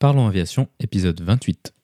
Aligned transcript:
Parlons 0.00 0.28
Aviation, 0.28 0.68
épisode 0.78 1.20
28. 1.20 1.74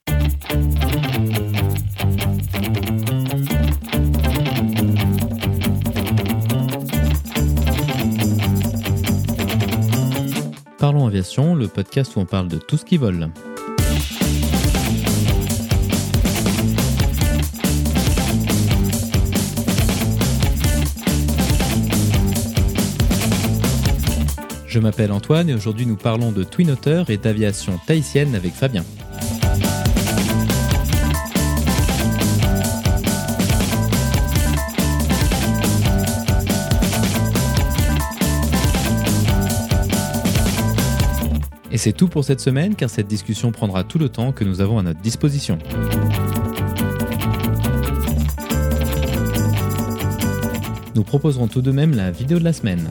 Parlons 10.79 11.09
Aviation, 11.09 11.57
le 11.57 11.67
podcast 11.67 12.15
où 12.15 12.21
on 12.21 12.25
parle 12.25 12.47
de 12.47 12.59
tout 12.59 12.77
ce 12.77 12.85
qui 12.85 12.99
vole. 12.99 13.31
Je 24.75 24.81
m'appelle 24.81 25.13
Antoine 25.13 25.49
et 25.49 25.55
aujourd'hui 25.55 25.87
nous 25.87 25.95
parlons 25.95 26.33
de 26.33 26.43
Twin 26.43 26.73
Otter 26.73 27.05
et 27.07 27.17
d'aviation 27.17 27.79
tahitienne 27.87 28.35
avec 28.35 28.53
Fabien. 28.55 28.85
Et 41.71 41.79
c'est 41.79 41.93
tout 41.93 42.09
pour 42.09 42.25
cette 42.25 42.41
semaine 42.41 42.75
car 42.75 42.91
cette 42.91 43.07
discussion 43.07 43.53
prendra 43.53 43.85
tout 43.85 44.01
le 44.01 44.09
temps 44.09 44.33
que 44.33 44.43
nous 44.43 44.61
avons 44.61 44.81
à 44.81 44.83
notre 44.83 45.01
disposition. 45.01 45.57
Nous 50.97 51.05
proposerons 51.05 51.47
tout 51.47 51.63
de 51.63 51.71
même 51.71 51.95
la 51.95 52.11
vidéo 52.11 52.41
de 52.41 52.45
la 52.45 52.53
semaine. 52.53 52.91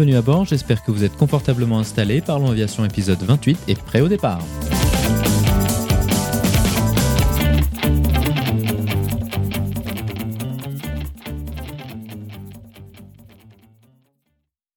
Bienvenue 0.00 0.16
à 0.16 0.22
bord, 0.22 0.46
j'espère 0.46 0.82
que 0.82 0.90
vous 0.90 1.04
êtes 1.04 1.14
confortablement 1.14 1.78
installés. 1.78 2.22
Parlons 2.22 2.50
Aviation 2.50 2.86
épisode 2.86 3.18
28 3.18 3.58
et 3.68 3.74
prêt 3.74 4.00
au 4.00 4.08
départ. 4.08 4.42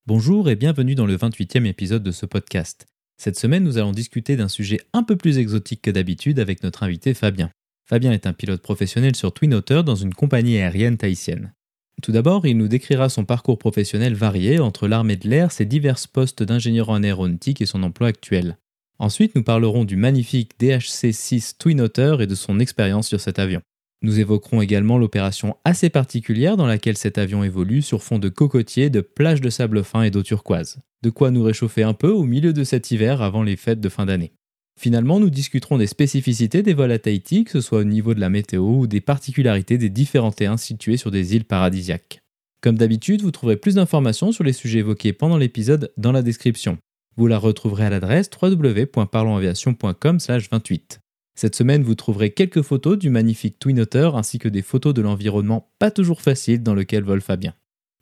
Bonjour 0.06 0.50
et 0.50 0.58
bienvenue 0.58 0.94
dans 0.94 1.06
le 1.06 1.16
28e 1.16 1.68
épisode 1.68 2.04
de 2.04 2.12
ce 2.12 2.26
podcast. 2.26 2.86
Cette 3.16 3.40
semaine, 3.40 3.64
nous 3.64 3.78
allons 3.78 3.94
discuter 3.94 4.36
d'un 4.36 4.50
sujet 4.50 4.82
un 4.92 5.04
peu 5.04 5.16
plus 5.16 5.38
exotique 5.38 5.84
que 5.84 5.92
d'habitude 5.92 6.38
avec 6.38 6.64
notre 6.64 6.84
invité 6.84 7.14
Fabien. 7.14 7.50
Fabien 7.86 8.12
est 8.12 8.28
un 8.28 8.34
pilote 8.34 8.62
professionnel 8.62 9.16
sur 9.16 9.34
Twin 9.34 9.54
Otter 9.54 9.84
dans 9.84 9.96
une 9.96 10.14
compagnie 10.14 10.58
aérienne 10.58 10.98
tahitienne. 10.98 11.54
Tout 12.02 12.12
d'abord, 12.12 12.46
il 12.46 12.58
nous 12.58 12.68
décrira 12.68 13.08
son 13.10 13.24
parcours 13.24 13.58
professionnel 13.58 14.14
varié 14.14 14.60
entre 14.60 14.88
l'armée 14.88 15.16
de 15.16 15.30
l'air, 15.30 15.52
ses 15.52 15.66
divers 15.66 16.00
postes 16.12 16.44
d'ingénieur 16.44 16.90
en 16.90 17.04
aéronautique 17.04 17.62
et 17.62 17.66
son 17.66 17.84
emploi 17.84 18.08
actuel. 18.08 18.58
Ensuite, 19.00 19.36
nous 19.36 19.44
parlerons 19.44 19.86
du 19.86 19.96
magnifique 19.96 20.52
DHC-6 20.60 21.58
Twin 21.58 21.82
Otter 21.82 22.18
et 22.20 22.28
de 22.28 22.36
son 22.36 22.60
expérience 22.60 23.08
sur 23.08 23.20
cet 23.20 23.40
avion. 23.40 23.62
Nous 24.02 24.20
évoquerons 24.20 24.62
également 24.62 24.98
l'opération 24.98 25.56
assez 25.64 25.90
particulière 25.90 26.58
dans 26.58 26.68
laquelle 26.68 26.98
cet 26.98 27.18
avion 27.18 27.44
évolue 27.44 27.82
sur 27.82 28.04
fond 28.04 28.20
de 28.20 28.28
cocotiers, 28.28 28.90
de 28.90 29.00
plages 29.00 29.40
de 29.40 29.50
sable 29.50 29.84
fin 29.84 30.04
et 30.04 30.12
d'eau 30.12 30.24
turquoise. 30.24 30.80
De 31.04 31.10
quoi 31.10 31.32
nous 31.32 31.44
réchauffer 31.44 31.84
un 31.84 31.94
peu 31.94 32.10
au 32.10 32.24
milieu 32.24 32.52
de 32.52 32.66
cet 32.66 32.92
hiver 32.92 33.22
avant 33.22 33.44
les 33.44 33.56
fêtes 33.56 33.80
de 33.80 33.90
fin 33.90 34.06
d'année. 34.06 34.34
Finalement, 34.80 35.20
nous 35.20 35.30
discuterons 35.30 35.78
des 35.78 35.88
spécificités 35.88 36.64
des 36.64 36.74
vols 36.74 36.92
à 36.92 37.00
Tahiti, 37.00 37.44
que 37.44 37.52
ce 37.52 37.62
soit 37.62 37.80
au 37.80 37.84
niveau 37.84 38.14
de 38.14 38.20
la 38.20 38.30
météo 38.30 38.64
ou 38.64 38.88
des 38.88 39.02
particularités 39.02 39.78
des 39.78 39.90
différents 39.90 40.32
terrains 40.32 40.58
situés 40.58 40.98
sur 40.98 41.12
des 41.12 41.36
îles 41.36 41.46
paradisiaques. 41.46 42.20
Comme 42.62 42.78
d'habitude, 42.78 43.22
vous 43.22 43.32
trouverez 43.32 43.58
plus 43.58 43.76
d'informations 43.76 44.32
sur 44.32 44.44
les 44.44 44.54
sujets 44.54 44.80
évoqués 44.80 45.14
pendant 45.14 45.38
l'épisode 45.38 45.92
dans 45.98 46.12
la 46.12 46.22
description. 46.22 46.78
Vous 47.18 47.28
la 47.28 47.38
retrouverez 47.38 47.86
à 47.86 47.90
l'adresse 47.90 48.30
www.parlonsaviation.com/28. 48.42 51.00
Cette 51.36 51.56
semaine, 51.56 51.84
vous 51.84 51.96
trouverez 51.96 52.32
quelques 52.32 52.62
photos 52.62 52.98
du 52.98 53.10
magnifique 53.10 53.60
Twin 53.60 53.80
Otter 53.80 54.12
ainsi 54.14 54.40
que 54.40 54.48
des 54.48 54.62
photos 54.62 54.94
de 54.94 55.02
l'environnement 55.02 55.72
pas 55.80 55.92
toujours 55.92 56.22
facile 56.22 56.64
dans 56.64 56.76
lequel 56.76 57.04
vole 57.04 57.22
Fabien. 57.22 57.54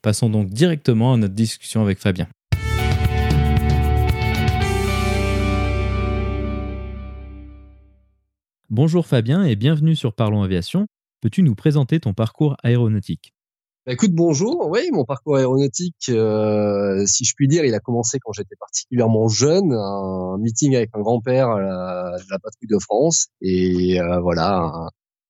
Passons 0.02 0.30
donc 0.30 0.50
directement 0.50 1.14
à 1.14 1.18
notre 1.18 1.34
discussion 1.34 1.82
avec 1.82 2.00
Fabien. 2.00 2.28
Bonjour 8.74 9.06
Fabien 9.06 9.44
et 9.44 9.58
bienvenue 9.58 9.98
sur 9.98 10.14
Parlons 10.14 10.44
Aviation. 10.44 10.88
Peux-tu 11.20 11.44
nous 11.44 11.56
présenter 11.56 12.00
ton 12.00 12.14
parcours 12.14 12.56
aéronautique? 12.64 13.34
Bah, 13.86 13.92
Écoute, 13.92 14.14
bonjour. 14.14 14.70
Oui, 14.70 14.88
mon 14.94 15.04
parcours 15.04 15.36
aéronautique, 15.36 16.08
euh, 16.08 17.06
si 17.06 17.26
je 17.26 17.34
puis 17.36 17.50
dire, 17.50 17.66
il 17.66 17.74
a 17.74 17.82
commencé 17.82 18.18
quand 18.22 18.32
j'étais 18.32 18.56
particulièrement 18.58 19.28
jeune, 19.28 19.74
un 19.74 20.38
meeting 20.38 20.74
avec 20.78 20.90
un 20.94 21.02
grand-père 21.02 21.50
de 21.50 22.32
la 22.32 22.40
patrouille 22.40 22.70
de 22.70 22.80
France, 22.80 23.28
et 23.42 24.00
euh, 24.00 24.22
voilà, 24.22 24.72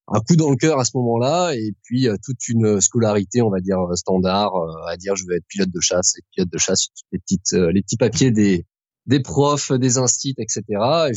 un, 0.08 0.19
coup 0.19 0.35
dans 0.35 0.52
le 0.52 0.56
cœur 0.56 0.78
à 0.78 0.85
ce 0.85 0.91
moment-là, 0.97 1.56
et 1.56 1.73
puis 1.81 2.08
euh, 2.08 2.18
toute 2.23 2.47
une 2.47 2.79
scolarité, 2.79 3.41
on 3.41 3.50
va 3.50 3.59
dire 3.59 3.79
standard, 3.96 4.52
à 4.88 4.97
dire 4.97 5.16
je 5.16 5.23
veux 5.28 5.35
être 5.35 5.47
pilote 5.47 5.72
de 5.72 5.81
chasse, 5.81 6.13
et 6.19 6.22
pilote 6.35 6.52
de 6.52 6.59
chasse, 6.59 6.90
les 7.12 7.18
petites, 7.18 7.53
les 7.53 7.81
petits 7.81 7.97
papiers 7.97 8.29
des 8.29 8.68
des 9.06 9.20
profs, 9.20 9.72
des 9.72 9.98
instits, 9.98 10.36
etc. 10.38 10.64
bah, 10.70 11.12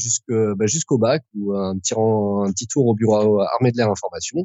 jusqu'au 0.66 0.98
bac 0.98 1.22
ou 1.34 1.54
un 1.54 1.78
petit 1.78 1.94
un 1.94 2.50
petit 2.52 2.66
tour 2.66 2.86
au 2.86 2.94
bureau 2.94 3.40
armé 3.40 3.72
de 3.72 3.76
l'air 3.76 3.90
information. 3.90 4.44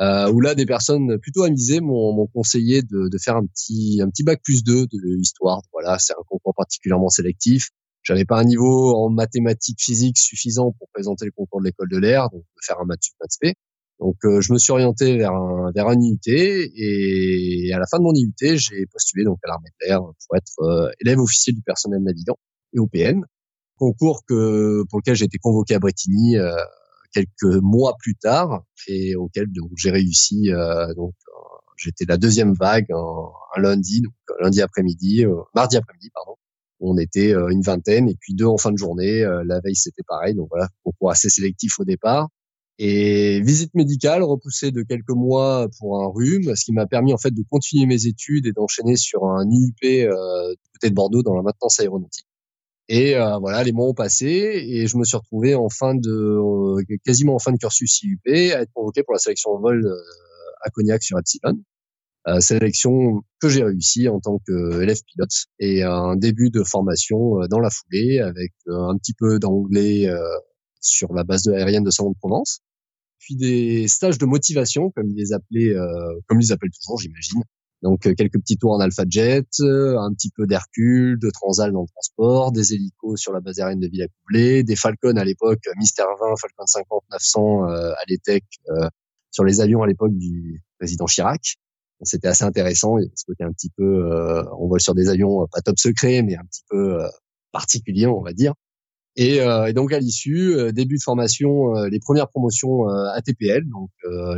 Euh, 0.00 0.30
où 0.30 0.40
là 0.40 0.54
des 0.54 0.64
personnes 0.64 1.18
plutôt 1.18 1.42
amusées 1.42 1.80
m'ont 1.80 2.28
conseillé 2.28 2.82
de, 2.82 3.08
de, 3.08 3.18
faire 3.18 3.34
un 3.34 3.44
petit 3.44 3.98
un 4.00 4.08
petit 4.08 4.22
bac 4.22 4.40
plus 4.44 4.62
2 4.62 4.86
de 4.86 5.20
histoire. 5.20 5.60
Voilà, 5.72 5.98
c'est 5.98 6.12
un 6.12 6.22
concours 6.28 6.54
particulièrement 6.54 7.08
sélectif. 7.08 7.70
J'avais 8.04 8.24
pas 8.24 8.38
un 8.38 8.44
niveau 8.44 8.94
en 8.94 9.10
mathématiques 9.10 9.80
physiques 9.82 10.18
suffisant 10.18 10.72
pour 10.78 10.88
présenter 10.94 11.24
le 11.24 11.32
concours 11.32 11.60
de 11.60 11.66
l'école 11.66 11.88
de 11.90 11.98
l'air, 11.98 12.30
donc 12.30 12.42
de 12.42 12.60
faire 12.64 12.78
un 12.80 12.84
maths 12.84 13.10
maths 13.20 13.54
Donc 13.98 14.16
euh, 14.24 14.40
je 14.40 14.52
me 14.52 14.58
suis 14.58 14.70
orienté 14.70 15.16
vers 15.16 15.32
un 15.32 15.72
vers 15.74 15.88
un 15.88 16.00
IUT 16.00 16.20
et 16.26 17.72
à 17.74 17.80
la 17.80 17.86
fin 17.90 17.98
de 17.98 18.04
mon 18.04 18.14
IUT, 18.14 18.56
j'ai 18.56 18.86
postulé 18.86 19.24
donc 19.24 19.38
à 19.44 19.48
l'armée 19.48 19.70
de 19.80 19.86
l'air 19.86 20.00
pour 20.00 20.36
être 20.36 20.60
euh, 20.60 20.90
élève 21.00 21.18
officiel 21.18 21.56
du 21.56 21.62
personnel 21.62 22.02
navigant 22.04 22.36
européenne, 22.74 23.24
concours 23.76 24.24
que 24.26 24.84
pour 24.88 24.98
lequel 25.00 25.14
j'ai 25.14 25.26
été 25.26 25.38
convoqué 25.38 25.74
à 25.74 25.78
Bretigny 25.78 26.36
euh, 26.36 26.52
quelques 27.12 27.62
mois 27.62 27.94
plus 27.98 28.14
tard 28.16 28.62
et 28.86 29.16
auquel 29.16 29.46
donc 29.52 29.70
j'ai 29.76 29.90
réussi. 29.90 30.52
Euh, 30.52 30.92
donc 30.94 31.14
euh, 31.28 31.40
j'étais 31.76 32.04
la 32.08 32.16
deuxième 32.16 32.54
vague 32.54 32.86
un, 32.90 33.60
lundi, 33.60 34.02
donc 34.02 34.14
lundi 34.40 34.62
après-midi, 34.62 35.24
mardi 35.54 35.76
après-midi 35.76 36.10
pardon. 36.14 36.34
On 36.80 36.96
était 36.96 37.32
une 37.32 37.62
vingtaine 37.62 38.08
et 38.08 38.14
puis 38.20 38.34
deux 38.34 38.46
en 38.46 38.56
fin 38.56 38.70
de 38.70 38.78
journée. 38.78 39.22
la 39.22 39.60
veille 39.60 39.74
c'était 39.74 40.04
pareil, 40.06 40.34
donc 40.36 40.48
voilà 40.50 40.68
concours 40.84 41.10
assez 41.10 41.28
sélectif 41.28 41.80
au 41.80 41.84
départ. 41.84 42.28
Et 42.80 43.40
visite 43.40 43.74
médicale 43.74 44.22
repoussée 44.22 44.70
de 44.70 44.82
quelques 44.82 45.10
mois 45.10 45.68
pour 45.80 46.00
un 46.00 46.12
rhume, 46.14 46.54
ce 46.54 46.64
qui 46.64 46.72
m'a 46.72 46.86
permis 46.86 47.12
en 47.12 47.18
fait 47.18 47.32
de 47.32 47.42
continuer 47.50 47.86
mes 47.86 48.06
études 48.06 48.46
et 48.46 48.52
d'enchaîner 48.52 48.94
sur 48.94 49.24
un 49.24 49.44
IUP 49.50 49.82
euh, 49.84 50.54
côté 50.74 50.90
de 50.90 50.94
Bordeaux 50.94 51.24
dans 51.24 51.34
la 51.34 51.42
maintenance 51.42 51.80
aéronautique. 51.80 52.27
Et 52.88 53.16
euh, 53.16 53.38
voilà, 53.38 53.62
les 53.64 53.72
mois 53.72 53.86
ont 53.86 53.94
passé 53.94 54.26
et 54.26 54.86
je 54.86 54.96
me 54.96 55.04
suis 55.04 55.16
retrouvé 55.16 55.54
en 55.54 55.68
fin 55.68 55.94
de, 55.94 56.10
euh, 56.10 56.82
quasiment 57.04 57.34
en 57.34 57.38
fin 57.38 57.52
de 57.52 57.58
cursus 57.58 58.02
IUP 58.02 58.26
à 58.26 58.62
être 58.62 58.72
convoqué 58.72 59.02
pour 59.02 59.12
la 59.12 59.18
sélection 59.18 59.50
en 59.50 59.60
vol 59.60 59.86
euh, 59.86 59.94
à 60.62 60.70
Cognac 60.70 61.02
sur 61.02 61.18
Epsilon. 61.18 61.58
sélection 62.40 63.22
que 63.40 63.48
j'ai 63.50 63.62
réussi 63.62 64.08
en 64.08 64.20
tant 64.20 64.38
qu'élève 64.46 64.98
pilote 65.06 65.30
et 65.58 65.82
un 65.82 66.16
début 66.16 66.50
de 66.50 66.64
formation 66.64 67.40
dans 67.50 67.60
la 67.60 67.70
foulée 67.70 68.20
avec 68.20 68.52
un 68.66 68.96
petit 68.96 69.14
peu 69.14 69.38
d'anglais 69.38 70.08
sur 70.80 71.12
la 71.12 71.24
base 71.24 71.46
aérienne 71.48 71.84
de 71.84 71.90
Salon 71.90 72.10
de 72.10 72.18
Provence, 72.18 72.60
puis 73.18 73.36
des 73.36 73.86
stages 73.86 74.18
de 74.18 74.26
motivation 74.26 74.90
comme 74.90 75.08
ils 75.10 75.16
les 75.16 75.32
appelaient, 75.32 75.74
comme 76.26 76.40
ils 76.40 76.52
appellent 76.52 76.70
toujours, 76.70 76.98
j'imagine, 76.98 77.42
donc 77.82 78.06
euh, 78.06 78.14
quelques 78.14 78.40
petits 78.40 78.56
tours 78.56 78.72
en 78.72 78.80
Alpha 78.80 79.04
Jet, 79.08 79.46
euh, 79.60 79.98
un 79.98 80.12
petit 80.12 80.30
peu 80.30 80.46
d'Hercule, 80.46 81.18
de 81.18 81.30
Transal 81.30 81.72
dans 81.72 81.82
le 81.82 81.88
transport, 81.88 82.52
des 82.52 82.74
hélicos 82.74 83.20
sur 83.20 83.32
la 83.32 83.40
base 83.40 83.60
aérienne 83.60 83.80
de 83.80 83.88
Villacoublay, 83.88 84.64
des 84.64 84.76
Falcon 84.76 85.16
à 85.16 85.24
l'époque, 85.24 85.60
euh, 85.68 85.72
Mister 85.78 86.02
20, 86.02 86.34
Falcon 86.40 86.66
50, 86.66 87.04
900 87.10 87.64
à 87.64 88.02
l'ETEC 88.08 88.44
sur 89.30 89.44
les 89.44 89.60
avions 89.60 89.82
à 89.82 89.86
l'époque 89.86 90.12
du 90.14 90.62
président 90.78 91.06
Chirac. 91.06 91.56
C'était 92.02 92.28
assez 92.28 92.44
intéressant, 92.44 92.96
ce 93.14 93.24
côté 93.26 93.44
un 93.44 93.52
petit 93.52 93.70
peu, 93.76 94.04
on 94.58 94.68
vole 94.68 94.80
sur 94.80 94.94
des 94.94 95.08
avions 95.08 95.46
pas 95.48 95.60
top 95.60 95.78
secret, 95.78 96.22
mais 96.22 96.36
un 96.36 96.44
petit 96.44 96.62
peu 96.68 96.98
particulier, 97.52 98.06
on 98.06 98.22
va 98.22 98.32
dire. 98.32 98.54
Et, 99.20 99.40
euh, 99.40 99.66
et, 99.66 99.72
donc 99.72 99.92
à 99.92 99.98
l'issue, 99.98 100.54
euh, 100.54 100.70
début 100.70 100.96
de 100.96 101.02
formation, 101.02 101.76
euh, 101.76 101.88
les 101.88 101.98
premières 101.98 102.28
promotions 102.28 102.86
ATPL, 102.88 103.64
donc 103.68 103.90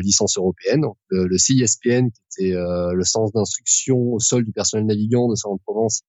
licence 0.03 0.38
européenne, 0.38 0.81
donc, 0.81 0.97
le 1.11 1.37
CISPN 1.37 2.09
qui 2.11 2.47
était 2.47 2.55
le 2.55 3.05
sens 3.05 3.32
d'instruction 3.32 3.99
au 3.99 4.19
sol 4.19 4.44
du 4.44 4.53
personnel 4.53 4.87
navigant 4.87 5.29
de 5.29 5.35
Salon 5.35 5.56
de 5.56 5.61
Provence, 5.65 6.00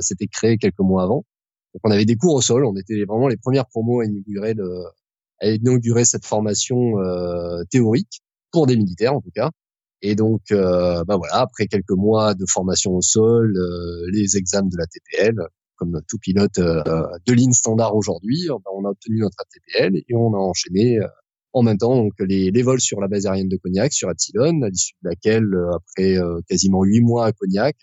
c'était 0.00 0.26
créé 0.26 0.58
quelques 0.58 0.80
mois 0.80 1.04
avant. 1.04 1.24
Donc 1.74 1.80
on 1.84 1.90
avait 1.90 2.04
des 2.04 2.16
cours 2.16 2.34
au 2.34 2.40
sol, 2.40 2.64
on 2.64 2.76
était 2.76 3.04
vraiment 3.04 3.28
les 3.28 3.36
premières 3.36 3.66
promos 3.66 4.00
à 4.00 4.06
inaugurer, 4.06 4.54
le, 4.54 4.82
à 5.40 5.48
inaugurer 5.48 6.04
cette 6.04 6.26
formation 6.26 6.94
théorique 7.70 8.22
pour 8.50 8.66
des 8.66 8.76
militaires 8.76 9.14
en 9.14 9.20
tout 9.20 9.32
cas. 9.34 9.50
Et 10.02 10.14
donc, 10.14 10.42
euh, 10.52 11.04
bah 11.04 11.16
voilà, 11.16 11.40
après 11.40 11.66
quelques 11.66 11.90
mois 11.90 12.34
de 12.34 12.44
formation 12.48 12.92
au 12.96 13.02
sol, 13.02 13.56
euh, 13.56 14.06
les 14.12 14.36
examens 14.36 14.68
de 14.68 14.76
la 14.76 14.86
TPL, 14.86 15.34
comme 15.76 16.00
tout 16.08 16.18
pilote 16.18 16.58
euh, 16.58 16.82
de 17.26 17.32
ligne 17.32 17.52
standard 17.52 17.94
aujourd'hui, 17.94 18.48
on 18.50 18.84
a 18.84 18.90
obtenu 18.90 19.18
notre 19.18 19.44
TPL 19.52 19.96
et 19.96 20.14
on 20.14 20.34
a 20.34 20.38
enchaîné 20.38 20.98
en 21.52 21.62
même 21.62 21.78
temps 21.78 21.96
donc 21.96 22.12
les, 22.20 22.50
les, 22.50 22.62
vols 22.62 22.80
sur 22.80 23.00
la 23.00 23.08
base 23.08 23.26
aérienne 23.26 23.48
de 23.48 23.56
Cognac, 23.56 23.92
sur 23.92 24.10
Epsilon, 24.10 24.62
à 24.62 24.68
l'issue 24.68 24.94
de 25.02 25.08
laquelle, 25.08 25.46
après 25.74 26.16
quasiment 26.48 26.82
huit 26.84 27.00
mois 27.00 27.26
à 27.26 27.32
Cognac, 27.32 27.76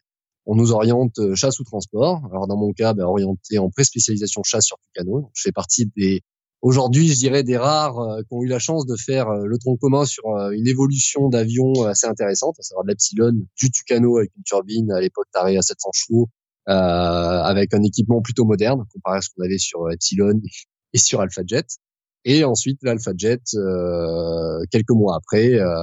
on 0.45 0.55
nous 0.55 0.71
oriente 0.71 1.19
chasse 1.35 1.59
ou 1.59 1.63
transport. 1.63 2.21
Alors 2.31 2.47
dans 2.47 2.57
mon 2.57 2.73
cas, 2.73 2.93
bah, 2.93 3.07
orienté 3.07 3.57
en 3.57 3.69
pré-spécialisation 3.69 4.43
chasse 4.43 4.65
sur 4.65 4.77
Tucano. 4.79 5.31
je 5.33 5.41
fais 5.41 5.51
partie 5.51 5.89
des 5.95 6.21
aujourd'hui, 6.63 7.09
je 7.09 7.17
dirais, 7.17 7.43
des 7.43 7.57
rares 7.57 7.99
euh, 7.99 8.21
qui 8.21 8.27
ont 8.31 8.41
eu 8.41 8.47
la 8.47 8.57
chance 8.57 8.87
de 8.87 8.95
faire 8.95 9.29
euh, 9.29 9.45
le 9.45 9.57
tronc 9.59 9.77
commun 9.77 10.05
sur 10.05 10.25
euh, 10.29 10.51
une 10.51 10.67
évolution 10.67 11.29
d'avion 11.29 11.83
assez 11.83 12.07
intéressante, 12.07 12.55
à 12.57 12.63
savoir 12.63 12.85
l'Epsilon 12.87 13.33
du 13.55 13.69
Tucano 13.69 14.17
avec 14.17 14.31
une 14.35 14.43
turbine 14.43 14.91
à 14.91 14.99
l'époque 14.99 15.27
tarée 15.31 15.57
à 15.57 15.61
700 15.61 15.89
chevaux, 15.93 16.23
euh, 16.23 16.42
avec 16.65 17.73
un 17.73 17.83
équipement 17.83 18.21
plutôt 18.21 18.45
moderne 18.45 18.83
comparé 18.93 19.17
à 19.17 19.21
ce 19.21 19.29
qu'on 19.35 19.43
avait 19.43 19.57
sur 19.57 19.91
Epsilon 19.91 20.39
et 20.93 20.97
sur 20.97 21.21
AlphaJet. 21.21 21.65
Et 22.25 22.43
ensuite 22.45 22.79
l'AlphaJet 22.83 23.41
euh, 23.55 24.63
quelques 24.71 24.91
mois 24.91 25.17
après 25.17 25.55
euh, 25.55 25.75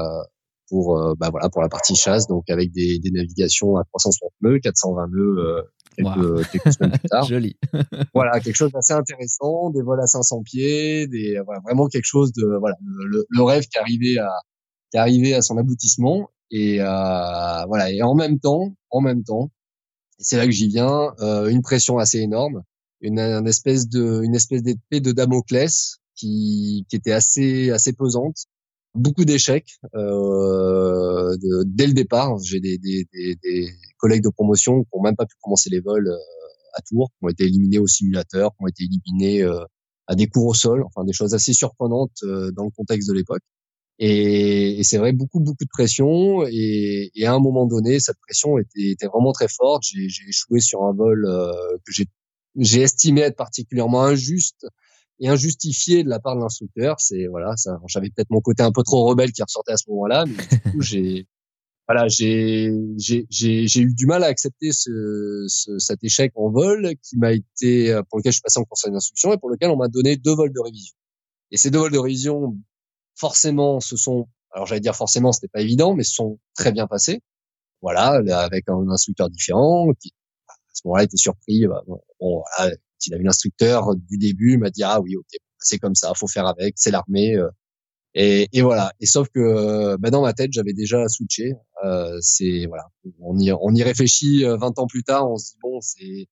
pour 0.68 1.16
bah 1.18 1.28
voilà 1.30 1.50
pour 1.50 1.60
la 1.60 1.68
partie 1.68 1.96
chasse, 1.96 2.26
donc 2.28 2.48
avec 2.48 2.72
des, 2.72 2.98
des 2.98 3.10
navigations 3.10 3.76
à 3.76 3.84
360 3.84 4.30
nœuds, 4.40 4.58
420 4.60 5.08
nœuds 5.08 5.64
quelques, 5.96 6.50
quelques 6.50 6.72
semaines 6.72 6.92
plus 6.92 7.08
tard. 7.08 7.24
Joli. 7.28 7.56
voilà, 8.14 8.40
quelque 8.40 8.56
chose 8.56 8.72
d'assez 8.72 8.92
intéressant, 8.92 9.70
des 9.70 9.82
vols 9.82 10.00
à 10.00 10.06
500 10.06 10.42
pieds, 10.42 11.06
des 11.06 11.40
voilà, 11.44 11.60
vraiment 11.64 11.88
quelque 11.88 12.06
chose 12.06 12.32
de 12.32 12.56
voilà 12.58 12.76
le, 12.82 13.24
le 13.28 13.42
rêve 13.42 13.66
qui 13.66 13.78
arrivait 13.78 14.18
à 14.18 14.30
qui 14.90 14.98
arrivait 14.98 15.34
à 15.34 15.42
son 15.42 15.56
aboutissement 15.56 16.30
et 16.50 16.80
euh, 16.80 17.64
voilà 17.66 17.90
et 17.90 18.02
en 18.02 18.14
même 18.14 18.38
temps, 18.38 18.74
en 18.90 19.00
même 19.00 19.22
temps, 19.22 19.50
c'est 20.20 20.36
là 20.36 20.46
que 20.46 20.52
j'y 20.52 20.68
viens, 20.68 21.14
euh, 21.20 21.48
une 21.48 21.62
pression 21.62 21.98
assez 21.98 22.18
énorme, 22.18 22.62
une, 23.00 23.18
une 23.18 23.46
espèce 23.48 23.88
de 23.88 24.22
une 24.22 24.34
espèce 24.34 24.62
d'épée 24.62 25.00
de 25.00 25.12
Damoclès 25.12 25.98
qui 26.14 26.86
qui 26.88 26.96
était 26.96 27.12
assez 27.12 27.70
assez 27.70 27.92
pesante 27.92 28.46
beaucoup 28.94 29.24
d'échecs 29.24 29.76
euh, 29.94 31.36
dès 31.64 31.86
le 31.86 31.92
départ. 31.92 32.38
J'ai 32.38 32.60
des, 32.60 32.78
des, 32.78 33.06
des, 33.12 33.36
des, 33.42 33.70
collègues 33.98 34.22
de 34.22 34.30
promotion 34.30 34.82
qui 34.82 34.88
n'ont 34.94 35.02
même 35.02 35.16
pas 35.16 35.26
pu 35.26 35.36
commencer 35.40 35.70
les 35.70 35.80
vols 35.80 36.08
euh, 36.08 36.16
à 36.74 36.82
Tours, 36.82 37.10
qui 37.10 37.24
ont 37.24 37.28
été 37.28 37.44
éliminés 37.44 37.78
au 37.78 37.86
simulateur, 37.86 38.50
qui 38.56 38.64
ont 38.64 38.66
été 38.66 38.84
éliminés 38.84 39.42
euh, 39.42 39.64
à 40.06 40.14
des 40.14 40.26
cours 40.26 40.46
au 40.46 40.54
sol, 40.54 40.82
enfin 40.84 41.04
des 41.04 41.12
choses 41.12 41.34
assez 41.34 41.52
surprenantes 41.52 42.16
euh, 42.24 42.50
dans 42.52 42.64
le 42.64 42.70
contexte 42.70 43.08
de 43.08 43.14
l'époque. 43.14 43.42
Et, 44.02 44.80
et 44.80 44.82
c'est 44.82 44.96
vrai, 44.96 45.12
beaucoup, 45.12 45.40
beaucoup 45.40 45.64
de 45.64 45.70
pression. 45.70 46.44
Et, 46.48 47.10
et, 47.14 47.26
à 47.26 47.34
un 47.34 47.38
moment 47.38 47.66
donné, 47.66 48.00
cette 48.00 48.18
pression 48.18 48.58
était, 48.58 48.92
était 48.92 49.06
vraiment 49.06 49.32
très 49.32 49.48
forte. 49.48 49.82
J'ai 49.84 50.06
échoué 50.26 50.60
sur 50.60 50.82
un 50.84 50.94
vol 50.94 51.26
que 51.86 51.92
j'ai 52.56 52.80
estimé 52.80 53.20
être 53.20 53.36
particulièrement 53.36 54.02
injuste 54.02 54.66
et 55.20 55.28
injustifié 55.28 56.02
de 56.02 56.08
la 56.08 56.18
part 56.18 56.34
de 56.34 56.40
l'instructeur. 56.40 56.98
C'est 56.98 57.26
voilà, 57.26 57.54
ça. 57.56 57.78
J'avais 57.88 58.08
peut-être 58.08 58.30
mon 58.30 58.40
côté 58.40 58.62
un 58.62 58.72
peu 58.72 58.82
trop 58.82 59.04
rebelle 59.04 59.32
qui 59.32 59.42
ressortait 59.42 59.72
à 59.72 59.76
ce 59.76 59.84
moment-là, 59.90 60.24
mais 60.26 60.34
du 60.34 60.72
coup 60.72 60.80
j'ai 60.80 61.26
voilà, 61.86 62.08
j'ai 62.08 62.72
j'ai 62.96 63.26
j'ai 63.28 63.80
eu 63.80 63.92
du 63.92 64.06
mal 64.06 64.22
à 64.22 64.28
accepter 64.28 64.72
ce, 64.72 65.44
ce, 65.48 65.78
cet 65.78 66.02
échec 66.04 66.32
en 66.36 66.48
vol 66.50 66.94
qui 67.02 67.18
m'a 67.18 67.32
été 67.32 68.00
pour 68.08 68.18
lequel 68.18 68.32
je 68.32 68.36
suis 68.36 68.42
passé 68.42 68.60
en 68.60 68.64
conseil 68.64 68.92
d'instruction 68.92 69.32
et 69.34 69.38
pour 69.38 69.50
lequel 69.50 69.70
on 69.70 69.76
m'a 69.76 69.88
donné 69.88 70.16
deux 70.16 70.34
vols 70.34 70.52
de 70.52 70.60
révision. 70.60 70.94
Et 71.50 71.56
ces 71.56 71.70
deux 71.70 71.80
vols 71.80 71.92
de 71.92 71.98
révision, 71.98 72.56
forcément, 73.20 73.80
ce 73.80 73.96
sont 73.96 74.26
alors 74.52 74.66
j'allais 74.66 74.80
dire 74.80 74.96
forcément, 74.96 75.32
c'était 75.32 75.48
pas 75.48 75.60
évident, 75.60 75.94
mais 75.94 76.02
se 76.02 76.14
sont 76.14 76.38
très 76.54 76.72
bien 76.72 76.86
passés. 76.86 77.20
Voilà, 77.82 78.20
avec 78.40 78.68
un 78.68 78.88
instructeur 78.90 79.30
différent 79.30 79.92
qui 80.00 80.12
à 80.48 80.54
ce 80.74 80.82
moment-là 80.86 81.04
était 81.04 81.16
surpris. 81.16 81.66
Bah, 81.66 81.82
bon, 81.86 82.00
voilà, 82.20 82.74
il 83.06 83.22
l'instructeur 83.22 83.94
du 83.96 84.18
début, 84.18 84.58
m'a 84.58 84.70
dit 84.70 84.82
ah 84.82 85.00
oui 85.00 85.16
ok 85.16 85.38
c'est 85.60 85.78
comme 85.78 85.94
ça, 85.94 86.12
faut 86.14 86.26
faire 86.26 86.46
avec, 86.46 86.74
c'est 86.76 86.90
l'armée. 86.90 87.36
Euh. 87.36 87.48
et, 88.14 88.48
et, 88.52 88.62
voilà. 88.62 88.92
Et 89.00 89.06
sauf 89.06 89.28
que 89.28 89.96
bah, 89.96 90.10
dans 90.10 90.22
ma 90.22 90.32
tête 90.32 90.52
j'avais 90.52 90.72
déjà 90.72 91.08
switché. 91.08 91.52
Euh, 91.84 92.18
c'est 92.20 92.66
voilà, 92.66 92.88
on 93.20 93.38
y 93.38 93.52
on 93.52 93.74
y 93.74 93.82
réfléchit 93.82 94.44
20 94.44 94.54
euh, 94.62 94.82
ans 94.82 94.86
plus 94.86 95.02
tard, 95.02 95.30
on 95.30 95.36
se 95.36 95.52
dit 95.52 95.58
bon 95.62 95.80
c'est 95.80 96.26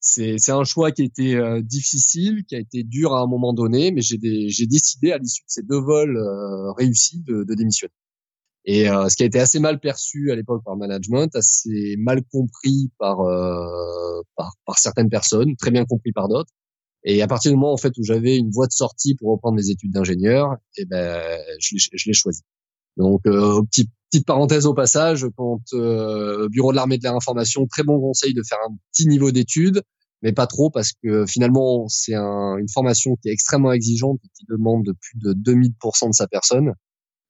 c'est 0.00 0.50
un 0.50 0.64
choix 0.64 0.92
qui 0.92 1.02
a 1.02 1.04
été 1.04 1.36
euh, 1.36 1.60
difficile, 1.62 2.44
qui 2.48 2.56
a 2.56 2.58
été 2.58 2.82
dur 2.82 3.14
à 3.14 3.20
un 3.20 3.26
moment 3.26 3.52
donné, 3.52 3.92
mais 3.92 4.00
j'ai 4.00 4.18
décidé 4.66 5.12
à 5.12 5.18
l'issue 5.18 5.42
de 5.42 5.48
ces 5.48 5.62
deux 5.62 5.80
vols 5.80 6.18
réussis 6.76 7.22
de, 7.22 7.44
de 7.44 7.54
démissionner. 7.54 7.92
Et 8.64 8.88
euh, 8.88 9.08
ce 9.08 9.16
qui 9.16 9.22
a 9.22 9.26
été 9.26 9.40
assez 9.40 9.58
mal 9.58 9.80
perçu 9.80 10.30
à 10.30 10.36
l'époque 10.36 10.62
par 10.64 10.74
le 10.74 10.80
management, 10.80 11.34
assez 11.34 11.96
mal 11.98 12.22
compris 12.30 12.90
par, 12.98 13.20
euh, 13.20 14.20
par, 14.36 14.52
par 14.66 14.78
certaines 14.78 15.08
personnes, 15.08 15.56
très 15.56 15.70
bien 15.70 15.84
compris 15.86 16.12
par 16.12 16.28
d'autres. 16.28 16.52
Et 17.02 17.22
à 17.22 17.26
partir 17.26 17.50
du 17.50 17.56
moment 17.56 17.72
en 17.72 17.78
fait 17.78 17.96
où 17.96 18.04
j'avais 18.04 18.36
une 18.36 18.50
voie 18.50 18.66
de 18.66 18.72
sortie 18.72 19.14
pour 19.14 19.30
reprendre 19.30 19.56
mes 19.56 19.70
études 19.70 19.92
d'ingénieur, 19.92 20.56
et 20.76 20.82
eh 20.82 20.84
ben 20.84 21.40
je, 21.58 21.76
je 21.78 22.06
l'ai 22.06 22.12
choisi. 22.12 22.42
Donc 22.98 23.22
euh, 23.26 23.62
petite, 23.62 23.90
petite 24.10 24.26
parenthèse 24.26 24.66
au 24.66 24.74
passage, 24.74 25.26
quand 25.36 25.60
euh, 25.72 26.48
bureau 26.48 26.72
de 26.72 26.76
l'armée 26.76 26.98
de 26.98 27.02
l'air 27.02 27.14
information, 27.14 27.66
très 27.66 27.82
bon 27.82 28.00
conseil 28.00 28.34
de 28.34 28.42
faire 28.46 28.58
un 28.68 28.76
petit 28.92 29.06
niveau 29.06 29.30
d'études, 29.30 29.82
mais 30.22 30.32
pas 30.32 30.46
trop 30.46 30.70
parce 30.70 30.92
que 31.02 31.26
finalement 31.26 31.86
c'est 31.88 32.14
un, 32.14 32.56
une 32.58 32.68
formation 32.68 33.16
qui 33.22 33.28
est 33.28 33.32
extrêmement 33.32 33.72
exigeante 33.72 34.18
et 34.24 34.28
qui 34.36 34.44
demande 34.48 34.84
de 34.84 34.92
plus 34.92 35.18
de 35.18 35.32
2000% 35.32 36.08
de 36.08 36.14
sa 36.14 36.26
personne. 36.26 36.72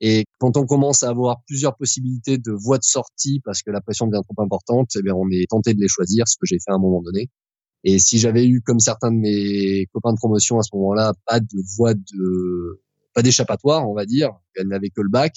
Et 0.01 0.25
quand 0.39 0.57
on 0.57 0.65
commence 0.65 1.03
à 1.03 1.11
avoir 1.11 1.43
plusieurs 1.47 1.77
possibilités 1.77 2.39
de 2.39 2.53
voies 2.53 2.79
de 2.79 2.85
sortie 2.85 3.43
parce 3.45 3.63
que 3.63 3.71
la 3.71 3.83
pression 3.83 4.07
devient 4.07 4.23
trop 4.25 4.43
importante, 4.43 4.89
eh 4.99 5.03
bien 5.03 5.15
on 5.15 5.29
est 5.31 5.47
tenté 5.51 5.75
de 5.75 5.81
les 5.81 5.89
choisir, 5.89 6.27
ce 6.27 6.37
que 6.37 6.47
j'ai 6.47 6.57
fait 6.57 6.73
à 6.73 6.75
un 6.75 6.79
moment 6.79 7.03
donné. 7.03 7.29
Et 7.85 7.99
si 7.99 8.19
j'avais 8.19 8.47
eu, 8.47 8.63
comme 8.63 8.81
certains 8.81 9.11
de 9.11 9.17
mes 9.17 9.87
copains 9.93 10.13
de 10.13 10.19
promotion 10.19 10.59
à 10.59 10.63
ce 10.63 10.71
moment-là, 10.75 11.13
pas 11.27 11.41
de 11.41 11.77
voie 11.77 11.95
de, 11.95 12.83
pas 13.15 13.23
d'échappatoire, 13.23 13.89
on 13.89 13.95
va 13.95 14.07
dire, 14.07 14.31
elle 14.55 14.69
n'avait 14.69 14.91
que 14.91 15.01
le 15.01 15.09
bac, 15.09 15.35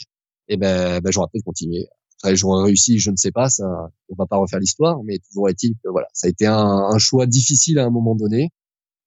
eh 0.47 0.57
ben, 0.57 0.99
ben 1.01 1.11
j'aurais 1.11 1.27
peut-être 1.31 1.45
continué. 1.45 1.87
Après, 2.21 2.35
j'aurais 2.35 2.65
réussi, 2.65 2.99
je 2.99 3.11
ne 3.11 3.17
sais 3.17 3.31
pas, 3.31 3.49
ça, 3.49 3.65
on 4.09 4.15
va 4.15 4.25
pas 4.25 4.37
refaire 4.37 4.59
l'histoire, 4.59 5.03
mais 5.03 5.19
toujours 5.19 5.49
est-il 5.49 5.73
que 5.83 5.89
voilà, 5.89 6.07
ça 6.13 6.27
a 6.27 6.29
été 6.29 6.45
un, 6.45 6.55
un 6.55 6.97
choix 6.97 7.25
difficile 7.25 7.79
à 7.79 7.85
un 7.85 7.89
moment 7.89 8.15
donné 8.15 8.51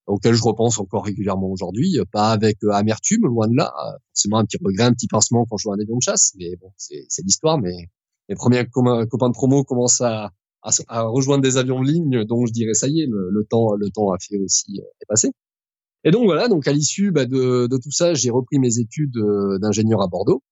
auquel 0.06 0.34
je 0.34 0.42
repense 0.42 0.78
encore 0.78 1.04
régulièrement 1.04 1.48
aujourd'hui, 1.48 1.98
pas 2.12 2.30
avec 2.30 2.58
euh, 2.64 2.70
amertume, 2.70 3.26
loin 3.26 3.48
de 3.48 3.56
là, 3.56 3.72
forcément 4.14 4.38
un 4.38 4.44
petit 4.44 4.58
regret, 4.64 4.84
un 4.84 4.92
petit 4.92 5.08
pincement 5.08 5.44
quand 5.46 5.56
je 5.56 5.64
vois 5.64 5.74
un 5.74 5.80
avion 5.80 5.96
de 5.96 6.02
chasse, 6.02 6.32
mais 6.38 6.56
bon, 6.56 6.70
c'est 6.76 7.22
l'histoire, 7.24 7.58
mais 7.58 7.90
mes 8.28 8.34
premiers 8.34 8.64
copains 8.66 9.28
de 9.28 9.34
promo 9.34 9.64
commencent 9.64 10.00
à, 10.00 10.30
à, 10.88 11.02
rejoindre 11.02 11.42
des 11.42 11.56
avions 11.56 11.80
de 11.80 11.86
ligne, 11.86 12.24
donc 12.24 12.46
je 12.46 12.52
dirais 12.52 12.74
ça 12.74 12.88
y 12.88 13.00
est, 13.00 13.06
le, 13.06 13.44
temps, 13.48 13.74
le 13.74 13.90
temps 13.90 14.12
a 14.12 14.16
fait 14.18 14.38
aussi 14.38 14.80
euh, 14.80 14.84
est 15.02 15.06
passé. 15.08 15.30
Et 16.04 16.12
donc 16.12 16.24
voilà, 16.24 16.46
donc 16.48 16.68
à 16.68 16.72
l'issue 16.72 17.10
bah, 17.10 17.26
de, 17.26 17.66
de, 17.66 17.76
tout 17.78 17.90
ça, 17.90 18.14
j'ai 18.14 18.30
repris 18.30 18.58
mes 18.58 18.78
études 18.78 19.16
euh, 19.16 19.58
d'ingénieur 19.58 20.02
à 20.02 20.06
Bordeaux. 20.06 20.42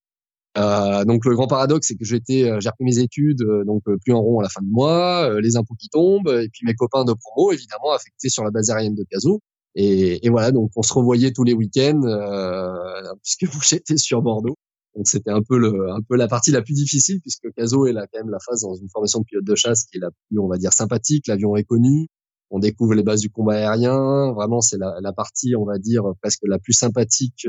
Euh, 0.56 1.04
donc 1.04 1.25
le 1.25 1.34
grand 1.34 1.46
paradoxe, 1.46 1.88
c'est 1.88 1.96
que 1.96 2.04
j'étais, 2.04 2.50
j'ai 2.61 2.68
repris 2.68 2.84
mes 2.84 2.99
études, 2.99 3.42
donc 3.66 3.82
plus 4.04 4.12
en 4.12 4.20
rond 4.20 4.40
à 4.40 4.44
la 4.44 4.49
fin 4.49 4.62
du 4.62 4.70
mois, 4.70 5.40
les 5.40 5.56
impôts 5.56 5.75
qui 5.75 5.88
tombent, 5.88 6.28
et 6.28 6.49
puis 6.52 6.62
mes 6.64 6.75
copains 6.75 7.04
de 7.04 7.12
promo, 7.12 7.52
évidemment, 7.52 7.92
affectés 7.92 8.28
sur 8.28 8.44
la 8.44 8.50
base 8.50 8.70
aérienne 8.70 8.94
de 8.94 9.04
Caso. 9.11 9.40
Et, 9.75 10.25
et 10.25 10.30
voilà, 10.30 10.52
donc 10.52 10.70
on 10.76 10.82
se 10.82 10.92
revoyait 10.92 11.32
tous 11.32 11.44
les 11.44 11.52
week-ends, 11.52 12.02
euh, 12.04 13.12
puisque 13.23 13.46
j'étais 13.68 13.96
sur 13.96 14.23
Bordeaux. 14.23 14.56
Donc 14.94 15.08
c'était 15.08 15.32
un 15.32 15.42
peu 15.42 15.58
le, 15.58 15.90
un 15.90 16.00
peu 16.08 16.16
la 16.16 16.28
partie 16.28 16.52
la 16.52 16.62
plus 16.62 16.75
difficile, 16.75 17.20
puisque 17.20 17.52
Caso 17.56 17.87
est 17.87 17.92
là 17.92 18.06
quand 18.12 18.20
même 18.20 18.30
la 18.30 18.38
phase 18.38 18.61
dans 18.61 18.76
une 18.76 18.88
formation 18.88 19.20
de 19.20 19.25
pilote 19.25 19.44
de 19.44 19.54
chasse 19.56 19.84
qui 19.84 19.96
est 19.96 20.00
la 20.00 20.11
plus, 20.11 20.38
on 20.38 20.46
va 20.46 20.56
dire, 20.56 20.73
sympathique. 20.73 21.26
L'avion 21.26 21.56
est 21.56 21.64
connu, 21.64 22.06
on 22.50 22.61
découvre 22.61 22.94
les 22.94 23.02
bases 23.02 23.20
du 23.20 23.30
combat 23.30 23.54
aérien. 23.54 24.32
Vraiment, 24.32 24.61
c'est 24.61 24.78
la, 24.78 24.94
la, 25.00 25.12
partie, 25.12 25.56
on 25.56 25.64
va 25.64 25.78
dire, 25.78 26.04
presque 26.23 26.42
la 26.44 26.61
plus 26.61 26.75
sympathique 26.75 27.49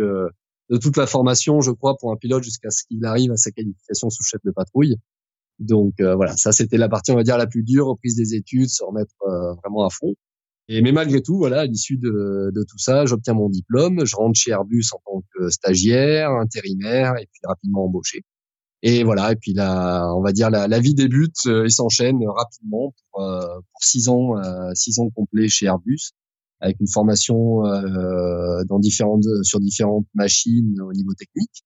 de 0.70 0.78
toute 0.78 0.98
la 0.98 1.08
formation, 1.08 1.62
je 1.62 1.72
crois, 1.72 1.96
pour 1.98 2.12
un 2.12 2.16
pilote 2.16 2.44
jusqu'à 2.44 2.70
ce 2.70 2.84
qu'il 2.88 3.06
arrive 3.06 3.32
à 3.32 3.38
sa 3.38 3.52
qualification 3.52 4.10
sous 4.10 4.24
chef 4.24 4.42
de 4.44 4.52
patrouille. 4.52 4.96
Donc 5.60 5.94
euh, 6.02 6.16
voilà, 6.16 6.36
ça 6.36 6.52
c'était 6.52 6.78
la 6.78 6.90
partie 6.90 7.12
on 7.12 7.16
va 7.16 7.24
dire 7.24 7.38
la 7.38 7.48
plus 7.48 7.64
dure, 7.64 7.88
reprise 7.88 8.16
des 8.16 8.36
études, 8.36 8.70
se 8.70 8.84
remettre 8.84 9.14
euh, 9.28 9.54
vraiment 9.64 9.86
à 9.86 9.90
fond. 9.90 10.14
Et 10.68 10.82
mais 10.82 10.92
malgré 10.92 11.22
tout, 11.22 11.38
voilà, 11.38 11.62
à 11.62 11.66
l'issue 11.66 11.98
de, 11.98 12.52
de, 12.54 12.64
tout 12.64 12.80
ça, 12.80 13.06
j'obtiens 13.06 13.36
mon 13.36 13.50
diplôme, 13.50 14.04
je 14.06 14.16
rentre 14.16 14.38
chez 14.38 14.52
Airbus 14.52 14.86
en 14.94 15.00
tant 15.06 15.24
que 15.34 15.50
stagiaire, 15.50 16.32
intérimaire 16.32 17.14
et 17.18 17.28
puis 17.32 17.42
rapidement 17.44 17.86
embauché. 17.86 18.24
Et 18.82 19.04
voilà, 19.04 19.32
et 19.32 19.36
puis 19.36 19.54
là, 19.54 20.12
on 20.16 20.22
va 20.22 20.32
dire 20.32 20.50
la, 20.50 20.68
la 20.68 20.80
vie 20.80 20.96
débute 20.96 21.38
euh, 21.48 21.66
et 21.66 21.70
s'enchaîne 21.70 22.20
rapidement 22.28 22.94
pour, 23.12 23.22
pour 23.22 23.84
six 23.84 24.10
ans, 24.10 24.34
six 24.74 25.00
ans 25.00 25.10
complets 25.12 25.48
chez 25.48 25.68
Airbus 25.68 26.12
avec 26.60 26.80
une 26.80 26.88
formation 26.88 27.66
euh, 27.66 28.64
dans 28.66 28.80
différentes 28.80 29.26
sur 29.44 29.60
différentes 29.60 30.08
machines 30.14 30.80
au 30.82 30.94
niveau 30.94 31.14
technique. 31.14 31.64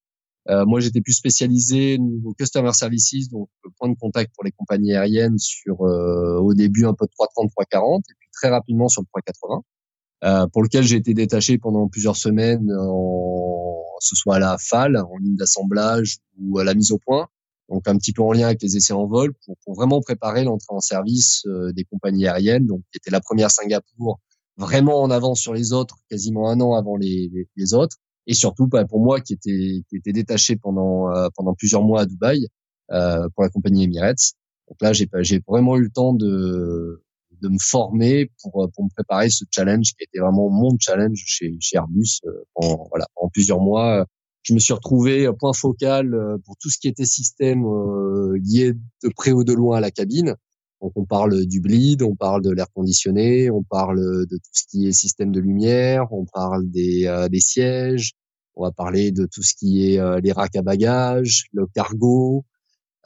Euh, 0.49 0.65
moi, 0.65 0.79
j'étais 0.79 1.01
plus 1.01 1.13
spécialisé 1.13 1.95
au 1.95 2.03
niveau 2.03 2.33
customer 2.33 2.73
services, 2.73 3.29
donc 3.29 3.49
point 3.77 3.89
de 3.89 3.97
contact 3.99 4.33
pour 4.33 4.43
les 4.43 4.51
compagnies 4.51 4.93
aériennes 4.93 5.37
sur 5.37 5.81
euh, 5.81 6.39
au 6.39 6.53
début 6.53 6.85
un 6.85 6.93
peu 6.93 7.05
de 7.05 7.11
330, 7.11 7.51
340, 7.51 8.03
et 8.09 8.13
puis 8.17 8.29
très 8.33 8.49
rapidement 8.49 8.87
sur 8.87 9.01
le 9.01 9.07
380, 9.07 9.61
euh, 10.23 10.47
pour 10.47 10.63
lequel 10.63 10.83
j'ai 10.83 10.95
été 10.95 11.13
détaché 11.13 11.59
pendant 11.59 11.87
plusieurs 11.87 12.17
semaines, 12.17 12.71
en, 12.71 13.83
ce 13.99 14.15
soit 14.15 14.37
à 14.37 14.39
la 14.39 14.57
FAL, 14.57 14.97
en 14.97 15.17
ligne 15.17 15.35
d'assemblage 15.35 16.17
ou 16.39 16.57
à 16.57 16.63
la 16.63 16.73
mise 16.73 16.91
au 16.91 16.97
point, 16.97 17.27
donc 17.69 17.87
un 17.87 17.97
petit 17.97 18.13
peu 18.13 18.23
en 18.23 18.31
lien 18.31 18.47
avec 18.47 18.63
les 18.63 18.75
essais 18.75 18.93
en 18.93 19.05
vol, 19.05 19.33
pour, 19.65 19.75
vraiment 19.75 20.01
préparer 20.01 20.43
l'entrée 20.43 20.73
en 20.73 20.79
service 20.79 21.43
des 21.75 21.83
compagnies 21.83 22.27
aériennes, 22.27 22.65
donc 22.65 22.81
qui 22.91 22.97
était 22.97 23.11
la 23.11 23.21
première 23.21 23.51
Singapour, 23.51 24.19
vraiment 24.59 25.01
en 25.01 25.09
avance 25.09 25.39
sur 25.39 25.53
les 25.53 25.73
autres, 25.73 25.97
quasiment 26.09 26.49
un 26.49 26.59
an 26.61 26.75
avant 26.75 26.97
les, 26.97 27.31
les, 27.55 27.73
autres, 27.73 27.97
et 28.27 28.33
surtout 28.33 28.67
bah, 28.67 28.85
pour 28.85 28.99
moi 28.99 29.21
qui 29.21 29.33
était 29.33 29.81
qui 29.89 29.95
était 29.95 30.13
détaché 30.13 30.55
pendant 30.55 31.07
pendant 31.35 31.55
plusieurs 31.55 31.83
mois 31.83 32.01
à 32.01 32.05
Dubaï 32.05 32.47
pour 32.89 33.43
la 33.43 33.49
compagnie 33.49 33.83
Emirates. 33.85 34.33
Donc 34.67 34.77
là, 34.81 34.93
j'ai 34.93 35.41
vraiment 35.47 35.77
eu 35.77 35.83
le 35.83 35.89
temps 35.89 36.13
de 36.13 37.01
de 37.41 37.49
me 37.49 37.57
former 37.59 38.31
pour 38.41 38.69
pour 38.73 38.83
me 38.83 38.89
préparer 38.89 39.29
ce 39.29 39.45
challenge 39.51 39.93
qui 39.97 40.03
était 40.03 40.19
vraiment 40.19 40.49
mon 40.49 40.77
challenge 40.79 41.23
chez 41.25 41.55
chez 41.59 41.77
Airbus 41.77 42.19
euh, 42.25 42.43
en 42.55 42.87
voilà 42.89 43.07
en 43.15 43.29
plusieurs 43.29 43.59
mois. 43.59 44.05
Je 44.41 44.53
me 44.53 44.59
suis 44.59 44.73
retrouvé 44.73 45.29
point 45.37 45.53
focal 45.53 46.13
euh, 46.13 46.37
pour 46.45 46.55
tout 46.57 46.69
ce 46.69 46.77
qui 46.79 46.87
était 46.87 47.05
système 47.05 47.65
euh, 47.65 48.37
lié 48.43 48.73
de 48.73 49.09
près 49.15 49.31
ou 49.31 49.43
de 49.43 49.53
loin 49.53 49.77
à 49.77 49.81
la 49.81 49.91
cabine. 49.91 50.35
Donc 50.81 50.93
on 50.95 51.05
parle 51.05 51.45
du 51.45 51.59
bleed, 51.59 52.01
on 52.01 52.15
parle 52.15 52.41
de 52.41 52.51
l'air 52.51 52.67
conditionné, 52.73 53.51
on 53.51 53.63
parle 53.63 53.99
de 53.99 54.37
tout 54.37 54.51
ce 54.53 54.63
qui 54.69 54.87
est 54.87 54.91
système 54.91 55.31
de 55.31 55.39
lumière, 55.39 56.11
on 56.11 56.25
parle 56.25 56.69
des, 56.69 57.27
des 57.29 57.39
sièges, 57.41 58.13
on 58.55 58.63
va 58.63 58.71
parler 58.71 59.11
de 59.11 59.25
tout 59.25 59.43
ce 59.43 59.53
qui 59.55 59.93
est 59.93 60.21
les 60.21 60.31
racks 60.31 60.55
à 60.55 60.61
bagages, 60.61 61.47
le 61.51 61.67
cargo, 61.67 62.45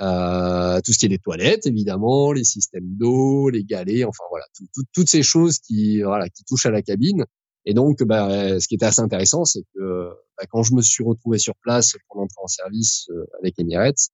euh, 0.01 0.81
tout 0.83 0.91
ce 0.91 0.97
qui 0.97 1.05
est 1.05 1.09
les 1.09 1.19
toilettes 1.19 1.67
évidemment, 1.67 2.31
les 2.31 2.43
systèmes 2.43 2.95
d'eau, 2.97 3.49
les 3.49 3.63
galets, 3.63 4.05
enfin 4.05 4.23
voilà, 4.29 4.45
toutes 4.91 5.09
ces 5.09 5.21
choses 5.21 5.59
qui 5.59 6.01
voilà 6.01 6.29
qui 6.29 6.43
touchent 6.45 6.65
à 6.65 6.71
la 6.71 6.81
cabine. 6.81 7.25
Et 7.65 7.73
donc, 7.73 8.03
bah, 8.03 8.59
ce 8.59 8.67
qui 8.67 8.75
était 8.75 8.85
assez 8.85 9.01
intéressant, 9.01 9.45
c'est 9.45 9.63
que 9.73 10.09
bah, 10.37 10.45
quand 10.49 10.63
je 10.63 10.73
me 10.73 10.81
suis 10.81 11.03
retrouvé 11.03 11.37
sur 11.37 11.53
place 11.61 11.93
pour 12.07 12.19
l'entrée 12.19 12.41
en 12.43 12.47
service 12.47 13.07
euh, 13.11 13.25
avec 13.39 13.57
Emirates, 13.59 14.09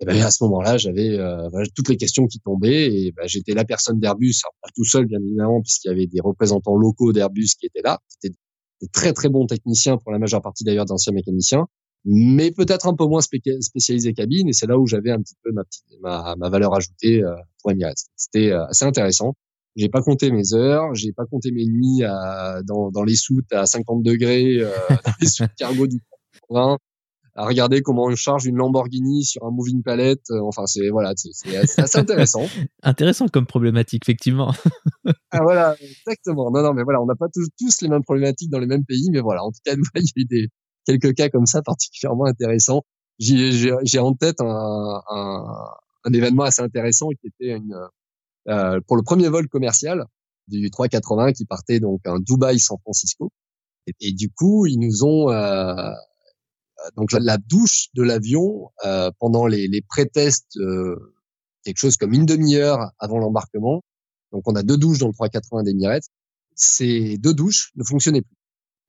et 0.00 0.06
ben 0.06 0.20
à 0.22 0.30
ce 0.30 0.42
moment-là, 0.44 0.78
j'avais 0.78 1.10
euh, 1.18 1.48
toutes 1.74 1.88
les 1.88 1.96
questions 1.96 2.26
qui 2.26 2.40
tombaient 2.40 2.92
et 2.92 3.12
bah, 3.12 3.24
j'étais 3.26 3.52
la 3.52 3.64
personne 3.64 4.00
d'Airbus, 4.00 4.34
pas 4.62 4.68
tout 4.74 4.84
seul 4.84 5.06
bien 5.06 5.18
évidemment, 5.20 5.60
puisqu'il 5.60 5.88
y 5.88 5.90
avait 5.90 6.06
des 6.06 6.20
représentants 6.20 6.76
locaux 6.76 7.12
d'Airbus 7.12 7.48
qui 7.58 7.66
étaient 7.66 7.82
là. 7.82 7.98
C'était 8.08 8.34
des 8.80 8.88
très 8.88 9.12
très 9.12 9.28
bons 9.28 9.46
techniciens 9.46 9.98
pour 9.98 10.10
la 10.10 10.18
majeure 10.18 10.40
partie 10.40 10.64
d'ailleurs 10.64 10.86
d'anciens 10.86 11.12
mécaniciens 11.12 11.66
mais 12.04 12.50
peut-être 12.50 12.86
un 12.86 12.94
peu 12.94 13.04
moins 13.04 13.20
spécialisé 13.20 14.12
cabine. 14.14 14.48
Et 14.48 14.52
c'est 14.52 14.66
là 14.66 14.78
où 14.78 14.86
j'avais 14.86 15.10
un 15.10 15.20
petit 15.20 15.36
peu 15.42 15.52
ma, 15.52 15.64
petite, 15.64 15.84
ma, 16.00 16.34
ma 16.36 16.48
valeur 16.48 16.74
ajoutée 16.74 17.22
euh, 17.22 17.34
pour. 17.62 17.72
C'était 18.16 18.50
euh, 18.50 18.66
assez 18.66 18.84
intéressant. 18.84 19.34
J'ai 19.76 19.88
pas 19.88 20.02
compté 20.02 20.30
mes 20.32 20.52
heures, 20.52 20.94
j'ai 20.94 21.12
pas 21.12 21.26
compté 21.26 21.52
mes 21.52 21.64
nuits 21.64 22.02
à, 22.04 22.60
dans, 22.64 22.90
dans 22.90 23.04
les 23.04 23.14
soutes 23.14 23.52
à 23.52 23.66
50 23.66 24.02
degrés, 24.02 24.58
euh, 24.58 24.70
les 25.20 25.28
soutes 25.28 25.54
cargo 25.56 25.86
du 25.86 26.00
train, 26.48 26.76
à 27.34 27.46
regarder 27.46 27.82
comment 27.82 28.04
on 28.04 28.14
charge 28.14 28.46
une 28.46 28.56
Lamborghini 28.56 29.24
sur 29.24 29.44
un 29.44 29.50
moving 29.50 29.82
pallet. 29.82 30.16
Euh, 30.30 30.40
enfin, 30.42 30.66
c'est 30.66 30.88
voilà, 30.88 31.12
c'est 31.16 31.56
assez 31.56 31.98
intéressant. 31.98 32.42
intéressant 32.82 33.28
comme 33.28 33.46
problématique, 33.46 34.02
effectivement. 34.04 34.52
ah 35.30 35.42
voilà, 35.42 35.76
exactement. 35.80 36.50
Non, 36.50 36.62
non, 36.62 36.74
mais 36.74 36.82
voilà, 36.82 37.00
on 37.00 37.06
n'a 37.06 37.16
pas 37.16 37.28
tous, 37.32 37.48
tous, 37.58 37.82
les 37.82 37.88
mêmes 37.88 38.02
problématiques 38.02 38.50
dans 38.50 38.58
les 38.58 38.66
mêmes 38.66 38.84
pays, 38.84 39.10
mais 39.12 39.20
voilà, 39.20 39.42
en 39.42 39.50
tout 39.50 39.60
cas, 39.64 39.74
il 39.94 40.00
y 40.00 40.20
a 40.20 40.22
eu 40.22 40.24
des, 40.24 40.48
quelques 40.86 41.14
cas 41.14 41.28
comme 41.28 41.46
ça 41.46 41.62
particulièrement 41.62 42.26
intéressants. 42.26 42.82
J'ai 43.18 43.98
en 43.98 44.14
tête 44.14 44.40
un, 44.40 45.02
un, 45.10 45.44
un, 46.04 46.12
événement 46.12 46.44
assez 46.44 46.62
intéressant 46.62 47.08
qui 47.10 47.28
était 47.28 47.56
une, 47.56 47.76
euh, 48.48 48.80
pour 48.86 48.96
le 48.96 49.02
premier 49.02 49.28
vol 49.28 49.46
commercial 49.48 50.06
du 50.48 50.70
380 50.70 51.32
qui 51.32 51.44
partait 51.44 51.80
donc 51.80 52.00
un 52.06 52.18
Dubaï-San 52.18 52.78
Francisco. 52.82 53.30
Et, 53.86 53.92
et, 54.00 54.12
du 54.12 54.30
coup, 54.30 54.66
ils 54.66 54.78
nous 54.78 55.04
ont 55.04 55.30
euh, 55.30 55.90
donc 56.96 57.12
la, 57.12 57.36
douche 57.38 57.88
de 57.94 58.02
l'avion 58.02 58.70
euh, 58.84 59.10
pendant 59.18 59.46
les, 59.46 59.68
les 59.68 59.82
pré-tests, 59.82 60.56
euh, 60.56 61.14
quelque 61.64 61.78
chose 61.78 61.96
comme 61.96 62.12
une 62.12 62.26
demi-heure 62.26 62.90
avant 62.98 63.18
l'embarquement. 63.18 63.82
Donc 64.32 64.42
on 64.46 64.54
a 64.54 64.62
deux 64.62 64.76
douches 64.76 64.98
dans 64.98 65.08
le 65.08 65.12
380 65.12 65.64
d'Emirates. 65.64 66.08
Ces 66.54 67.18
deux 67.18 67.34
douches 67.34 67.72
ne 67.76 67.84
fonctionnaient 67.84 68.22
plus. 68.22 68.36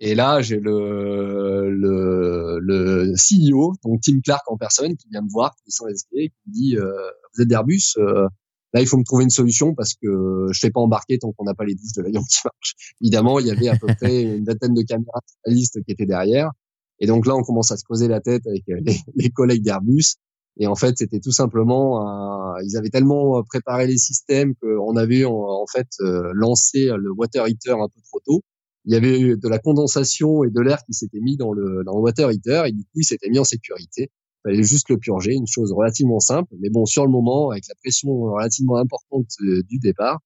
Et 0.03 0.15
là, 0.15 0.41
j'ai 0.41 0.59
le, 0.59 1.69
le, 1.69 2.59
le 2.59 3.13
CEO, 3.13 3.75
donc 3.83 4.01
Tim 4.01 4.19
Clark 4.23 4.41
en 4.49 4.57
personne, 4.57 4.97
qui 4.97 5.07
vient 5.09 5.21
me 5.21 5.29
voir, 5.29 5.55
qui 5.55 5.63
descend 5.67 5.89
les 5.89 6.29
qui 6.29 6.35
me 6.47 6.53
dit 6.53 6.75
euh, 6.75 6.91
Vous 7.35 7.43
êtes 7.43 7.47
d'Airbus 7.47 7.97
euh, 7.97 8.27
Là, 8.73 8.81
il 8.81 8.87
faut 8.87 8.97
me 8.97 9.03
trouver 9.03 9.25
une 9.25 9.29
solution 9.29 9.75
parce 9.75 9.93
que 9.93 10.07
je 10.07 10.47
ne 10.47 10.53
fais 10.53 10.71
pas 10.71 10.79
embarquer 10.79 11.19
tant 11.19 11.31
qu'on 11.33 11.43
n'a 11.43 11.53
pas 11.53 11.65
les 11.65 11.75
douches 11.75 11.91
de 11.95 12.01
l'avion 12.01 12.23
qui 12.23 12.39
marchent. 12.43 12.95
Évidemment, 13.01 13.39
il 13.39 13.47
y 13.47 13.51
avait 13.51 13.67
à 13.67 13.77
peu 13.77 13.87
près 13.99 14.23
une 14.23 14.45
vingtaine 14.45 14.73
de 14.73 14.81
caméras 14.81 15.19
spécialistes 15.25 15.83
qui 15.83 15.91
étaient 15.91 16.05
derrière. 16.05 16.51
Et 17.01 17.07
donc 17.07 17.27
là, 17.27 17.35
on 17.35 17.43
commence 17.43 17.71
à 17.71 17.77
se 17.77 17.83
creuser 17.83 18.07
la 18.07 18.21
tête 18.21 18.47
avec 18.47 18.63
les, 18.67 18.97
les 19.15 19.29
collègues 19.29 19.63
d'Airbus. 19.63 20.15
Et 20.57 20.67
en 20.67 20.75
fait, 20.75 20.97
c'était 20.97 21.19
tout 21.19 21.31
simplement, 21.31 22.57
ils 22.63 22.77
avaient 22.77 22.89
tellement 22.89 23.41
préparé 23.43 23.87
les 23.87 23.97
systèmes 23.97 24.53
qu'on 24.55 24.95
avait 24.95 25.25
en, 25.25 25.33
en 25.33 25.65
fait 25.65 25.87
euh, 26.01 26.31
lancé 26.33 26.85
le 26.85 27.11
water 27.11 27.47
heater 27.47 27.71
un 27.71 27.87
peu 27.87 28.01
trop 28.09 28.19
tôt 28.25 28.41
il 28.85 28.93
y 28.93 28.95
avait 28.95 29.35
de 29.35 29.47
la 29.47 29.59
condensation 29.59 30.43
et 30.43 30.49
de 30.49 30.59
l'air 30.59 30.83
qui 30.85 30.93
s'était 30.93 31.19
mis 31.19 31.37
dans 31.37 31.53
le, 31.53 31.83
dans 31.85 31.95
le 31.95 32.01
water 32.01 32.31
heater 32.31 32.65
et 32.65 32.71
du 32.71 32.83
coup 32.83 32.99
il 32.99 33.03
s'était 33.03 33.29
mis 33.29 33.39
en 33.39 33.43
sécurité. 33.43 34.09
Il 34.43 34.49
fallait 34.49 34.63
juste 34.63 34.89
le 34.89 34.97
purger, 34.97 35.33
une 35.33 35.45
chose 35.45 35.71
relativement 35.71 36.19
simple, 36.19 36.51
mais 36.59 36.69
bon 36.69 36.85
sur 36.85 37.05
le 37.05 37.11
moment 37.11 37.51
avec 37.51 37.67
la 37.67 37.75
pression 37.75 38.09
relativement 38.09 38.77
importante 38.77 39.27
euh, 39.41 39.61
du 39.69 39.77
départ. 39.77 40.19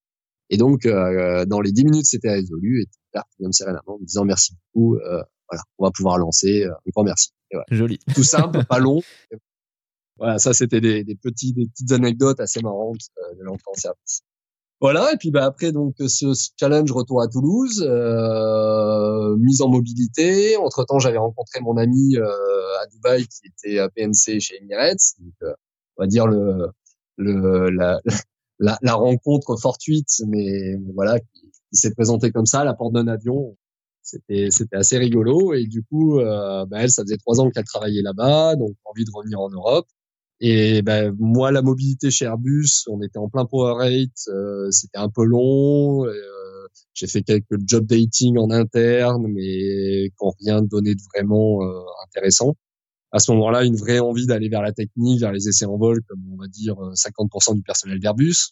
Et 0.49 0.57
donc 0.57 0.85
euh, 0.85 1.45
dans 1.45 1.59
les 1.59 1.71
dix 1.71 1.83
minutes 1.83 2.05
c'était 2.05 2.31
résolu 2.31 2.81
et 2.81 2.85
Pierre 3.11 3.25
vient 3.39 3.47
me 3.47 3.51
serrer 3.51 3.73
la 3.73 3.81
main 3.87 3.93
en 3.95 3.99
me 3.99 4.05
disant 4.05 4.23
merci 4.23 4.53
beaucoup, 4.73 4.95
euh, 4.95 5.21
voilà 5.49 5.63
on 5.77 5.85
va 5.85 5.91
pouvoir 5.91 6.17
lancer, 6.17 6.65
un 6.65 6.91
grand 6.91 7.03
merci. 7.03 7.29
Joli. 7.69 7.99
Tout 8.13 8.23
simple, 8.23 8.65
pas 8.69 8.79
long. 8.79 9.01
Voilà, 10.17 10.39
ça 10.39 10.53
c'était 10.53 10.81
des, 10.81 11.03
des, 11.03 11.15
petits, 11.15 11.53
des 11.53 11.67
petites 11.67 11.91
anecdotes 11.91 12.39
assez 12.39 12.61
marrantes 12.61 13.09
de 13.37 13.43
l'entrée 13.43 13.71
en 13.71 13.73
service. 13.73 14.21
Voilà, 14.81 15.13
et 15.13 15.17
puis 15.17 15.31
bah, 15.31 15.45
après 15.45 15.71
donc 15.71 15.95
ce 16.05 16.33
challenge 16.59 16.91
retour 16.91 17.21
à 17.21 17.27
Toulouse, 17.27 17.81
euh, 17.87 19.35
mise 19.37 19.61
en 19.61 19.69
mobilité. 19.69 20.57
Entre 20.57 20.83
temps, 20.83 20.99
j'avais 20.99 21.17
rencontré 21.17 21.61
mon 21.61 21.77
ami 21.77 22.17
euh, 22.17 22.25
à 22.81 22.87
Dubaï 22.87 23.25
qui 23.25 23.47
était 23.47 23.79
à 23.79 23.89
PNC 23.89 24.39
chez 24.39 24.57
Emirates. 24.57 24.99
Donc, 25.19 25.33
euh, 25.43 25.53
on 25.97 26.03
va 26.03 26.07
dire 26.07 26.27
le, 26.27 26.69
le 27.17 27.69
la, 27.69 28.01
la, 28.59 28.77
la 28.81 28.93
rencontre 28.95 29.55
fortuite, 29.55 30.21
mais, 30.27 30.75
voilà, 30.93 31.19
qui, 31.19 31.51
s'est 31.71 31.93
présentée 31.93 32.31
comme 32.31 32.45
ça 32.45 32.61
à 32.61 32.63
la 32.63 32.73
porte 32.73 32.93
d'un 32.93 33.07
avion. 33.07 33.57
C'était 34.05 34.49
c'était 34.51 34.75
assez 34.75 34.99
rigolo 34.99 35.55
et 35.55 35.65
du 35.65 35.83
coup, 35.83 36.19
euh, 36.19 36.65
bah, 36.67 36.77
elle, 36.81 36.91
ça 36.91 37.01
faisait 37.01 37.17
trois 37.17 37.41
ans 37.41 37.49
qu'elle 37.49 37.65
travaillait 37.65 38.03
là-bas, 38.03 38.55
donc 38.55 38.75
envie 38.85 39.03
de 39.03 39.09
revenir 39.11 39.39
en 39.39 39.49
Europe. 39.49 39.87
Et 40.41 40.83
ben, 40.83 41.15
moi, 41.17 41.51
la 41.51 41.63
mobilité 41.63 42.11
chez 42.11 42.25
Airbus, 42.25 42.83
on 42.87 43.01
était 43.01 43.17
en 43.17 43.29
plein 43.29 43.45
power 43.45 43.73
rate, 43.77 44.27
euh, 44.27 44.69
c'était 44.69 44.99
un 44.99 45.09
peu 45.09 45.23
long. 45.25 46.05
Euh, 46.05 46.13
j'ai 46.93 47.07
fait 47.07 47.23
quelques 47.23 47.57
job 47.65 47.87
dating 47.87 48.37
en 48.37 48.51
interne, 48.51 49.25
mais 49.27 50.09
qui 50.09 50.45
rien 50.45 50.61
donné 50.61 50.93
de 50.93 51.01
vraiment 51.15 51.63
euh, 51.63 51.81
intéressant. 52.05 52.53
À 53.11 53.19
ce 53.19 53.31
moment-là, 53.31 53.63
une 53.63 53.75
vraie 53.75 53.99
envie 53.99 54.27
d'aller 54.27 54.49
vers 54.49 54.61
la 54.61 54.71
technique, 54.71 55.21
vers 55.21 55.31
les 55.31 55.47
essais 55.47 55.65
en 55.65 55.77
vol, 55.77 56.01
comme 56.07 56.21
on 56.31 56.37
va 56.37 56.47
dire 56.47 56.75
50% 56.75 57.55
du 57.55 57.63
personnel 57.63 57.99
d'Airbus. 57.99 58.51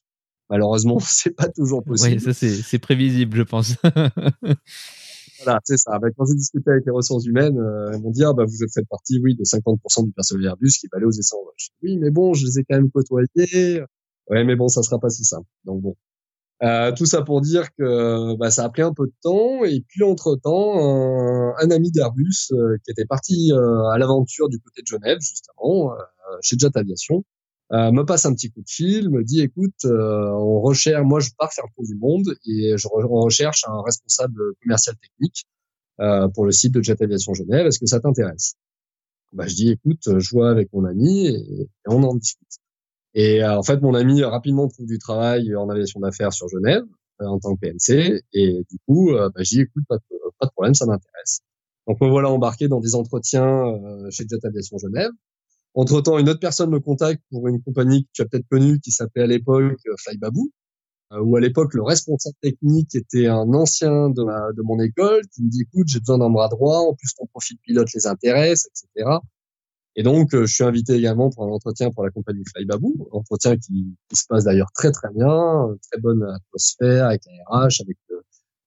Malheureusement, 0.49 0.99
c'est 1.05 1.35
pas 1.35 1.49
toujours 1.49 1.83
possible. 1.83 2.15
Oui, 2.25 2.33
ça 2.33 2.33
c'est 2.33 2.79
prévisible, 2.79 3.37
je 3.37 3.43
pense. 3.43 3.75
Voilà, 5.43 5.59
c'est 5.63 5.77
ça. 5.77 5.99
Bah, 5.99 6.07
quand 6.15 6.25
j'ai 6.25 6.35
discuté 6.35 6.69
avec 6.71 6.85
les 6.85 6.91
ressources 6.91 7.25
humaines, 7.25 7.57
euh, 7.57 7.91
elles 7.91 8.01
m'ont 8.01 8.11
dit 8.11 8.23
ah, 8.23 8.33
bah 8.33 8.45
vous 8.45 8.63
êtes 8.63 8.73
fait 8.73 8.85
partie, 8.89 9.19
oui, 9.23 9.35
des 9.35 9.43
50% 9.43 10.05
du 10.05 10.11
personnel 10.11 10.45
Airbus 10.47 10.71
qui 10.79 10.87
va 10.91 10.97
aller 10.97 11.05
aux 11.05 11.11
essais 11.11 11.35
en 11.35 11.43
Oui, 11.83 11.97
mais 11.97 12.11
bon, 12.11 12.33
je 12.33 12.45
les 12.45 12.59
ai 12.59 12.63
quand 12.63 12.75
même 12.75 12.91
côtoyés. 12.91 13.83
Ouais, 14.29 14.43
mais 14.43 14.55
bon, 14.55 14.67
ça 14.67 14.83
sera 14.83 14.99
pas 14.99 15.09
si 15.09 15.23
simple. 15.23 15.47
Donc 15.65 15.81
bon. 15.81 15.95
Euh, 16.61 16.93
tout 16.93 17.05
ça 17.05 17.23
pour 17.23 17.41
dire 17.41 17.67
que 17.77 18.37
bah, 18.37 18.49
ça 18.49 18.63
a 18.63 18.69
pris 18.69 18.83
un 18.83 18.93
peu 18.93 19.05
de 19.07 19.13
temps 19.21 19.65
et 19.65 19.83
puis 19.85 20.03
entre 20.03 20.35
temps 20.35 20.79
un, 21.57 21.71
ami 21.71 21.91
d'Airbus 21.91 22.51
euh, 22.53 22.77
qui 22.85 22.91
était 22.91 23.05
parti 23.05 23.51
à 23.51 23.97
l'aventure 23.97 24.47
du 24.47 24.59
côté 24.59 24.81
de 24.81 24.87
Genève 24.87 25.17
justement 25.19 25.91
chez 26.41 26.55
Jet 26.57 26.75
Aviation 26.77 27.25
euh, 27.71 27.91
me 27.91 28.03
passe 28.03 28.25
un 28.25 28.33
petit 28.33 28.51
coup 28.51 28.61
de 28.61 28.69
fil, 28.69 29.09
me 29.09 29.23
dit 29.23 29.41
écoute, 29.41 29.85
euh, 29.85 30.29
on 30.31 30.59
recherche, 30.59 31.03
moi 31.03 31.19
je 31.19 31.29
pars 31.37 31.51
faire 31.51 31.65
le 31.65 31.73
tour 31.73 31.85
du 31.85 31.95
monde 31.95 32.35
et 32.45 32.77
je 32.77 32.87
recherche 32.87 33.63
un 33.67 33.81
responsable 33.81 34.53
commercial 34.61 34.95
technique 34.97 35.45
euh, 36.01 36.27
pour 36.27 36.45
le 36.45 36.51
site 36.51 36.73
de 36.73 36.81
Jet 36.83 37.01
Aviation 37.01 37.33
Genève. 37.33 37.65
Est-ce 37.65 37.79
que 37.79 37.85
ça 37.85 37.99
t'intéresse? 37.99 38.55
Bah, 39.31 39.47
je 39.47 39.55
dis 39.55 39.71
écoute, 39.71 40.19
je 40.19 40.29
vois 40.29 40.49
avec 40.51 40.71
mon 40.73 40.85
ami 40.85 41.27
et, 41.27 41.69
on 41.87 42.03
en 42.03 42.15
discute. 42.15 42.47
Et 43.15 43.43
en 43.45 43.63
fait, 43.63 43.81
mon 43.81 43.93
ami 43.95 44.23
rapidement 44.23 44.67
trouve 44.67 44.87
du 44.87 44.99
travail 44.99 45.55
en 45.55 45.69
aviation 45.69 45.99
d'affaires 45.99 46.33
sur 46.33 46.47
Genève 46.49 46.83
en 47.19 47.39
tant 47.39 47.55
que 47.55 47.59
PNC 47.61 48.21
et 48.33 48.63
du 48.69 48.77
coup, 48.87 49.13
bah, 49.13 49.31
je 49.37 49.49
dis 49.49 49.61
écoute, 49.61 49.83
pas 49.87 49.97
de, 49.97 50.03
pas 50.39 50.47
de 50.47 50.51
problème, 50.51 50.73
ça 50.73 50.85
m'intéresse. 50.85 51.41
Donc 51.87 52.01
me 52.01 52.09
voilà 52.09 52.29
embarqué 52.29 52.67
dans 52.67 52.79
des 52.79 52.95
entretiens 52.95 53.63
chez 54.09 54.25
Jet 54.29 54.43
Aviation 54.45 54.77
Genève. 54.77 55.11
Entre-temps, 55.75 56.19
une 56.19 56.29
autre 56.29 56.39
personne 56.39 56.69
me 56.69 56.79
contacte 56.79 57.21
pour 57.31 57.47
une 57.47 57.61
compagnie 57.61 58.03
que 58.05 58.09
tu 58.13 58.21
as 58.21 58.25
peut-être 58.25 58.47
connue 58.47 58.79
qui 58.79 58.91
s'appelait 58.91 59.23
à 59.23 59.27
l'époque 59.27 59.79
euh, 59.87 59.95
Flybaboo, 59.97 60.51
euh, 61.13 61.19
où 61.21 61.35
à 61.35 61.39
l'époque 61.39 61.73
le 61.73 61.83
responsable 61.83 62.35
technique 62.41 62.93
était 62.95 63.27
un 63.27 63.53
ancien 63.53 64.09
de, 64.09 64.53
de 64.53 64.61
mon 64.61 64.79
école 64.79 65.21
qui 65.33 65.43
me 65.43 65.49
dit 65.49 65.61
écoute 65.63 65.87
j'ai 65.87 65.99
besoin 65.99 66.19
d'un 66.19 66.29
bras 66.29 66.47
droit, 66.49 66.79
en 66.79 66.93
plus 66.93 67.13
ton 67.15 67.25
profil 67.27 67.57
pilote 67.63 67.91
les 67.93 68.05
intéresse, 68.05 68.67
etc. 68.67 69.17
Et 69.95 70.03
donc, 70.03 70.29
je 70.31 70.45
suis 70.45 70.63
invité 70.63 70.95
également 70.95 71.29
pour 71.29 71.43
un 71.43 71.49
entretien 71.51 71.91
pour 71.91 72.03
la 72.03 72.09
compagnie 72.09 72.43
Flybaboo, 72.55 73.09
entretien 73.11 73.57
qui, 73.57 73.95
qui 74.09 74.15
se 74.15 74.25
passe 74.27 74.43
d'ailleurs 74.45 74.71
très 74.73 74.91
très 74.91 75.09
bien, 75.13 75.67
très 75.91 76.01
bonne 76.01 76.23
atmosphère 76.23 77.07
avec 77.07 77.21
la 77.25 77.59
avec 77.59 77.97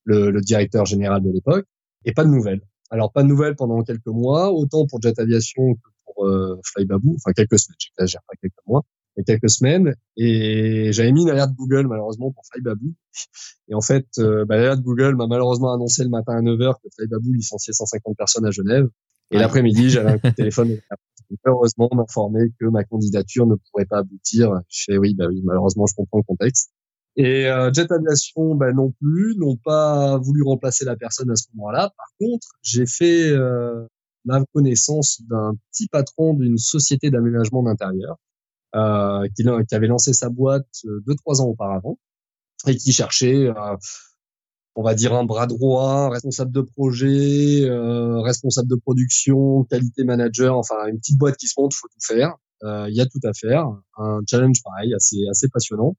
le, 0.04 0.30
le 0.30 0.40
directeur 0.40 0.86
général 0.86 1.22
de 1.22 1.30
l'époque, 1.30 1.66
et 2.04 2.12
pas 2.12 2.24
de 2.24 2.30
nouvelles. 2.30 2.62
Alors 2.90 3.12
pas 3.12 3.22
de 3.22 3.28
nouvelles 3.28 3.56
pendant 3.56 3.82
quelques 3.82 4.06
mois, 4.06 4.52
autant 4.52 4.86
pour 4.86 5.02
Jet 5.02 5.18
Aviation 5.18 5.74
que 5.74 5.90
euh, 6.24 6.56
Flybaboo, 6.64 7.14
enfin 7.16 7.32
quelques 7.32 7.58
semaines, 7.58 7.76
j'exagère 7.78 8.22
pas 8.28 8.34
quelques 8.40 8.66
mois, 8.66 8.84
mais 9.16 9.24
quelques 9.24 9.50
semaines. 9.50 9.94
Et 10.16 10.92
j'avais 10.92 11.12
mis 11.12 11.22
une 11.22 11.30
alerte 11.30 11.52
Google 11.54 11.86
malheureusement 11.86 12.32
pour 12.32 12.44
Flybaboo. 12.52 12.92
Et 13.68 13.74
en 13.74 13.80
fait, 13.80 14.06
euh, 14.18 14.44
bah, 14.44 14.56
l'alerte 14.56 14.80
Google 14.80 15.16
m'a 15.16 15.26
malheureusement 15.26 15.72
annoncé 15.72 16.02
le 16.04 16.10
matin 16.10 16.36
à 16.36 16.42
9h 16.42 16.74
que 16.82 16.88
Flybaboo 16.96 17.32
licenciait 17.32 17.72
150 17.72 18.16
personnes 18.16 18.46
à 18.46 18.50
Genève. 18.50 18.88
Et 19.30 19.38
l'après-midi, 19.38 19.90
j'avais 19.90 20.10
un 20.10 20.18
coup 20.18 20.28
de 20.28 20.34
téléphone 20.34 20.76
heureusement 21.44 21.88
m'informer 21.92 22.52
que 22.60 22.66
ma 22.66 22.84
candidature 22.84 23.46
ne 23.46 23.56
pourrait 23.56 23.86
pas 23.86 23.98
aboutir. 23.98 24.60
Je 24.68 24.84
fais 24.86 24.98
oui, 24.98 25.14
bah 25.14 25.26
oui, 25.28 25.40
malheureusement, 25.44 25.86
je 25.86 25.94
comprends 25.94 26.18
le 26.18 26.24
contexte. 26.24 26.70
Et 27.16 27.46
euh, 27.46 27.72
Jet 27.72 27.90
Aviation, 27.90 28.54
ben 28.54 28.74
non 28.74 28.92
plus, 29.00 29.36
n'ont 29.38 29.56
pas 29.56 30.18
voulu 30.18 30.42
remplacer 30.42 30.84
la 30.84 30.96
personne 30.96 31.30
à 31.30 31.36
ce 31.36 31.46
moment-là. 31.54 31.90
Par 31.96 32.08
contre, 32.20 32.48
j'ai 32.62 32.86
fait 32.86 33.30
euh, 33.30 33.86
la 34.26 34.44
connaissance 34.52 35.22
d'un 35.28 35.54
petit 35.70 35.88
patron 35.88 36.34
d'une 36.34 36.58
société 36.58 37.10
d'aménagement 37.10 37.62
d'intérieur 37.62 38.16
euh, 38.74 39.26
qui, 39.36 39.74
avait 39.74 39.86
lancé 39.86 40.12
sa 40.12 40.28
boîte 40.28 40.66
euh, 40.84 41.02
deux 41.06 41.14
trois 41.14 41.40
ans 41.40 41.46
auparavant 41.46 41.98
et 42.66 42.76
qui 42.76 42.92
cherchait, 42.92 43.46
euh, 43.46 43.76
on 44.74 44.82
va 44.82 44.94
dire, 44.94 45.14
un 45.14 45.24
bras 45.24 45.46
droit, 45.46 46.10
responsable 46.10 46.52
de 46.52 46.60
projet, 46.60 47.64
euh, 47.64 48.20
responsable 48.20 48.68
de 48.68 48.76
production, 48.76 49.64
qualité 49.64 50.04
manager, 50.04 50.56
enfin 50.58 50.86
une 50.88 50.98
petite 50.98 51.18
boîte 51.18 51.36
qui 51.36 51.46
se 51.46 51.54
monte, 51.58 51.74
faut 51.74 51.88
tout 51.88 52.06
faire. 52.06 52.34
Il 52.62 52.94
y 52.94 53.00
a 53.00 53.06
tout 53.06 53.20
à 53.24 53.32
faire, 53.34 53.66
un 53.98 54.20
challenge 54.28 54.62
pareil, 54.64 54.92
assez 54.94 55.18
assez 55.30 55.48
passionnant. 55.48 55.94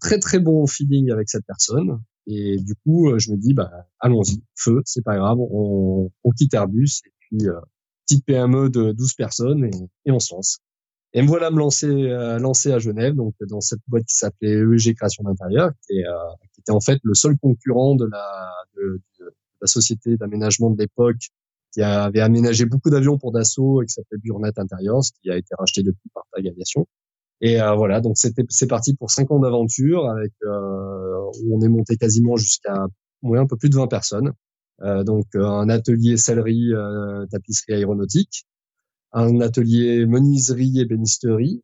Très 0.00 0.18
très 0.18 0.38
bon 0.40 0.66
feeling 0.66 1.10
avec 1.10 1.28
cette 1.30 1.46
personne. 1.46 2.00
Et 2.26 2.56
du 2.58 2.74
coup, 2.76 3.10
euh, 3.10 3.18
je 3.18 3.32
me 3.32 3.36
dis, 3.36 3.54
bah, 3.54 3.70
allons-y, 3.98 4.42
feu, 4.54 4.82
c'est 4.84 5.02
pas 5.02 5.16
grave, 5.16 5.38
on, 5.40 6.10
on 6.22 6.30
quitte 6.30 6.54
Airbus 6.54 7.00
euh, 7.32 7.60
petite 8.06 8.24
PME 8.24 8.70
de 8.70 8.92
12 8.92 9.14
personnes 9.14 9.64
et, 9.64 10.10
on 10.10 10.18
se 10.18 10.34
lance. 10.34 10.58
Et 11.12 11.22
me 11.22 11.26
voilà 11.26 11.50
me 11.50 11.58
lancer, 11.58 11.86
euh, 11.86 12.38
à 12.38 12.78
Genève, 12.78 13.14
donc 13.14 13.34
dans 13.48 13.60
cette 13.60 13.80
boîte 13.88 14.04
qui 14.04 14.14
s'appelait 14.14 14.58
EG 14.58 14.94
Création 14.94 15.24
d'intérieur, 15.24 15.70
qui, 15.88 16.04
euh, 16.04 16.12
était 16.58 16.72
en 16.72 16.80
fait 16.80 17.00
le 17.02 17.14
seul 17.14 17.36
concurrent 17.38 17.96
de 17.96 18.06
la, 18.06 18.52
société 19.64 20.16
d'aménagement 20.16 20.70
de 20.70 20.78
l'époque 20.78 21.18
qui 21.72 21.82
avait 21.82 22.20
aménagé 22.20 22.64
beaucoup 22.64 22.90
d'avions 22.90 23.18
pour 23.18 23.30
Dassault 23.30 23.82
et 23.82 23.86
qui 23.86 23.92
s'appelait 23.92 24.18
Burnet 24.18 24.58
Interiors, 24.58 25.04
qui 25.22 25.30
a 25.30 25.36
été 25.36 25.54
racheté 25.56 25.82
depuis 25.82 26.08
par 26.14 26.24
Tag 26.32 26.48
Aviation. 26.48 26.86
Et 27.40 27.60
euh, 27.60 27.74
voilà, 27.74 28.00
donc 28.00 28.18
c'était 28.18 28.44
c'est 28.48 28.66
parti 28.66 28.94
pour 28.94 29.10
cinq 29.10 29.30
ans 29.30 29.38
d'aventure 29.38 30.08
avec 30.10 30.32
euh, 30.44 31.30
où 31.42 31.56
on 31.56 31.60
est 31.62 31.68
monté 31.68 31.96
quasiment 31.96 32.36
jusqu'à 32.36 32.86
ouais, 33.22 33.38
un 33.38 33.46
peu 33.46 33.56
plus 33.56 33.70
de 33.70 33.76
20 33.76 33.86
personnes. 33.86 34.32
Euh, 34.82 35.04
donc 35.04 35.26
euh, 35.34 35.44
un 35.44 35.68
atelier 35.68 36.16
sellerie, 36.16 36.72
euh, 36.72 37.26
tapisserie 37.26 37.74
aéronautique, 37.74 38.46
un 39.12 39.40
atelier 39.40 40.06
menuiserie 40.06 40.80
et 40.80 40.84
bénisterie, 40.84 41.62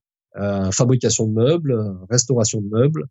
fabrication 0.72 1.26
de 1.26 1.32
meubles, 1.32 1.96
restauration 2.10 2.60
de 2.60 2.68
meubles. 2.68 3.06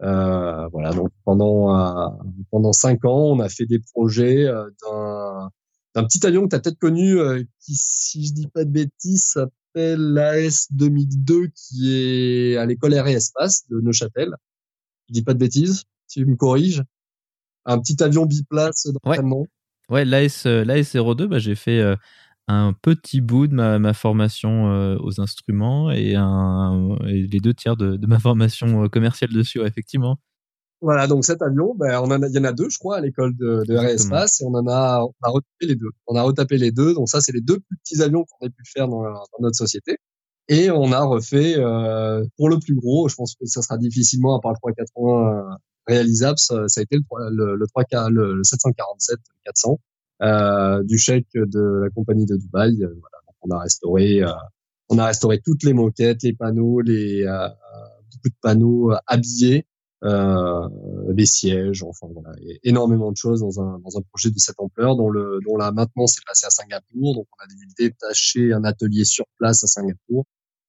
voilà, 0.00 0.92
donc 0.94 1.10
pendant 1.24 2.18
pendant 2.50 2.72
cinq 2.72 3.04
ans, 3.04 3.32
on 3.32 3.40
a 3.40 3.48
fait 3.48 3.66
des 3.66 3.80
projets 3.92 4.46
d'un 4.46 5.50
d'un 5.94 6.04
petit 6.04 6.24
avion 6.26 6.44
que 6.44 6.48
tu 6.48 6.56
as 6.56 6.60
peut-être 6.60 6.78
connu, 6.78 7.18
qui, 7.60 7.74
si 7.74 8.24
je 8.26 8.32
dis 8.32 8.46
pas 8.46 8.64
de 8.64 8.70
bêtises, 8.70 9.36
l'AS 9.74 10.68
2002 10.70 11.48
qui 11.54 11.92
est 11.92 12.56
à 12.56 12.64
l'école 12.66 12.94
Air 12.94 13.06
et 13.08 13.14
Espace 13.14 13.64
de 13.68 13.80
Neuchâtel. 13.80 14.34
Je 15.08 15.14
dis 15.14 15.22
pas 15.22 15.34
de 15.34 15.38
bêtises, 15.38 15.84
tu 16.08 16.24
me 16.24 16.36
corriges. 16.36 16.82
Un 17.64 17.78
petit 17.78 18.02
avion 18.02 18.26
biplace 18.26 18.86
d'entraînement. 18.86 19.46
Ouais, 19.88 20.04
l'AS, 20.04 20.46
euh, 20.46 20.64
l'AS 20.64 20.96
02, 20.96 21.26
bah, 21.26 21.38
j'ai 21.38 21.54
fait 21.54 21.80
euh, 21.80 21.96
un 22.48 22.72
petit 22.72 23.20
bout 23.20 23.46
de 23.46 23.54
ma, 23.54 23.78
ma 23.78 23.92
formation 23.92 24.70
euh, 24.70 24.96
aux 25.00 25.20
instruments 25.20 25.90
et, 25.90 26.14
un, 26.16 26.96
et 27.06 27.26
les 27.26 27.40
deux 27.40 27.54
tiers 27.54 27.76
de, 27.76 27.96
de 27.96 28.06
ma 28.06 28.18
formation 28.18 28.88
commerciale 28.88 29.32
dessus, 29.32 29.60
effectivement. 29.64 30.18
Voilà, 30.82 31.06
donc 31.06 31.24
cet 31.24 31.42
avion, 31.42 31.76
ben, 31.76 32.00
on 32.00 32.10
en 32.10 32.22
a, 32.22 32.26
il 32.26 32.34
y 32.34 32.38
en 32.40 32.44
a 32.44 32.52
deux, 32.52 32.68
je 32.68 32.76
crois, 32.76 32.96
à 32.96 33.00
l'école 33.00 33.36
de, 33.36 33.62
de 33.68 33.76
Espace, 33.76 34.40
et 34.40 34.44
on 34.44 34.54
en 34.54 34.66
a, 34.66 35.00
on 35.04 35.14
a 35.22 35.30
retapé 35.30 35.66
les 35.66 35.76
deux. 35.76 35.90
On 36.08 36.16
a 36.16 36.22
retapé 36.22 36.58
les 36.58 36.72
deux, 36.72 36.92
donc 36.94 37.08
ça, 37.08 37.20
c'est 37.20 37.30
les 37.30 37.40
deux 37.40 37.60
plus 37.60 37.76
petits 37.84 38.02
avions 38.02 38.24
qu'on 38.24 38.46
a 38.46 38.50
pu 38.50 38.64
faire 38.66 38.88
dans, 38.88 39.02
dans, 39.04 39.38
notre 39.40 39.56
société. 39.56 39.96
Et 40.48 40.72
on 40.72 40.90
a 40.90 41.04
refait, 41.04 41.54
euh, 41.56 42.24
pour 42.36 42.48
le 42.48 42.58
plus 42.58 42.74
gros, 42.74 43.08
je 43.08 43.14
pense 43.14 43.36
que 43.36 43.46
ça 43.46 43.62
sera 43.62 43.78
difficilement, 43.78 44.36
à 44.36 44.40
part 44.40 44.52
le 44.52 44.56
380 44.56 45.52
euh, 45.52 45.54
réalisable, 45.86 46.38
ça, 46.38 46.68
ça, 46.68 46.80
a 46.80 46.82
été 46.82 46.96
le, 46.96 47.02
le, 47.30 47.56
le, 47.56 47.66
3, 47.66 48.10
le, 48.10 48.34
le 48.34 48.44
747 48.44 49.18
400 49.44 49.80
euh, 50.22 50.82
du 50.84 50.98
chèque 50.98 51.28
de 51.34 51.80
la 51.82 51.90
compagnie 51.90 52.26
de 52.26 52.36
Dubaï. 52.36 52.82
Euh, 52.82 52.94
voilà, 53.00 53.18
donc 53.26 53.36
on 53.42 53.50
a 53.50 53.58
restauré, 53.58 54.22
euh, 54.22 54.30
on 54.88 54.98
a 54.98 55.06
restauré 55.06 55.40
toutes 55.40 55.62
les 55.64 55.72
moquettes, 55.72 56.22
les 56.22 56.34
panneaux, 56.34 56.80
les 56.80 57.24
beaucoup 57.24 58.28
de 58.28 58.40
panneaux 58.40 58.92
habillés 59.06 59.66
euh, 60.04 60.68
les 61.14 61.26
sièges, 61.26 61.84
enfin 61.84 62.08
voilà, 62.12 62.34
énormément 62.64 63.12
de 63.12 63.16
choses 63.16 63.40
dans 63.40 63.60
un, 63.60 63.78
dans 63.78 63.96
un 63.96 64.02
projet 64.02 64.30
de 64.30 64.38
cette 64.38 64.58
ampleur 64.58 64.96
dont, 64.96 65.10
le, 65.10 65.38
dont 65.46 65.56
la 65.56 65.70
maintenance 65.70 66.18
est 66.18 66.26
passée 66.26 66.46
à 66.46 66.50
Singapour. 66.50 67.14
Donc 67.14 67.26
on 67.38 67.44
a 67.44 67.46
détaché 67.78 68.52
un 68.52 68.64
atelier 68.64 69.04
sur 69.04 69.26
place 69.38 69.62
à 69.62 69.68
Singapour. 69.68 70.24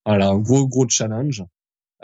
Voilà, 0.06 0.30
un 0.30 0.38
gros 0.38 0.68
gros 0.68 0.88
challenge. 0.88 1.44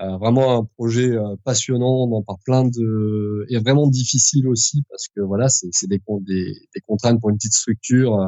Euh, 0.01 0.17
vraiment 0.17 0.57
un 0.57 0.63
projet 0.77 1.11
euh, 1.11 1.35
passionnant, 1.43 2.07
on 2.07 2.15
en 2.15 2.23
parle 2.23 2.39
plein 2.45 2.63
de 2.63 3.45
et 3.49 3.57
vraiment 3.59 3.87
difficile 3.87 4.47
aussi 4.47 4.81
parce 4.89 5.07
que 5.09 5.19
voilà, 5.19 5.49
c'est 5.49 5.87
des, 5.87 6.01
des, 6.21 6.53
des 6.73 6.81
contraintes 6.87 7.19
pour 7.19 7.31
une 7.31 7.35
petite 7.35 7.53
structure 7.53 8.15
euh, 8.15 8.27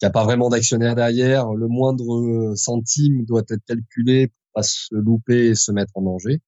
qui 0.00 0.06
a 0.06 0.10
pas 0.10 0.24
vraiment 0.24 0.48
d'actionnaire 0.48 0.96
derrière. 0.96 1.52
Le 1.52 1.68
moindre 1.68 2.54
centime 2.56 3.24
doit 3.24 3.42
être 3.48 3.64
calculé 3.66 4.28
pour 4.28 4.36
pas 4.54 4.62
se 4.64 4.94
louper 4.96 5.50
et 5.50 5.54
se 5.54 5.70
mettre 5.70 5.92
en 5.94 6.02
danger. 6.02 6.40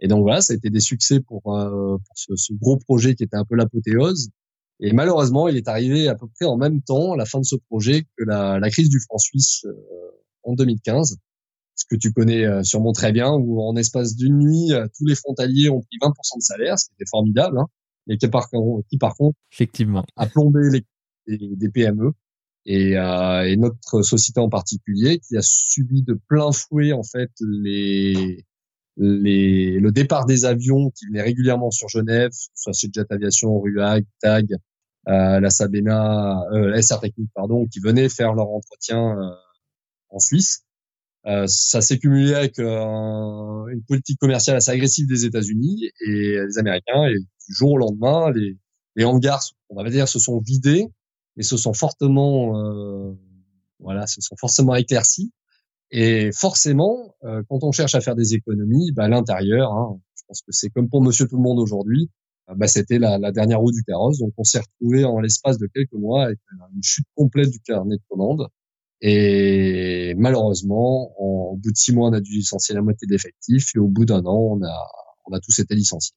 Et 0.00 0.08
donc 0.08 0.22
voilà, 0.22 0.42
ça 0.42 0.52
a 0.52 0.56
été 0.56 0.68
des 0.68 0.80
succès 0.80 1.20
pour, 1.20 1.42
pour 1.42 2.00
ce, 2.14 2.36
ce, 2.36 2.52
gros 2.52 2.76
projet 2.76 3.14
qui 3.14 3.24
était 3.24 3.36
un 3.36 3.44
peu 3.44 3.56
l'apothéose. 3.56 4.28
Et 4.80 4.92
malheureusement, 4.92 5.48
il 5.48 5.56
est 5.56 5.68
arrivé 5.68 6.06
à 6.08 6.14
peu 6.14 6.26
près 6.28 6.44
en 6.44 6.56
même 6.56 6.82
temps, 6.82 7.14
à 7.14 7.16
la 7.16 7.24
fin 7.24 7.40
de 7.40 7.44
ce 7.44 7.56
projet, 7.70 8.02
que 8.16 8.24
la, 8.24 8.60
la 8.60 8.70
crise 8.70 8.90
du 8.90 9.00
franc 9.00 9.18
suisse 9.18 9.64
en 10.44 10.54
2015, 10.54 11.12
ce 11.12 11.16
que 11.84 11.96
tu 11.96 12.12
connais 12.12 12.44
euh, 12.44 12.62
sûrement 12.62 12.92
très 12.92 13.12
bien, 13.12 13.32
où 13.32 13.60
en 13.60 13.76
espace 13.76 14.16
d'une 14.16 14.38
nuit, 14.38 14.70
tous 14.96 15.06
les 15.06 15.14
frontaliers 15.14 15.70
ont 15.70 15.80
pris 15.80 15.98
20% 16.00 16.38
de 16.38 16.42
salaire, 16.42 16.78
ce 16.78 16.86
qui 16.86 16.94
était 16.98 17.08
formidable, 17.08 17.58
hein, 17.58 17.66
et 18.08 18.16
qui 18.16 18.28
par, 18.28 18.48
qui 18.88 18.98
par 18.98 19.14
contre 19.14 19.36
Effectivement. 19.52 20.04
a 20.16 20.26
plombé 20.26 20.60
les, 20.70 20.84
les, 21.26 21.56
des 21.56 21.68
PME. 21.68 22.12
Et, 22.66 22.98
euh, 22.98 23.48
et, 23.48 23.56
notre 23.56 24.02
société 24.02 24.40
en 24.40 24.50
particulier, 24.50 25.20
qui 25.20 25.36
a 25.36 25.42
subi 25.42 26.02
de 26.02 26.18
plein 26.28 26.52
fouet 26.52 26.92
en 26.92 27.02
fait 27.02 27.30
les 27.40 28.44
les, 28.98 29.78
le 29.78 29.92
départ 29.92 30.26
des 30.26 30.44
avions 30.44 30.90
qui 30.90 31.06
venaient 31.06 31.22
régulièrement 31.22 31.70
sur 31.70 31.88
Genève, 31.88 32.32
soit 32.54 32.72
chez 32.72 32.88
Jet 32.92 33.10
Aviation, 33.10 33.58
RUAG, 33.60 34.04
TAG, 34.20 34.50
euh, 35.08 35.40
la 35.40 35.50
Sabena, 35.50 36.42
euh, 36.52 36.80
SR 36.80 37.00
Technique, 37.00 37.30
pardon, 37.34 37.66
qui 37.66 37.80
venaient 37.80 38.08
faire 38.08 38.34
leur 38.34 38.50
entretien 38.50 39.18
euh, 39.18 39.30
en 40.10 40.18
Suisse. 40.18 40.64
Euh, 41.28 41.46
ça 41.46 41.80
s'est 41.80 41.98
cumulé 41.98 42.34
avec 42.34 42.58
euh, 42.58 43.66
une 43.68 43.82
politique 43.86 44.18
commerciale 44.18 44.56
assez 44.56 44.70
agressive 44.70 45.06
des 45.06 45.26
États-Unis 45.26 45.90
et 46.06 46.38
des 46.46 46.58
Américains. 46.58 47.04
Et 47.04 47.18
du 47.18 47.54
jour 47.54 47.72
au 47.72 47.76
lendemain, 47.76 48.30
les, 48.32 48.56
les 48.96 49.04
hangars, 49.04 49.44
on 49.70 49.82
va 49.82 49.88
dire, 49.90 50.08
se 50.08 50.18
sont 50.18 50.40
vidés 50.40 50.86
et 51.36 51.42
se 51.42 51.56
sont 51.56 51.72
fortement, 51.72 52.58
euh, 52.58 53.12
voilà, 53.78 54.06
se 54.06 54.20
sont 54.20 54.36
forcément 54.36 54.74
éclaircis. 54.74 55.32
Et 55.90 56.30
forcément, 56.32 57.14
euh, 57.24 57.42
quand 57.48 57.62
on 57.62 57.72
cherche 57.72 57.94
à 57.94 58.00
faire 58.00 58.16
des 58.16 58.34
économies, 58.34 58.92
bah, 58.92 59.08
l'intérieur, 59.08 59.72
hein, 59.72 60.00
je 60.16 60.22
pense 60.26 60.42
que 60.42 60.52
c'est 60.52 60.68
comme 60.68 60.88
pour 60.90 61.02
Monsieur 61.02 61.26
Tout 61.26 61.36
le 61.36 61.42
Monde 61.42 61.60
aujourd'hui, 61.60 62.10
euh, 62.50 62.54
bah, 62.56 62.66
c'était 62.66 62.98
la, 62.98 63.18
la, 63.18 63.32
dernière 63.32 63.60
roue 63.60 63.72
du 63.72 63.82
carrosse. 63.84 64.18
Donc 64.18 64.32
on 64.36 64.44
s'est 64.44 64.60
retrouvé 64.60 65.04
en 65.04 65.20
l'espace 65.20 65.58
de 65.58 65.68
quelques 65.72 65.92
mois 65.92 66.24
avec 66.24 66.38
une 66.74 66.82
chute 66.82 67.06
complète 67.14 67.50
du 67.50 67.60
carnet 67.60 67.96
de 67.96 68.02
commandes. 68.08 68.48
Et 69.00 70.14
malheureusement, 70.16 71.12
en, 71.18 71.52
au 71.52 71.56
bout 71.56 71.70
de 71.70 71.76
six 71.76 71.92
mois, 71.92 72.08
on 72.08 72.12
a 72.12 72.20
dû 72.20 72.32
licencier 72.32 72.74
la 72.74 72.82
moitié 72.82 73.06
d'effectifs 73.06 73.74
et 73.74 73.78
au 73.78 73.88
bout 73.88 74.04
d'un 74.04 74.24
an, 74.24 74.58
on 74.58 74.62
a, 74.64 74.86
on 75.26 75.32
a 75.32 75.40
tous 75.40 75.58
été 75.60 75.74
licenciés. 75.74 76.16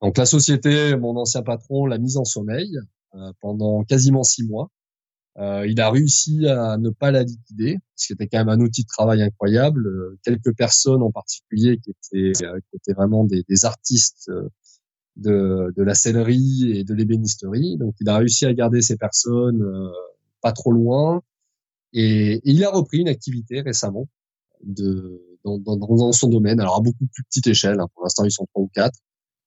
Donc 0.00 0.18
la 0.18 0.26
société, 0.26 0.96
mon 0.96 1.16
ancien 1.16 1.42
patron, 1.42 1.86
l'a 1.86 1.98
mise 1.98 2.16
en 2.16 2.24
sommeil 2.24 2.76
euh, 3.14 3.32
pendant 3.40 3.84
quasiment 3.84 4.22
six 4.22 4.46
mois. 4.46 4.70
Euh, 5.38 5.66
il 5.66 5.80
a 5.80 5.90
réussi 5.90 6.46
à 6.46 6.76
ne 6.76 6.90
pas 6.90 7.10
la 7.10 7.22
liquider, 7.22 7.78
ce 7.96 8.08
qui 8.08 8.12
était 8.12 8.26
quand 8.26 8.38
même 8.38 8.50
un 8.50 8.60
outil 8.60 8.82
de 8.82 8.88
travail 8.88 9.22
incroyable. 9.22 9.86
Euh, 9.86 10.18
quelques 10.24 10.54
personnes 10.54 11.02
en 11.02 11.10
particulier 11.10 11.78
qui 11.78 11.90
étaient, 11.90 12.44
euh, 12.44 12.58
qui 12.70 12.76
étaient 12.76 12.92
vraiment 12.92 13.24
des, 13.24 13.42
des 13.48 13.64
artistes 13.64 14.28
euh, 14.28 14.48
de, 15.16 15.72
de, 15.76 15.82
la 15.82 15.94
sellerie 15.94 16.72
et 16.74 16.84
de 16.84 16.94
l'ébénisterie. 16.94 17.78
Donc 17.78 17.94
il 18.00 18.08
a 18.08 18.18
réussi 18.18 18.44
à 18.44 18.52
garder 18.52 18.82
ces 18.82 18.96
personnes 18.96 19.62
pas 20.40 20.52
trop 20.52 20.72
loin. 20.72 21.22
Et, 21.92 22.40
il 22.44 22.64
a 22.64 22.70
repris 22.70 22.98
une 22.98 23.08
activité 23.08 23.60
récemment. 23.60 24.08
de 24.64 25.20
dans, 25.44 25.58
dans, 25.58 25.76
dans, 25.76 26.12
son 26.12 26.28
domaine. 26.28 26.60
Alors 26.60 26.76
à 26.76 26.80
beaucoup 26.80 27.06
plus 27.12 27.24
petite 27.24 27.46
échelle. 27.48 27.80
Hein. 27.80 27.88
Pour 27.94 28.04
l'instant, 28.04 28.24
ils 28.24 28.30
sont 28.30 28.46
trois 28.46 28.62
ou 28.62 28.70
quatre. 28.72 28.98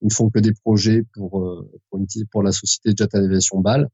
Ils 0.02 0.08
ne 0.08 0.14
font 0.14 0.30
que 0.30 0.40
des 0.40 0.54
projets 0.54 1.04
pour 1.14 1.42
euh, 1.42 1.70
pour, 1.90 2.00
une, 2.00 2.08
pour 2.32 2.44
la 2.44 2.52
société 2.52 2.94
Jet 2.98 3.14
Aviation 3.16 3.60
Ball. 3.60 3.90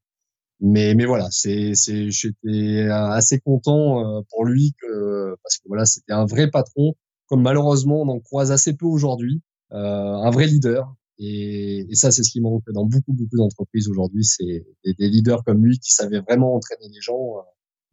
Mais 0.60 0.94
mais 0.96 1.06
voilà, 1.06 1.28
c'est 1.32 1.74
c'est 1.76 2.12
j'étais 2.12 2.88
assez 2.90 3.40
content 3.40 4.20
euh, 4.20 4.22
pour 4.30 4.46
lui 4.46 4.74
que 4.82 5.36
parce 5.44 5.58
que 5.58 5.64
voilà, 5.68 5.86
c'était 5.86 6.14
un 6.14 6.26
vrai 6.26 6.50
patron. 6.50 6.94
Comme 7.28 7.42
malheureusement 7.44 8.02
on 8.02 8.10
en 8.10 8.20
croise 8.20 8.52
assez 8.52 8.74
peu 8.76 8.86
aujourd'hui, 8.86 9.42
euh, 9.74 9.78
un 9.78 10.32
vrai 10.32 10.48
leader. 10.48 10.94
Et, 11.24 11.88
ça, 11.94 12.10
c'est 12.10 12.24
ce 12.24 12.32
qui 12.32 12.42
manque 12.42 12.64
dans 12.74 12.86
beaucoup 12.86 13.14
beaucoup 13.14 13.38
d'entreprises 13.38 13.88
aujourd'hui. 13.88 14.24
C'est 14.26 14.66
des, 14.84 14.94
des, 14.96 15.08
leaders 15.10 15.44
comme 15.44 15.64
lui 15.64 15.78
qui 15.80 15.92
savaient 15.92 16.20
vraiment 16.22 16.56
entraîner 16.56 16.88
les 16.90 17.02
gens 17.02 17.36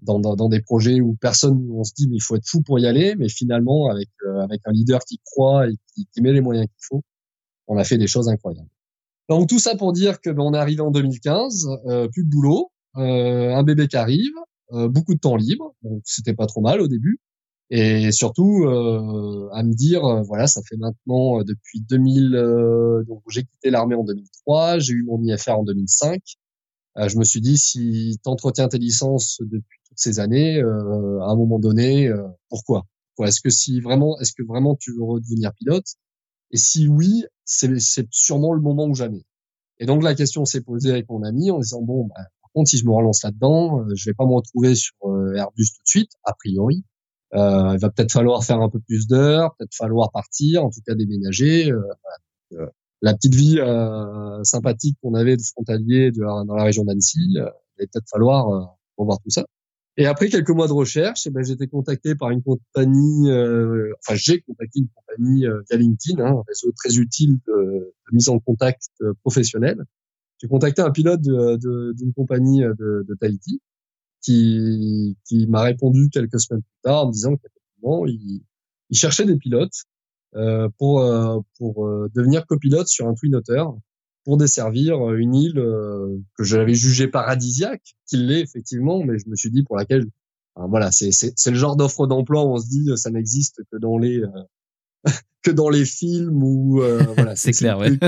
dans, 0.01 0.21
dans, 0.21 0.37
dans, 0.37 0.49
des 0.49 0.61
projets 0.61 1.01
où 1.01 1.17
personne, 1.21 1.69
on 1.73 1.85
se 1.85 1.93
dit 1.95 2.09
mais 2.09 2.17
il 2.17 2.23
faut 2.23 2.37
être 2.37 2.47
fou 2.47 2.63
pour 2.63 2.79
y 2.79 2.87
aller, 2.87 3.17
mais 3.17 3.29
finalement 3.29 3.91
avec 3.91 4.09
euh, 4.27 4.41
avec 4.41 4.61
un 4.65 4.73
leader 4.73 5.01
qui 5.01 5.21
croit 5.25 5.69
et 5.69 5.75
qui, 5.95 6.07
qui 6.13 6.21
met 6.23 6.33
les 6.33 6.41
moyens 6.41 6.67
qu'il 6.67 6.85
faut, 6.89 7.03
on 7.67 7.77
a 7.77 7.85
fait 7.85 7.99
des 7.99 8.07
choses 8.07 8.29
incroyables. 8.29 8.69
Donc 9.29 9.49
tout 9.49 9.59
ça 9.59 9.77
pour 9.77 9.93
dire 9.93 10.21
que 10.21 10.31
ben, 10.31 10.43
on 10.43 10.55
est 10.55 10.59
arrivé 10.59 10.81
en 10.81 10.91
2015, 10.91 11.69
euh, 11.87 12.09
plus 12.09 12.25
de 12.25 12.31
boulot, 12.31 12.71
euh, 12.97 13.55
un 13.55 13.63
bébé 13.63 13.87
qui 13.89 13.97
arrive, 13.97 14.33
euh, 14.73 14.89
beaucoup 14.89 15.15
de 15.15 15.21
temps 15.21 15.37
libre, 15.37 15.75
donc 15.83 16.03
c'était 16.05 16.35
pas 16.35 16.47
trop 16.47 16.61
mal 16.61 16.81
au 16.81 16.89
début, 16.89 17.21
et 17.71 18.11
surtout 18.13 18.65
euh, 18.65 19.49
à 19.53 19.63
me 19.63 19.75
dire 19.75 20.01
voilà 20.25 20.47
ça 20.47 20.63
fait 20.63 20.77
maintenant 20.79 21.43
depuis 21.43 21.83
2000, 21.83 22.31
donc 23.07 23.23
j'ai 23.29 23.45
quitté 23.45 23.71
l'armée 23.71 23.95
en 23.95 24.05
2003, 24.05 24.79
j'ai 24.79 24.95
eu 24.95 25.05
mon 25.05 25.23
IFR 25.23 25.59
en 25.59 25.65
2005. 25.65 26.21
je 26.97 27.19
me 27.19 27.25
suis 27.25 27.41
dit 27.43 27.59
si 27.59 28.19
t'entretiens 28.25 28.69
tes 28.69 28.79
licences 28.79 29.41
depuis 29.43 29.78
ces 29.99 30.21
années, 30.21 30.63
euh, 30.63 31.21
à 31.21 31.31
un 31.31 31.37
moment 31.37 31.59
donné, 31.59 32.09
euh, 32.09 32.27
pourquoi? 32.49 32.85
Est-ce 33.25 33.41
que 33.41 33.51
si 33.51 33.81
vraiment, 33.81 34.19
est-ce 34.21 34.33
que 34.33 34.45
vraiment 34.45 34.77
tu 34.77 34.93
veux 34.95 35.03
redevenir 35.03 35.53
pilote? 35.55 35.87
Et 36.53 36.57
si 36.57 36.89
oui, 36.89 37.25
c'est 37.45 38.07
sûrement 38.11 38.55
le 38.55 38.61
moment 38.61 38.87
ou 38.87 38.95
jamais. 38.95 39.25
Et 39.79 39.87
donc 39.87 40.03
la 40.03 40.15
question 40.15 40.45
s'est 40.45 40.61
posée 40.61 40.91
avec 40.91 41.09
mon 41.09 41.23
ami 41.25 41.51
en 41.51 41.59
disant 41.59 41.83
bon, 41.83 42.07
bah, 42.07 42.23
par 42.43 42.51
contre, 42.53 42.71
si 42.71 42.79
je 42.79 42.85
me 42.87 42.93
relance 42.93 43.25
là-dedans, 43.25 43.81
euh, 43.81 43.95
je 43.95 44.09
vais 44.09 44.15
pas 44.15 44.25
me 44.25 44.35
retrouver 44.35 44.75
sur 44.75 44.95
Airbus 45.35 45.67
tout 45.67 45.83
de 45.83 45.89
suite, 45.89 46.13
a 46.25 46.33
priori. 46.35 46.85
Euh, 47.35 47.75
il 47.75 47.79
va 47.81 47.91
peut-être 47.91 48.13
falloir 48.13 48.43
faire 48.45 48.61
un 48.61 48.71
peu 48.71 48.81
plus 48.81 49.07
d'heures, 49.07 49.55
peut-être 49.57 49.75
falloir 49.75 50.11
partir, 50.11 50.65
en 50.65 50.71
tout 50.71 50.81
cas 50.87 50.95
déménager. 50.95 51.71
Euh, 51.71 52.67
la 53.03 53.15
petite 53.15 53.35
vie 53.35 53.59
euh, 53.61 54.43
sympathique 54.45 54.97
qu'on 55.03 55.15
avait 55.15 55.37
de 55.37 55.43
frontalier 55.43 56.11
dans 56.13 56.55
la 56.55 56.65
région 56.65 56.85
d'Annecy, 56.85 57.19
il 57.21 57.41
va 57.41 57.53
peut-être 57.77 58.09
falloir 58.11 58.77
revoir 58.97 59.19
tout 59.23 59.31
ça. 59.31 59.45
Et 60.01 60.07
après 60.07 60.29
quelques 60.29 60.51
mois 60.51 60.69
de 60.69 60.73
recherche, 60.73 61.27
eh 61.27 61.31
ben, 61.31 61.43
j'ai 61.43 61.57
contacté 61.67 62.15
par 62.15 62.31
une 62.31 62.41
compagnie, 62.41 63.33
euh, 63.33 63.93
enfin 63.99 64.15
j'ai 64.15 64.41
contacté 64.43 64.79
une 64.79 64.89
compagnie 64.95 65.45
euh, 65.45 65.61
hein, 65.73 66.37
un 66.37 66.43
réseau 66.47 66.71
très 66.77 66.95
utile 66.99 67.41
de, 67.49 67.93
mise 68.13 68.29
en 68.29 68.39
contact 68.39 68.91
euh, 69.03 69.13
professionnel. 69.23 69.85
J'ai 70.41 70.47
contacté 70.47 70.83
un 70.83 70.93
pilote 70.93 71.21
d'une 71.21 72.13
compagnie 72.15 72.61
de, 72.61 73.05
de, 73.09 73.15
Tahiti 73.21 73.61
qui, 74.23 75.17
qui 75.27 75.49
m'a 75.49 75.63
répondu 75.63 76.11
quelques 76.11 76.39
semaines 76.39 76.63
plus 76.63 76.81
tard 76.85 77.03
en 77.03 77.09
me 77.09 77.13
disant 77.13 77.35
qu'effectivement 77.35 78.07
il, 78.07 78.45
il 78.91 78.97
cherchait 78.97 79.25
des 79.25 79.37
pilotes 79.37 79.83
euh, 80.37 80.69
pour 80.79 81.03
pour 81.59 81.89
devenir 82.15 82.47
copilote 82.47 82.87
sur 82.87 83.09
un 83.09 83.15
Twin 83.15 83.35
Otter 83.35 83.65
pour 84.29 84.37
desservir 84.37 85.15
une 85.15 85.35
île 85.35 85.59
euh, 85.59 86.19
que 86.37 86.45
j'avais 86.45 86.75
jugée 86.75 87.09
paradisiaque, 87.09 87.97
qu'il 88.07 88.27
l'est 88.27 88.43
effectivement, 88.43 89.03
mais 89.03 89.19
je 89.19 89.27
me 89.27 89.35
suis 89.35 89.51
dit 89.51 89.63
pour 89.63 89.75
laquelle, 89.75 90.05
voilà, 90.55 90.93
c'est 90.93 91.13
c'est 91.13 91.51
le 91.51 91.57
genre 91.57 91.77
d'offre 91.77 92.07
d'emploi 92.07 92.45
où 92.45 92.49
on 92.49 92.59
se 92.59 92.69
dit 92.69 92.91
ça 92.97 93.09
n'existe 93.09 93.63
que 93.73 93.79
dans 93.79 93.97
les 93.97 94.19
euh, 94.21 94.29
que 95.43 95.51
dans 95.51 95.71
les 95.71 95.87
films 95.87 96.43
ou 96.43 96.83
euh, 96.83 97.03
voilà. 97.17 97.37
c'est 97.37 97.53
clair, 97.53 97.79
ouais. 97.79 97.99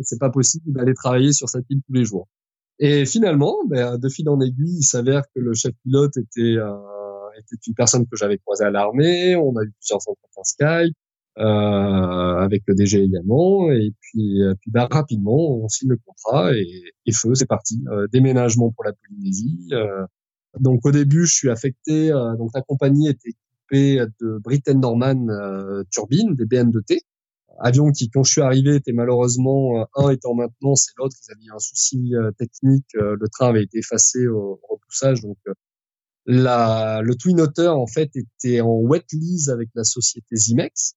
c'est 0.00 0.18
pas 0.18 0.30
possible 0.30 0.72
d'aller 0.72 0.94
travailler 0.94 1.34
sur 1.34 1.50
cette 1.50 1.66
île 1.68 1.82
tous 1.86 1.92
les 1.92 2.06
jours. 2.06 2.28
Et 2.78 3.04
finalement, 3.04 3.58
ben, 3.68 3.98
de 3.98 4.08
fil 4.08 4.26
en 4.30 4.40
aiguille, 4.40 4.78
il 4.78 4.84
s'avère 4.84 5.24
que 5.34 5.40
le 5.40 5.52
chef 5.52 5.74
pilote 5.84 6.16
était 6.16 6.56
était 7.36 7.56
une 7.66 7.74
personne 7.74 8.06
que 8.06 8.16
j'avais 8.16 8.38
croisée 8.38 8.64
à 8.64 8.70
l'armée. 8.70 9.36
On 9.36 9.54
a 9.58 9.64
eu 9.64 9.72
plusieurs 9.78 10.00
entretiens 10.08 10.44
Skype 10.44 10.96
euh, 10.96 11.07
avec 11.38 12.62
le 12.66 12.74
DG 12.74 13.02
également. 13.02 13.70
Et 13.70 13.92
puis, 14.00 14.42
euh, 14.42 14.54
puis 14.60 14.70
bah, 14.70 14.88
rapidement, 14.90 15.62
on 15.62 15.68
signe 15.68 15.90
le 15.90 15.98
contrat 16.04 16.54
et, 16.54 16.82
et 17.06 17.12
feu, 17.12 17.34
c'est 17.34 17.46
parti. 17.46 17.82
Euh, 17.90 18.06
déménagement 18.12 18.70
pour 18.72 18.84
la 18.84 18.92
Polynésie. 18.92 19.70
donc 20.60 20.84
au 20.84 20.92
début, 20.92 21.26
je 21.26 21.34
suis 21.34 21.50
affecté. 21.50 22.08
donc 22.38 22.50
la 22.54 22.62
compagnie 22.62 23.08
était 23.08 23.30
équipée 23.30 24.04
de 24.20 24.38
Britten 24.38 24.80
Norman 24.80 25.26
turbines, 25.90 26.34
des 26.34 26.44
BN2T. 26.44 27.00
Avion 27.60 27.90
qui, 27.90 28.08
quand 28.08 28.22
je 28.22 28.30
suis 28.30 28.40
arrivé, 28.40 28.76
était 28.76 28.92
malheureusement 28.92 29.84
un 29.96 30.10
était 30.10 30.28
en 30.28 30.34
maintenance 30.34 30.88
et 30.88 30.92
l'autre, 30.96 31.16
ils 31.20 31.32
avaient 31.32 31.56
un 31.56 31.58
souci 31.58 32.12
technique. 32.38 32.86
le 32.94 33.28
train 33.28 33.48
avait 33.48 33.64
été 33.64 33.78
effacé 33.78 34.26
au, 34.28 34.60
repoussage, 34.68 35.22
donc 35.22 35.38
la, 36.24 37.00
le 37.02 37.14
Twin 37.14 37.40
Otter 37.40 37.68
en 37.68 37.86
fait 37.86 38.10
était 38.14 38.60
en 38.60 38.76
wet 38.76 39.04
lease 39.12 39.48
avec 39.48 39.70
la 39.74 39.82
société 39.82 40.36
Zimex 40.36 40.94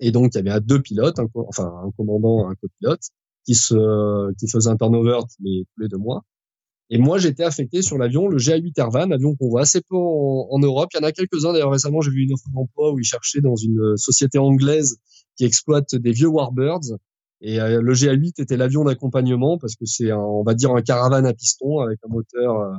et 0.00 0.10
donc, 0.10 0.34
il 0.34 0.44
y 0.44 0.48
avait 0.48 0.60
deux 0.60 0.80
pilotes, 0.80 1.18
enfin 1.34 1.72
un 1.84 1.90
commandant, 1.96 2.48
un 2.48 2.54
copilote, 2.54 3.02
qui 3.44 3.54
se, 3.54 4.32
qui 4.38 4.48
faisait 4.48 4.70
un 4.70 4.76
turnover 4.76 5.20
tous 5.20 5.42
les, 5.44 5.64
tous 5.74 5.82
les 5.82 5.88
deux 5.88 5.98
mois. 5.98 6.22
Et 6.90 6.98
moi, 6.98 7.18
j'étais 7.18 7.44
affecté 7.44 7.82
sur 7.82 7.96
l'avion, 7.96 8.28
le 8.28 8.36
GA8 8.36 8.72
Airvan, 8.76 9.10
avion 9.10 9.34
qu'on 9.36 9.48
voit 9.48 9.62
assez 9.62 9.80
peu 9.80 9.96
en, 9.96 10.58
Europe. 10.58 10.90
Il 10.94 10.98
y 10.98 11.04
en 11.04 11.06
a 11.06 11.12
quelques-uns. 11.12 11.52
D'ailleurs, 11.52 11.70
récemment, 11.70 12.00
j'ai 12.00 12.10
vu 12.10 12.24
une 12.24 12.32
offre 12.34 12.44
d'emploi 12.52 12.92
où 12.92 12.98
ils 12.98 13.04
cherchaient 13.04 13.40
dans 13.40 13.56
une 13.56 13.96
société 13.96 14.38
anglaise 14.38 14.98
qui 15.36 15.44
exploite 15.44 15.94
des 15.94 16.12
vieux 16.12 16.28
Warbirds. 16.28 16.98
Et 17.40 17.60
euh, 17.60 17.80
le 17.80 17.94
GA8 17.94 18.40
était 18.40 18.56
l'avion 18.56 18.84
d'accompagnement 18.84 19.58
parce 19.58 19.76
que 19.76 19.86
c'est, 19.86 20.12
on 20.12 20.42
va 20.42 20.54
dire, 20.54 20.74
un 20.74 20.82
caravane 20.82 21.26
à 21.26 21.34
piston 21.34 21.80
avec 21.80 21.98
un 22.04 22.12
moteur 22.12 22.60
euh, 22.60 22.72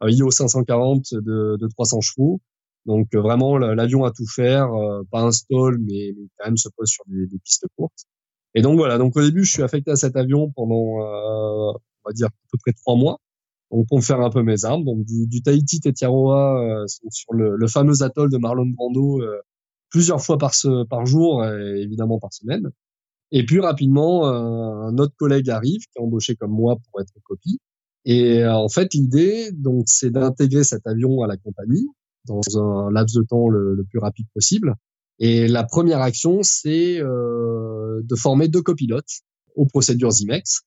un 0.00 0.08
IO 0.08 0.30
540 0.30 1.14
de, 1.14 1.56
de 1.60 1.68
300 1.68 2.00
chevaux 2.00 2.40
donc 2.86 3.08
euh, 3.14 3.20
vraiment 3.20 3.58
l'avion 3.58 4.04
à 4.04 4.10
tout 4.10 4.26
faire, 4.26 4.72
euh, 4.72 5.02
pas 5.10 5.22
un 5.22 5.32
stall, 5.32 5.78
mais, 5.78 6.14
quand 6.38 6.46
même 6.46 6.56
se 6.56 6.68
pose 6.76 6.88
sur 6.88 7.04
des, 7.06 7.26
des, 7.26 7.38
pistes 7.38 7.66
courtes. 7.76 8.04
Et 8.54 8.62
donc 8.62 8.76
voilà, 8.76 8.98
donc 8.98 9.16
au 9.16 9.22
début 9.22 9.44
je 9.44 9.52
suis 9.52 9.62
affecté 9.62 9.92
à 9.92 9.96
cet 9.96 10.16
avion 10.16 10.50
pendant, 10.50 11.00
euh, 11.00 11.72
on 11.72 12.08
va 12.08 12.12
dire 12.12 12.26
à 12.28 12.48
peu 12.50 12.58
près 12.58 12.72
trois 12.72 12.96
mois, 12.96 13.18
donc 13.70 13.86
pour 13.88 13.98
me 13.98 14.02
faire 14.02 14.20
un 14.20 14.30
peu 14.30 14.42
mes 14.42 14.64
armes. 14.64 14.84
Donc 14.84 15.04
du, 15.04 15.26
du 15.26 15.42
Tahiti 15.42 15.80
Tetiaroa 15.80 16.84
sur 16.86 17.34
le, 17.34 17.56
le, 17.56 17.68
fameux 17.68 18.02
atoll 18.02 18.30
de 18.30 18.38
Marlon 18.38 18.66
Brando 18.66 19.22
plusieurs 19.90 20.22
fois 20.22 20.38
par, 20.38 20.54
ce, 20.54 20.84
par 20.84 21.06
jour, 21.06 21.44
et 21.44 21.82
évidemment 21.82 22.18
par 22.18 22.32
semaine. 22.32 22.70
Et 23.30 23.46
puis 23.46 23.60
rapidement, 23.60 24.26
un 24.26 24.98
autre 24.98 25.14
collègue 25.16 25.48
arrive 25.50 25.80
qui 25.80 25.98
est 25.98 26.02
embauché 26.02 26.36
comme 26.36 26.52
moi 26.52 26.76
pour 26.76 27.00
être 27.00 27.12
copie. 27.24 27.60
Et 28.04 28.44
en 28.46 28.68
fait, 28.68 28.92
l'idée, 28.94 29.52
donc, 29.52 29.84
c'est 29.86 30.10
d'intégrer 30.10 30.64
cet 30.64 30.86
avion 30.86 31.22
à 31.22 31.26
la 31.26 31.36
compagnie 31.36 31.86
dans 32.26 32.40
un 32.56 32.90
laps 32.90 33.16
de 33.16 33.22
temps 33.22 33.48
le, 33.48 33.84
plus 33.88 33.98
rapide 33.98 34.26
possible. 34.34 34.74
Et 35.18 35.48
la 35.48 35.64
première 35.64 36.00
action, 36.00 36.40
c'est 36.42 37.00
euh, 37.00 38.00
de 38.02 38.16
former 38.16 38.48
deux 38.48 38.62
copilotes 38.62 39.20
aux 39.54 39.66
procédures 39.66 40.10
IMEX 40.18 40.62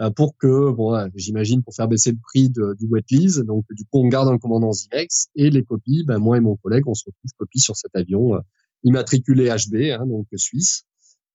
euh, 0.00 0.10
pour 0.10 0.36
que, 0.36 0.70
bon, 0.70 1.10
j'imagine 1.14 1.62
pour 1.62 1.74
faire 1.74 1.88
baisser 1.88 2.12
le 2.12 2.18
prix 2.22 2.50
de, 2.50 2.74
du 2.78 2.86
wet 2.86 3.04
lease. 3.10 3.38
Donc, 3.38 3.64
du 3.70 3.84
coup, 3.84 4.00
on 4.04 4.08
garde 4.08 4.28
un 4.28 4.38
commandant 4.38 4.72
IMEX 4.72 5.28
et 5.34 5.50
les 5.50 5.64
copies, 5.64 6.04
ben, 6.04 6.18
moi 6.18 6.36
et 6.36 6.40
mon 6.40 6.56
collègue, 6.56 6.86
on 6.86 6.94
se 6.94 7.04
retrouve 7.06 7.30
copie 7.38 7.60
sur 7.60 7.76
cet 7.76 7.94
avion 7.96 8.34
euh, 8.34 8.40
immatriculé 8.84 9.48
HB, 9.48 9.98
hein, 9.98 10.06
donc 10.06 10.26
suisse, 10.36 10.84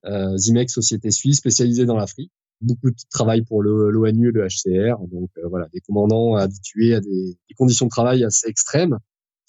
euh, 0.06 0.36
Zimex, 0.38 0.74
société 0.74 1.12
suisse 1.12 1.38
spécialisée 1.38 1.86
dans 1.86 1.98
l'Afrique. 1.98 2.32
Beaucoup 2.62 2.92
de 2.92 2.96
travail 3.10 3.44
pour 3.44 3.64
l'ONU 3.64 4.30
et 4.30 4.32
le 4.32 4.48
HCR. 4.48 5.00
Donc, 5.12 5.30
euh, 5.38 5.48
voilà, 5.50 5.68
des 5.74 5.80
commandants 5.82 6.36
habitués 6.36 6.94
à 6.94 7.02
des, 7.02 7.10
des 7.10 7.56
conditions 7.58 7.88
de 7.88 7.90
travail 7.90 8.24
assez 8.24 8.48
extrêmes 8.48 8.98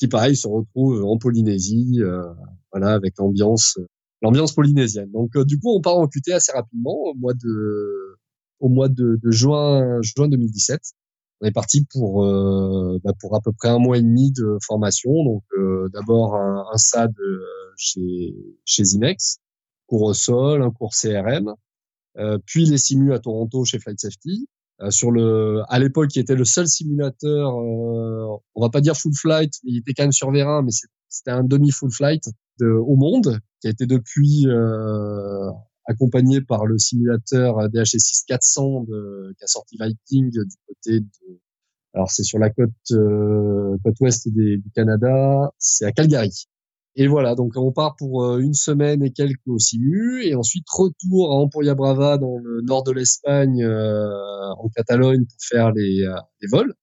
qui 0.03 0.09
pareil 0.09 0.35
se 0.35 0.49
retrouve 0.49 1.05
en 1.05 1.17
Polynésie, 1.17 2.01
euh, 2.01 2.25
voilà, 2.73 2.95
avec 2.95 3.15
l'ambiance, 3.19 3.79
l'ambiance 4.21 4.53
polynésienne. 4.53 5.09
Donc 5.12 5.37
euh, 5.37 5.45
du 5.45 5.61
coup, 5.61 5.71
on 5.71 5.81
part 5.81 5.97
en 5.97 6.09
QT 6.09 6.33
assez 6.33 6.51
rapidement 6.51 6.97
au 7.05 7.15
mois 7.15 7.35
de, 7.35 8.19
au 8.59 8.69
mois 8.69 8.88
de, 8.88 9.21
juin, 9.27 10.03
juin 10.03 10.27
2017. 10.27 10.81
On 11.41 11.47
est 11.47 11.53
parti 11.53 11.87
pour, 11.93 12.25
euh, 12.25 12.99
bah, 13.05 13.12
pour 13.21 13.37
à 13.37 13.41
peu 13.41 13.53
près 13.53 13.69
un 13.69 13.79
mois 13.79 13.97
et 13.97 14.03
demi 14.03 14.33
de 14.33 14.59
formation. 14.67 15.12
Donc 15.23 15.45
d'abord 15.93 16.35
un, 16.35 16.65
SAD 16.77 17.15
chez, 17.77 18.35
chez 18.65 18.83
Zimex, 18.83 19.38
cours 19.87 20.03
au 20.03 20.15
sol, 20.15 20.62
un 20.62 20.73
cours 20.73 20.95
CRM, 21.01 21.55
puis 22.45 22.65
les 22.65 22.79
simus 22.79 23.12
à 23.12 23.21
Toronto 23.21 23.65
chez 23.65 23.79
Flight 23.79 24.01
Safety, 24.01 24.49
sur 24.90 25.11
le, 25.11 25.62
à 25.68 25.79
l'époque, 25.79 26.09
qui 26.09 26.21
était 26.21 26.35
le 26.35 26.45
seul 26.45 26.66
simulateur, 26.66 27.59
euh, 27.59 28.38
on 28.55 28.62
va 28.62 28.71
pas 28.71 28.81
dire 28.81 28.97
full 28.97 29.14
flight, 29.14 29.53
il 29.64 29.79
était 29.79 29.92
quand 29.95 30.05
même 30.05 30.12
sur 30.12 30.31
Vérin, 30.31 30.62
mais 30.62 30.73
c'était 31.09 31.31
un 31.31 31.45
demi 31.45 31.71
full 31.71 31.90
flight 31.90 32.25
de, 32.59 32.66
au 32.66 32.97
monde, 32.97 33.38
qui 33.61 33.68
a 33.68 33.71
été 33.71 33.87
depuis 33.87 34.47
euh, 34.47 35.51
accompagné 35.87 36.40
par 36.40 36.66
le 36.66 36.79
simulateur 36.79 37.68
DHS 37.68 38.25
400 38.27 38.85
de, 38.88 39.35
qui 39.38 39.45
a 39.45 39.47
sorti 39.47 39.77
Viking 39.81 40.31
du 40.31 40.57
côté 40.66 41.01
de, 41.01 41.40
Alors 41.95 42.11
c'est 42.11 42.25
sur 42.25 42.38
la 42.38 42.51
côte 42.51 42.71
côte 42.88 44.01
ouest 44.01 44.29
du 44.29 44.62
Canada, 44.75 45.51
c'est 45.59 45.85
à 45.85 45.92
Calgary. 45.92 46.47
Et 46.94 47.07
voilà, 47.07 47.35
donc 47.35 47.52
on 47.57 47.72
part 47.72 47.96
pour 47.96 48.37
une 48.38 48.52
semaine 48.55 49.02
et 49.02 49.12
quelques 49.12 49.46
au 49.46 49.59
Simu, 49.59 50.22
et 50.24 50.35
ensuite 50.35 50.66
retour 50.68 51.33
à 51.33 51.37
Amporia 51.37 51.74
Brava 51.74 52.18
dans 52.18 52.37
le 52.37 52.61
nord 52.62 52.85
de 52.85 52.92
l'Espagne, 52.92 53.64
en 53.64 54.68
Catalogne, 54.76 55.24
pour 55.24 55.38
faire 55.40 55.72
les, 55.72 56.07
les 56.42 56.48
vols 56.50 56.74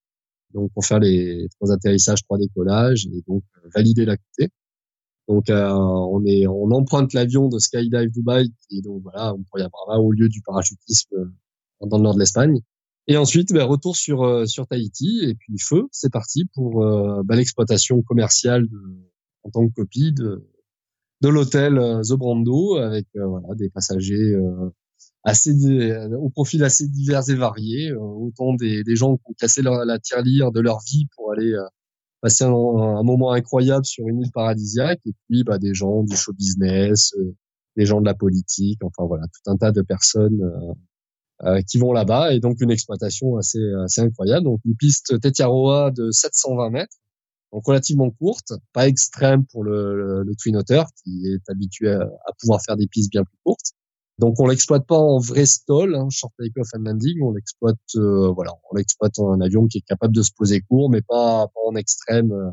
donc 0.53 0.71
pour 0.73 0.85
faire 0.85 0.99
les 0.99 1.47
trois 1.55 1.71
atterrissages, 1.71 2.23
trois 2.23 2.37
décollages 2.37 3.05
et 3.07 3.23
donc 3.27 3.43
euh, 3.57 3.69
valider 3.75 4.05
la 4.05 4.17
côté. 4.17 4.51
Donc 5.27 5.49
euh, 5.49 5.69
on 5.71 6.25
est 6.25 6.47
on 6.47 6.71
emprunte 6.71 7.13
l'avion 7.13 7.49
de 7.49 7.59
Skydive 7.59 8.11
Dubai 8.11 8.47
et 8.71 8.81
donc 8.81 9.03
voilà 9.03 9.35
y 9.57 9.61
avoir 9.61 10.03
au 10.03 10.11
lieu 10.11 10.27
du 10.27 10.41
parachutisme 10.41 11.15
euh, 11.15 11.87
dans 11.87 11.97
le 11.97 12.03
nord 12.03 12.15
de 12.15 12.19
l'Espagne. 12.19 12.59
Et 13.07 13.17
ensuite 13.17 13.53
ben, 13.53 13.63
retour 13.63 13.95
sur 13.95 14.47
sur 14.47 14.67
Tahiti 14.67 15.19
et 15.23 15.35
puis 15.35 15.57
feu 15.59 15.87
c'est 15.91 16.11
parti 16.11 16.45
pour 16.53 16.83
ben, 17.23 17.35
l'exploitation 17.35 18.01
commerciale 18.01 18.67
de, 18.67 18.77
en 19.49 19.62
tant 19.62 19.67
que 19.67 19.73
copie 19.73 20.13
de 20.13 20.43
l'hôtel 21.23 21.75
The 22.07 22.13
Brando 22.13 22.77
avec 22.77 23.07
voilà 23.15 23.55
des 23.55 23.69
passagers 23.69 24.35
euh, 25.27 26.17
au 26.17 26.29
profil 26.29 26.63
assez 26.63 26.88
divers 26.88 27.29
et 27.29 27.35
variés, 27.35 27.91
euh, 27.91 27.99
autant 27.99 28.53
des, 28.53 28.83
gens 28.95 29.17
qui 29.17 29.23
ont 29.25 29.33
cassé 29.38 29.62
leur, 29.62 29.85
la 29.85 29.99
tirelire 29.99 30.51
de 30.51 30.62
leur 30.62 30.79
vie 30.88 31.07
pour 31.15 31.31
aller 31.31 31.53
euh, 31.53 31.63
passer 32.21 32.45
un, 32.45 33.03
moment 33.03 33.31
incroyable 33.31 33.85
sur 33.85 34.07
une 34.07 34.21
île 34.21 34.31
paradisiaque, 34.31 34.99
et 35.05 35.13
puis 35.27 35.43
bah, 35.43 35.57
des 35.57 35.73
gens 35.73 36.03
du 36.03 36.15
show 36.15 36.33
business, 36.33 37.13
des 37.77 37.85
gens 37.85 38.01
de 38.01 38.05
la 38.05 38.13
politique, 38.13 38.79
enfin 38.83 39.05
voilà, 39.07 39.25
tout 39.27 39.51
un 39.51 39.57
tas 39.57 39.71
de 39.71 39.81
personnes 39.81 40.41
euh, 41.43 41.62
qui 41.69 41.77
vont 41.77 41.93
là-bas, 41.93 42.33
et 42.33 42.39
donc 42.39 42.59
une 42.62 42.71
exploitation 42.71 43.38
assez, 43.38 43.62
assez 43.85 44.01
incroyable. 44.01 44.45
Donc 44.45 44.59
une 44.65 44.75
piste 44.75 45.19
Tetiaroa 45.21 45.91
de 45.91 46.12
720 46.12 46.69
mètres, 46.71 46.95
donc 47.51 47.65
relativement 47.65 48.12
courte, 48.12 48.53
pas 48.73 48.88
extrême 48.88 49.45
pour 49.47 49.63
le, 49.63 49.95
le, 49.95 50.23
le 50.23 50.35
Twin 50.35 50.55
Otter 50.57 50.83
qui 51.03 51.27
est 51.27 51.49
habitué 51.49 51.89
à, 51.89 52.07
pouvoir 52.39 52.62
faire 52.62 52.77
des 52.77 52.88
pistes 52.88 53.12
bien 53.12 53.23
plus 53.23 53.38
courtes. 53.43 53.73
Donc 54.19 54.39
on 54.39 54.47
l'exploite 54.47 54.85
pas 54.85 54.97
en 54.97 55.17
vrai 55.17 55.45
stall, 55.45 55.95
hein, 55.95 56.07
short 56.12 56.33
takeoff 56.38 56.67
and 56.75 56.83
landing. 56.83 57.21
On 57.23 57.31
l'exploite, 57.31 57.77
euh, 57.95 58.31
voilà, 58.31 58.51
on 58.69 58.75
l'exploite 58.75 59.17
en 59.17 59.39
avion 59.41 59.65
qui 59.67 59.79
est 59.79 59.88
capable 59.88 60.13
de 60.13 60.21
se 60.21 60.31
poser 60.35 60.62
court, 60.62 60.89
mais 60.89 61.01
pas, 61.01 61.47
pas 61.47 61.62
en 61.65 61.75
extrême, 61.75 62.31
euh, 62.31 62.51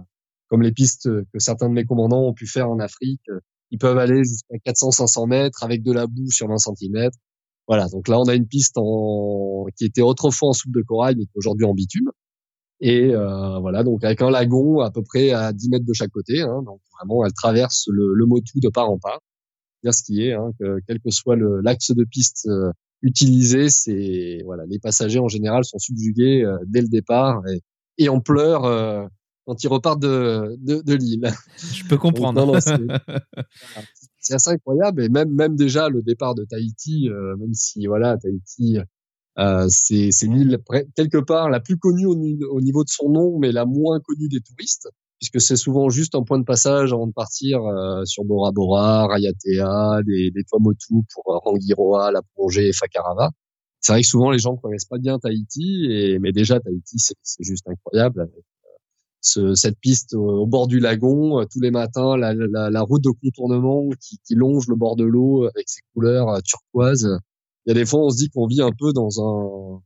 comme 0.48 0.62
les 0.62 0.72
pistes 0.72 1.08
que 1.32 1.38
certains 1.38 1.68
de 1.68 1.74
mes 1.74 1.84
commandants 1.84 2.22
ont 2.22 2.34
pu 2.34 2.46
faire 2.46 2.70
en 2.70 2.78
Afrique. 2.78 3.28
Ils 3.72 3.78
peuvent 3.78 3.98
aller 3.98 4.24
jusqu'à 4.24 4.56
400-500 4.64 5.28
mètres 5.28 5.62
avec 5.64 5.82
de 5.82 5.92
la 5.92 6.06
boue 6.06 6.30
sur 6.30 6.48
20 6.48 6.56
cm. 6.58 7.10
Voilà, 7.66 7.88
donc 7.88 8.06
là 8.06 8.20
on 8.20 8.24
a 8.28 8.34
une 8.34 8.46
piste 8.46 8.74
en... 8.76 9.66
qui 9.76 9.84
était 9.84 10.02
autrefois 10.02 10.50
en 10.50 10.52
soupe 10.52 10.72
de 10.72 10.82
corail, 10.82 11.16
mais 11.18 11.24
qui 11.24 11.32
aujourd'hui 11.34 11.66
en 11.66 11.74
bitume. 11.74 12.10
Et 12.80 13.14
euh, 13.14 13.58
voilà, 13.60 13.82
donc 13.82 14.04
avec 14.04 14.20
un 14.20 14.30
lagon 14.30 14.80
à 14.80 14.90
peu 14.90 15.02
près 15.02 15.30
à 15.30 15.52
10 15.52 15.70
mètres 15.70 15.86
de 15.86 15.92
chaque 15.92 16.10
côté. 16.10 16.42
Hein, 16.42 16.62
donc 16.64 16.80
vraiment, 16.98 17.24
elle 17.24 17.32
traverse 17.32 17.88
le, 17.90 18.12
le 18.14 18.26
Motu 18.26 18.60
de 18.60 18.68
part 18.68 18.90
en 18.90 18.98
part 18.98 19.20
bien 19.82 19.92
skier, 19.92 20.32
hein, 20.32 20.52
que 20.58 20.78
quel 20.86 21.00
que 21.00 21.10
soit 21.10 21.36
l'axe 21.36 21.92
de 21.92 22.04
piste 22.04 22.46
euh, 22.46 22.72
utilisé, 23.02 23.68
c'est 23.68 24.40
voilà, 24.44 24.64
les 24.66 24.78
passagers 24.78 25.18
en 25.18 25.28
général 25.28 25.64
sont 25.64 25.78
subjugués 25.78 26.42
euh, 26.44 26.58
dès 26.66 26.80
le 26.80 26.88
départ 26.88 27.40
et, 27.48 27.60
et 27.98 28.08
on 28.08 28.20
pleure 28.20 28.64
euh, 28.64 29.06
quand 29.46 29.62
ils 29.62 29.68
repartent 29.68 30.00
de, 30.00 30.56
de, 30.58 30.82
de 30.82 30.94
l'île. 30.94 31.30
Je 31.72 31.84
peux 31.84 31.98
comprendre. 31.98 32.58
c'est 34.20 34.34
assez 34.34 34.50
incroyable 34.50 35.04
et 35.04 35.08
même 35.08 35.32
même 35.32 35.54
déjà 35.54 35.88
le 35.88 36.02
départ 36.02 36.34
de 36.34 36.44
Tahiti, 36.44 37.08
même 37.38 37.54
si 37.54 37.86
voilà 37.86 38.16
Tahiti 38.16 38.78
euh, 39.38 39.66
c'est 39.68 40.10
l'île 40.22 40.58
quelque 40.96 41.18
part 41.18 41.50
la 41.50 41.60
plus 41.60 41.78
connue 41.78 42.06
au, 42.06 42.14
au, 42.14 42.60
niveau 42.60 42.84
de 42.84 42.88
son 42.88 43.10
nom, 43.10 43.38
mais 43.38 43.52
la 43.52 43.66
moins 43.66 44.00
connue 44.00 44.28
des 44.28 44.40
touristes 44.40 44.88
puisque 45.18 45.40
c'est 45.40 45.56
souvent 45.56 45.88
juste 45.88 46.14
un 46.14 46.22
point 46.22 46.38
de 46.38 46.44
passage 46.44 46.92
avant 46.92 47.06
de 47.06 47.12
partir 47.12 47.64
euh, 47.64 48.04
sur 48.04 48.24
Bora 48.24 48.52
Bora, 48.52 49.06
Rayatea, 49.06 50.02
des, 50.04 50.30
des 50.30 50.44
Tuamotu 50.44 50.94
pour 51.14 51.34
euh, 51.34 51.38
Rangiroa, 51.38 52.12
la 52.12 52.20
plongée, 52.34 52.72
Fakarava. 52.72 53.30
C'est 53.80 53.92
vrai 53.92 54.02
que 54.02 54.08
souvent 54.08 54.30
les 54.30 54.38
gens 54.38 54.56
connaissent 54.56 54.84
pas 54.86 54.98
bien 54.98 55.18
Tahiti, 55.18 55.86
et, 55.90 56.18
mais 56.18 56.32
déjà 56.32 56.60
Tahiti 56.60 56.98
c'est 56.98 57.44
juste 57.44 57.66
incroyable 57.68 58.20
euh, 58.20 58.40
ce, 59.20 59.54
cette 59.54 59.78
piste 59.80 60.14
au, 60.14 60.46
bord 60.46 60.66
du 60.66 60.80
lagon 60.80 61.44
tous 61.50 61.60
les 61.60 61.70
matins, 61.70 62.16
la, 62.16 62.34
la, 62.34 62.70
la 62.70 62.80
route 62.82 63.02
de 63.02 63.10
contournement 63.10 63.88
qui, 64.00 64.18
qui, 64.26 64.34
longe 64.34 64.66
le 64.68 64.76
bord 64.76 64.96
de 64.96 65.04
l'eau 65.04 65.44
avec 65.44 65.68
ses 65.68 65.80
couleurs 65.94 66.42
turquoises. 66.42 67.08
Il 67.66 67.70
y 67.70 67.72
a 67.72 67.74
des 67.74 67.86
fois 67.86 68.00
on 68.00 68.10
se 68.10 68.16
dit 68.16 68.30
qu'on 68.30 68.46
vit 68.46 68.62
un 68.62 68.72
peu 68.78 68.92
dans 68.92 69.20
un 69.20 69.82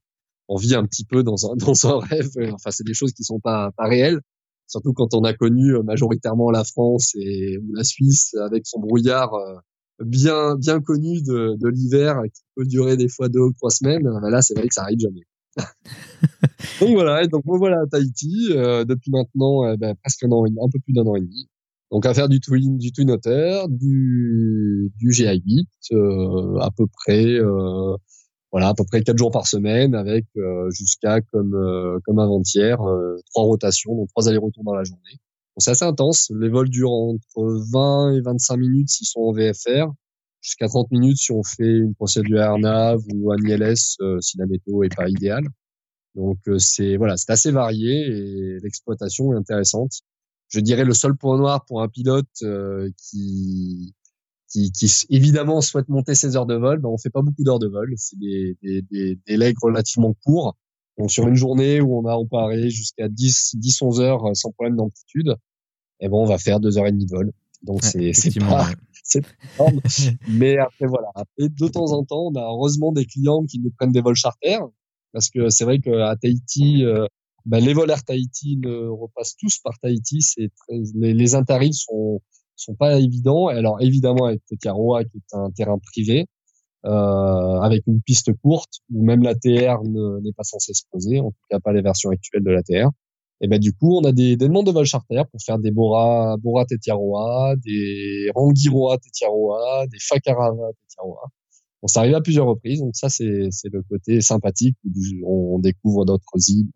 on 0.48 0.56
vit 0.56 0.74
un 0.74 0.84
petit 0.84 1.04
peu 1.04 1.22
dans 1.22 1.50
un 1.50 1.56
dans 1.56 1.86
un 1.86 1.98
rêve. 2.00 2.30
Enfin, 2.52 2.70
c'est 2.70 2.86
des 2.86 2.94
choses 2.94 3.12
qui 3.12 3.24
sont 3.24 3.40
pas 3.40 3.70
pas 3.76 3.88
réelles 3.88 4.20
surtout 4.70 4.92
quand 4.92 5.14
on 5.14 5.24
a 5.24 5.34
connu 5.34 5.74
euh, 5.74 5.82
majoritairement 5.82 6.50
la 6.50 6.64
France 6.64 7.12
et 7.16 7.58
ou 7.58 7.74
la 7.74 7.84
Suisse 7.84 8.34
avec 8.34 8.66
son 8.66 8.80
brouillard 8.80 9.34
euh, 9.34 9.56
bien 10.04 10.56
bien 10.56 10.80
connu 10.80 11.20
de, 11.22 11.56
de 11.60 11.68
l'hiver 11.68 12.22
qui 12.32 12.42
peut 12.54 12.64
durer 12.64 12.96
des 12.96 13.08
fois 13.08 13.28
deux 13.28 13.40
ou 13.40 13.52
trois 13.52 13.70
semaines. 13.70 14.04
Là, 14.04 14.40
c'est 14.40 14.54
vrai 14.54 14.66
que 14.66 14.74
ça 14.74 14.82
arrive 14.82 15.00
jamais. 15.00 15.22
donc 16.80 16.90
voilà, 16.92 17.26
donc 17.26 17.44
moi 17.44 17.58
voilà 17.58 17.80
à 17.82 17.86
Tahiti 17.86 18.50
euh, 18.52 18.84
depuis 18.84 19.10
maintenant 19.10 19.76
ben, 19.76 19.94
presque 19.96 20.22
un 20.22 20.30
an, 20.30 20.44
un 20.44 20.70
peu 20.72 20.78
plus 20.84 20.92
d'un 20.94 21.02
an 21.02 21.16
et 21.16 21.20
demi. 21.20 21.48
Donc 21.90 22.06
à 22.06 22.14
faire 22.14 22.28
du 22.28 22.40
twin, 22.40 22.78
du 22.78 22.92
twin 22.92 23.16
du 23.68 24.92
du 24.96 25.10
GI8 25.10 25.66
euh, 25.92 26.58
à 26.60 26.70
peu 26.70 26.86
près 26.86 27.24
euh, 27.24 27.96
voilà 28.52 28.68
à 28.68 28.74
peu 28.74 28.84
près 28.84 29.02
quatre 29.02 29.18
jours 29.18 29.30
par 29.30 29.46
semaine 29.46 29.94
avec 29.94 30.26
euh, 30.36 30.70
jusqu'à 30.70 31.20
comme 31.20 31.54
euh, 31.54 31.98
comme 32.04 32.18
avant-hier 32.18 32.80
euh, 32.82 33.16
trois 33.30 33.44
rotations 33.44 33.94
donc 33.96 34.08
trois 34.08 34.28
allers-retours 34.28 34.64
dans 34.64 34.74
la 34.74 34.84
journée. 34.84 35.18
C'est 35.58 35.72
assez 35.72 35.84
intense. 35.84 36.32
Les 36.40 36.48
vols 36.48 36.70
durent 36.70 36.92
entre 36.92 37.60
20 37.72 38.14
et 38.14 38.20
25 38.22 38.56
minutes 38.56 38.88
s'ils 38.88 39.06
sont 39.06 39.20
en 39.20 39.32
VFR 39.32 39.92
jusqu'à 40.40 40.68
30 40.68 40.90
minutes 40.90 41.18
si 41.18 41.32
on 41.32 41.42
fait 41.42 41.78
une 41.78 41.94
procédure 41.94 42.40
AirNav 42.40 43.00
ou 43.12 43.32
un 43.32 43.36
ILS 43.36 43.96
si 44.20 44.38
la 44.38 44.46
météo 44.46 44.84
est 44.84 44.94
pas 44.94 45.08
idéale. 45.08 45.44
Donc 46.14 46.38
c'est 46.58 46.96
voilà 46.96 47.16
c'est 47.16 47.30
assez 47.32 47.50
varié 47.50 48.06
et 48.06 48.58
l'exploitation 48.62 49.32
est 49.34 49.36
intéressante 49.36 50.02
je 50.50 50.60
dirais 50.60 50.84
le 50.84 50.94
seul 50.94 51.16
point 51.16 51.38
noir 51.38 51.64
pour 51.64 51.82
un 51.82 51.88
pilote 51.88 52.28
qui 52.96 53.94
qui, 54.50 54.72
qui, 54.72 54.90
évidemment 55.10 55.60
souhaitent 55.60 55.88
monter 55.88 56.14
ses 56.14 56.36
heures 56.36 56.46
de 56.46 56.56
vol, 56.56 56.80
ben 56.80 56.88
on 56.88 56.98
fait 56.98 57.10
pas 57.10 57.22
beaucoup 57.22 57.44
d'heures 57.44 57.60
de 57.60 57.68
vol. 57.68 57.94
C'est 57.96 58.18
des, 58.18 58.56
des, 58.62 58.82
des, 58.82 59.18
des 59.26 59.36
legs 59.36 59.56
relativement 59.62 60.14
courts. 60.24 60.56
Donc 60.98 61.10
sur 61.10 61.26
une 61.26 61.36
journée 61.36 61.80
où 61.80 61.96
on 61.98 62.06
a 62.06 62.14
on 62.16 62.26
peut 62.26 62.36
arriver 62.36 62.68
jusqu'à 62.68 63.08
10, 63.08 63.56
10, 63.56 63.82
11 63.82 64.00
heures 64.00 64.26
euh, 64.26 64.34
sans 64.34 64.50
problème 64.50 64.76
d'amplitude, 64.76 65.28
et 66.00 66.06
eh 66.06 66.08
bon 66.08 66.22
on 66.22 66.26
va 66.26 66.36
faire 66.36 66.60
deux 66.60 66.76
heures 66.76 66.86
et 66.86 66.92
demie 66.92 67.06
de 67.06 67.10
vol. 67.10 67.32
Donc 67.62 67.82
c'est 67.84 68.12
c'est 68.12 68.38
pas 68.38 68.68
c'est 69.04 69.24
énorme. 69.58 69.80
Mais 70.28 70.58
après 70.58 70.86
voilà, 70.86 71.08
après 71.14 71.48
de 71.48 71.68
temps 71.68 71.92
en 71.92 72.04
temps, 72.04 72.30
on 72.32 72.34
a 72.34 72.42
heureusement 72.42 72.92
des 72.92 73.06
clients 73.06 73.44
qui 73.44 73.60
nous 73.60 73.70
prennent 73.70 73.92
des 73.92 74.02
vols 74.02 74.16
charter 74.16 74.58
parce 75.12 75.30
que 75.30 75.48
c'est 75.48 75.64
vrai 75.64 75.78
qu'à 75.78 76.16
Tahiti 76.20 76.84
euh, 76.84 77.06
ben 77.46 77.64
les 77.64 77.72
vols 77.74 77.92
Tahiti 78.06 78.56
ne 78.56 78.88
repassent 78.88 79.36
tous 79.36 79.58
par 79.58 79.78
Tahiti. 79.78 80.22
C'est 80.22 80.50
les, 80.94 81.14
les 81.14 81.34
intarifs 81.34 81.74
sont 81.74 82.20
sont 82.56 82.74
pas 82.74 82.98
évidents. 82.98 83.48
Alors 83.48 83.80
évidemment 83.80 84.26
avec 84.26 84.44
Tetiaroa 84.46 85.04
qui 85.04 85.18
est 85.18 85.36
un 85.36 85.50
terrain 85.50 85.78
privé, 85.78 86.26
euh, 86.86 87.60
avec 87.60 87.86
une 87.86 88.00
piste 88.02 88.32
courte 88.42 88.80
où 88.92 89.04
même 89.04 89.22
la 89.22 89.34
TR 89.34 89.82
n'est 89.84 90.32
pas 90.32 90.44
censée 90.44 90.74
se 90.74 90.82
poser, 90.90 91.20
en 91.20 91.30
tout 91.30 91.46
cas 91.50 91.60
pas 91.60 91.72
les 91.72 91.82
versions 91.82 92.10
actuelles 92.10 92.44
de 92.44 92.50
la 92.50 92.62
TR. 92.62 92.90
Et 93.42 93.48
ben 93.48 93.58
du 93.58 93.72
coup, 93.72 93.96
on 93.96 94.04
a 94.04 94.12
des, 94.12 94.36
des 94.36 94.48
demandes 94.48 94.66
de 94.66 94.72
vol 94.72 94.84
charter 94.84 95.22
pour 95.30 95.40
faire 95.42 95.58
des 95.58 95.70
Bora, 95.70 96.36
Bora 96.38 96.66
Tetiaroa, 96.66 97.54
des 97.64 98.30
Rangiroa 98.34 98.98
Tetiaroa, 98.98 99.86
des 99.86 99.98
Fakarava 99.98 100.68
Tetiaroa. 100.82 101.30
On 101.82 101.86
s'est 101.86 102.12
à 102.12 102.20
plusieurs 102.20 102.46
reprises, 102.46 102.80
donc 102.80 102.94
ça 102.94 103.08
c'est 103.08 103.48
le 103.72 103.82
côté 103.88 104.20
sympathique 104.20 104.76
où 104.84 105.54
on 105.54 105.58
découvre 105.58 106.04
d'autres 106.04 106.26
îles 106.48 106.68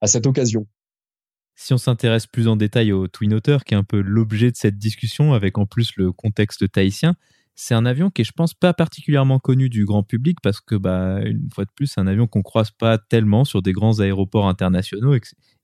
à 0.00 0.06
cette 0.06 0.26
occasion. 0.26 0.66
Si 1.56 1.72
on 1.72 1.78
s'intéresse 1.78 2.26
plus 2.26 2.46
en 2.46 2.54
détail 2.54 2.92
au 2.92 3.08
Twin 3.08 3.34
Otter, 3.34 3.58
qui 3.66 3.74
est 3.74 3.76
un 3.76 3.84
peu 3.84 4.00
l'objet 4.00 4.50
de 4.52 4.56
cette 4.56 4.78
discussion, 4.78 5.32
avec 5.32 5.58
en 5.58 5.66
plus 5.66 5.96
le 5.96 6.12
contexte 6.12 6.70
tahitien, 6.70 7.16
c'est 7.56 7.74
un 7.74 7.84
avion 7.84 8.08
qui 8.08 8.22
est, 8.22 8.24
je 8.24 8.30
pense, 8.30 8.54
pas 8.54 8.72
particulièrement 8.72 9.40
connu 9.40 9.68
du 9.68 9.84
grand 9.84 10.04
public 10.04 10.38
parce 10.40 10.60
que, 10.60 10.76
bah, 10.76 11.20
une 11.24 11.48
fois 11.52 11.64
de 11.64 11.70
plus, 11.74 11.88
c'est 11.88 12.00
un 12.00 12.06
avion 12.06 12.28
qu'on 12.28 12.42
croise 12.42 12.70
pas 12.70 12.98
tellement 12.98 13.44
sur 13.44 13.62
des 13.62 13.72
grands 13.72 13.98
aéroports 13.98 14.48
internationaux, 14.48 15.16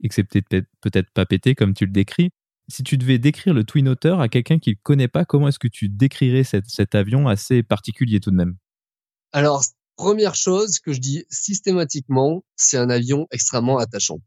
excepté 0.03 0.43
peut-être 0.43 1.11
pas 1.13 1.25
pété 1.25 1.55
comme 1.55 1.73
tu 1.73 1.87
le 1.87 1.93
décris. 1.93 2.31
Si 2.67 2.83
tu 2.83 2.99
devais 2.99 3.19
décrire 3.19 3.55
le 3.55 3.63
Twin 3.63 3.87
Otter 3.87 4.17
à 4.19 4.27
quelqu'un 4.29 4.59
qui 4.59 4.71
ne 4.71 4.75
le 4.75 4.81
connaît 4.83 5.07
pas, 5.07 5.25
comment 5.25 5.47
est-ce 5.47 5.61
que 5.61 5.69
tu 5.69 5.89
décrirais 5.89 6.43
cet 6.43 6.95
avion 6.97 7.29
assez 7.29 7.63
particulier 7.63 8.19
tout 8.19 8.33
de 8.33 8.37
même? 8.37 8.57
Alors, 9.31 9.63
première 9.97 10.35
chose 10.35 10.79
que 10.79 10.93
je 10.93 11.01
dis 11.01 11.25
systématiquement, 11.31 12.45
c'est 12.57 12.77
un 12.77 12.91
avion 12.91 13.27
extrêmement 13.31 13.79
attachant. 13.79 14.21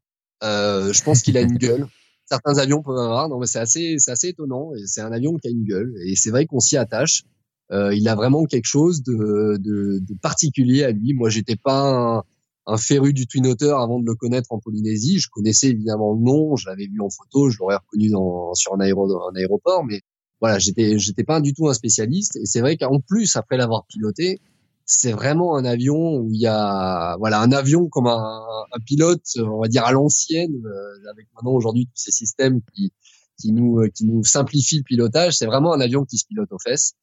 Euh, 0.43 0.93
je 0.93 1.03
pense 1.03 1.21
qu'il 1.21 1.37
a 1.37 1.41
une 1.41 1.57
gueule. 1.57 1.87
Certains 2.25 2.57
avions 2.57 2.81
peuvent 2.81 2.97
avoir. 2.97 3.29
Non, 3.29 3.39
mais 3.39 3.47
c'est 3.47 3.59
assez, 3.59 3.95
c'est 3.99 4.11
assez 4.11 4.29
étonnant. 4.29 4.73
Et 4.75 4.85
c'est 4.85 5.01
un 5.01 5.11
avion 5.11 5.37
qui 5.37 5.47
a 5.47 5.51
une 5.51 5.63
gueule. 5.63 5.93
Et 6.05 6.15
c'est 6.15 6.29
vrai 6.29 6.45
qu'on 6.45 6.59
s'y 6.59 6.77
attache. 6.77 7.23
Euh, 7.71 7.93
il 7.93 8.07
a 8.07 8.15
vraiment 8.15 8.45
quelque 8.45 8.65
chose 8.65 9.03
de, 9.03 9.57
de, 9.57 9.99
de, 9.99 10.13
particulier 10.21 10.83
à 10.83 10.91
lui. 10.91 11.13
Moi, 11.13 11.29
j'étais 11.29 11.57
pas 11.57 12.17
un, 12.17 12.23
un 12.65 12.77
féru 12.77 13.13
du 13.13 13.27
Twin 13.27 13.47
Otter 13.47 13.73
avant 13.77 13.99
de 13.99 14.05
le 14.05 14.15
connaître 14.15 14.51
en 14.51 14.59
Polynésie. 14.59 15.19
Je 15.19 15.29
connaissais 15.29 15.69
évidemment 15.69 16.13
le 16.13 16.21
nom, 16.21 16.55
je 16.55 16.67
l'avais 16.67 16.87
vu 16.87 17.01
en 17.01 17.09
photo, 17.09 17.49
je 17.49 17.57
l'aurais 17.59 17.77
reconnu 17.77 18.09
dans, 18.09 18.53
sur 18.53 18.73
un, 18.73 18.79
un 18.79 19.35
aéroport, 19.35 19.85
mais 19.85 20.01
voilà, 20.39 20.59
j'étais 20.59 20.99
j'étais 20.99 21.23
pas 21.23 21.41
du 21.41 21.53
tout 21.53 21.67
un 21.67 21.73
spécialiste. 21.73 22.35
Et 22.35 22.45
c'est 22.45 22.61
vrai 22.61 22.77
qu'en 22.77 22.99
plus, 22.99 23.35
après 23.35 23.57
l'avoir 23.57 23.85
piloté, 23.87 24.39
c'est 24.87 25.11
vraiment 25.11 25.57
un 25.57 25.65
avion 25.65 26.15
où 26.15 26.31
il 26.31 26.39
y 26.39 26.47
a 26.47 27.17
voilà 27.19 27.41
un 27.41 27.51
avion 27.51 27.89
comme 27.89 28.07
un, 28.07 28.41
un 28.71 28.79
pilote, 28.79 29.21
on 29.37 29.59
va 29.59 29.67
dire 29.67 29.83
à 29.83 29.91
l'ancienne, 29.91 30.55
euh, 30.65 31.11
avec 31.11 31.27
maintenant 31.35 31.51
aujourd'hui 31.51 31.85
tous 31.87 32.01
ces 32.01 32.11
systèmes 32.11 32.61
qui 32.73 32.93
qui 33.39 33.51
nous 33.51 33.85
qui 33.93 34.05
nous 34.05 34.23
simplifient 34.23 34.77
le 34.77 34.83
pilotage. 34.83 35.37
C'est 35.37 35.45
vraiment 35.45 35.73
un 35.73 35.81
avion 35.81 36.05
qui 36.05 36.17
se 36.17 36.25
pilote 36.25 36.51
aux 36.51 36.57
fesses. 36.57 36.93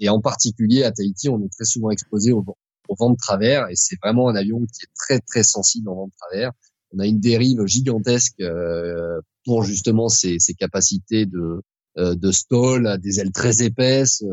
Et 0.00 0.08
en 0.08 0.20
particulier 0.20 0.82
à 0.82 0.92
Tahiti, 0.92 1.28
on 1.28 1.42
est 1.42 1.52
très 1.52 1.64
souvent 1.64 1.90
exposé 1.90 2.32
au, 2.32 2.44
au 2.88 2.94
vent 2.98 3.10
de 3.10 3.16
travers 3.16 3.68
et 3.68 3.76
c'est 3.76 3.96
vraiment 4.02 4.28
un 4.28 4.34
avion 4.34 4.60
qui 4.60 4.84
est 4.84 4.94
très 4.94 5.20
très 5.20 5.42
sensible 5.42 5.90
au 5.90 5.94
vent 5.94 6.06
de 6.06 6.12
travers. 6.18 6.52
On 6.92 7.00
a 7.00 7.06
une 7.06 7.20
dérive 7.20 7.66
gigantesque 7.66 8.40
euh, 8.40 9.20
pour 9.44 9.62
justement 9.62 10.08
ses, 10.08 10.38
capacités 10.58 11.26
de 11.26 11.60
euh, 11.98 12.14
de 12.14 12.32
stall, 12.32 12.98
des 12.98 13.20
ailes 13.20 13.32
très 13.32 13.62
épaisses. 13.62 14.24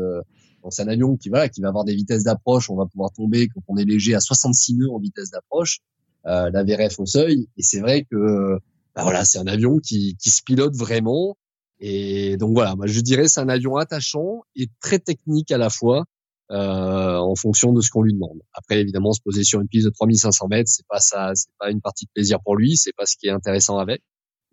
C'est 0.70 0.82
un 0.82 0.88
avion 0.88 1.16
qui 1.16 1.28
va 1.28 1.48
qui 1.48 1.60
va 1.60 1.68
avoir 1.68 1.84
des 1.84 1.94
vitesses 1.94 2.24
d'approche. 2.24 2.70
On 2.70 2.76
va 2.76 2.86
pouvoir 2.86 3.12
tomber 3.12 3.48
quand 3.48 3.62
on 3.68 3.76
est 3.76 3.84
léger 3.84 4.14
à 4.14 4.20
66 4.20 4.76
nœuds 4.76 4.90
en 4.90 4.98
vitesse 4.98 5.30
d'approche, 5.30 5.80
euh, 6.26 6.50
la 6.50 6.64
VRF 6.64 6.98
au 6.98 7.06
seuil. 7.06 7.48
Et 7.56 7.62
c'est 7.62 7.80
vrai 7.80 8.06
que 8.10 8.58
bah 8.94 9.02
voilà, 9.02 9.24
c'est 9.24 9.38
un 9.38 9.46
avion 9.46 9.78
qui, 9.78 10.16
qui 10.20 10.30
se 10.30 10.42
pilote 10.42 10.74
vraiment. 10.76 11.36
Et 11.80 12.36
donc 12.36 12.54
voilà, 12.54 12.76
moi 12.76 12.86
je 12.86 13.00
dirais 13.00 13.28
c'est 13.28 13.40
un 13.40 13.48
avion 13.48 13.76
attachant 13.76 14.42
et 14.56 14.68
très 14.80 14.98
technique 14.98 15.50
à 15.50 15.58
la 15.58 15.70
fois. 15.70 16.04
Euh, 16.50 17.16
en 17.16 17.34
fonction 17.36 17.72
de 17.72 17.80
ce 17.80 17.88
qu'on 17.88 18.02
lui 18.02 18.12
demande. 18.12 18.38
Après, 18.52 18.78
évidemment, 18.78 19.14
se 19.14 19.20
poser 19.22 19.44
sur 19.44 19.62
une 19.62 19.66
piste 19.66 19.86
de 19.86 19.90
3500 19.90 20.48
mètres, 20.48 20.68
c'est 20.68 20.86
pas 20.86 21.00
ça, 21.00 21.30
c'est 21.34 21.48
pas 21.58 21.70
une 21.70 21.80
partie 21.80 22.04
de 22.04 22.10
plaisir 22.12 22.38
pour 22.44 22.54
lui, 22.54 22.76
c'est 22.76 22.92
pas 22.94 23.06
ce 23.06 23.16
qui 23.18 23.28
est 23.28 23.30
intéressant 23.30 23.78
avec. 23.78 24.02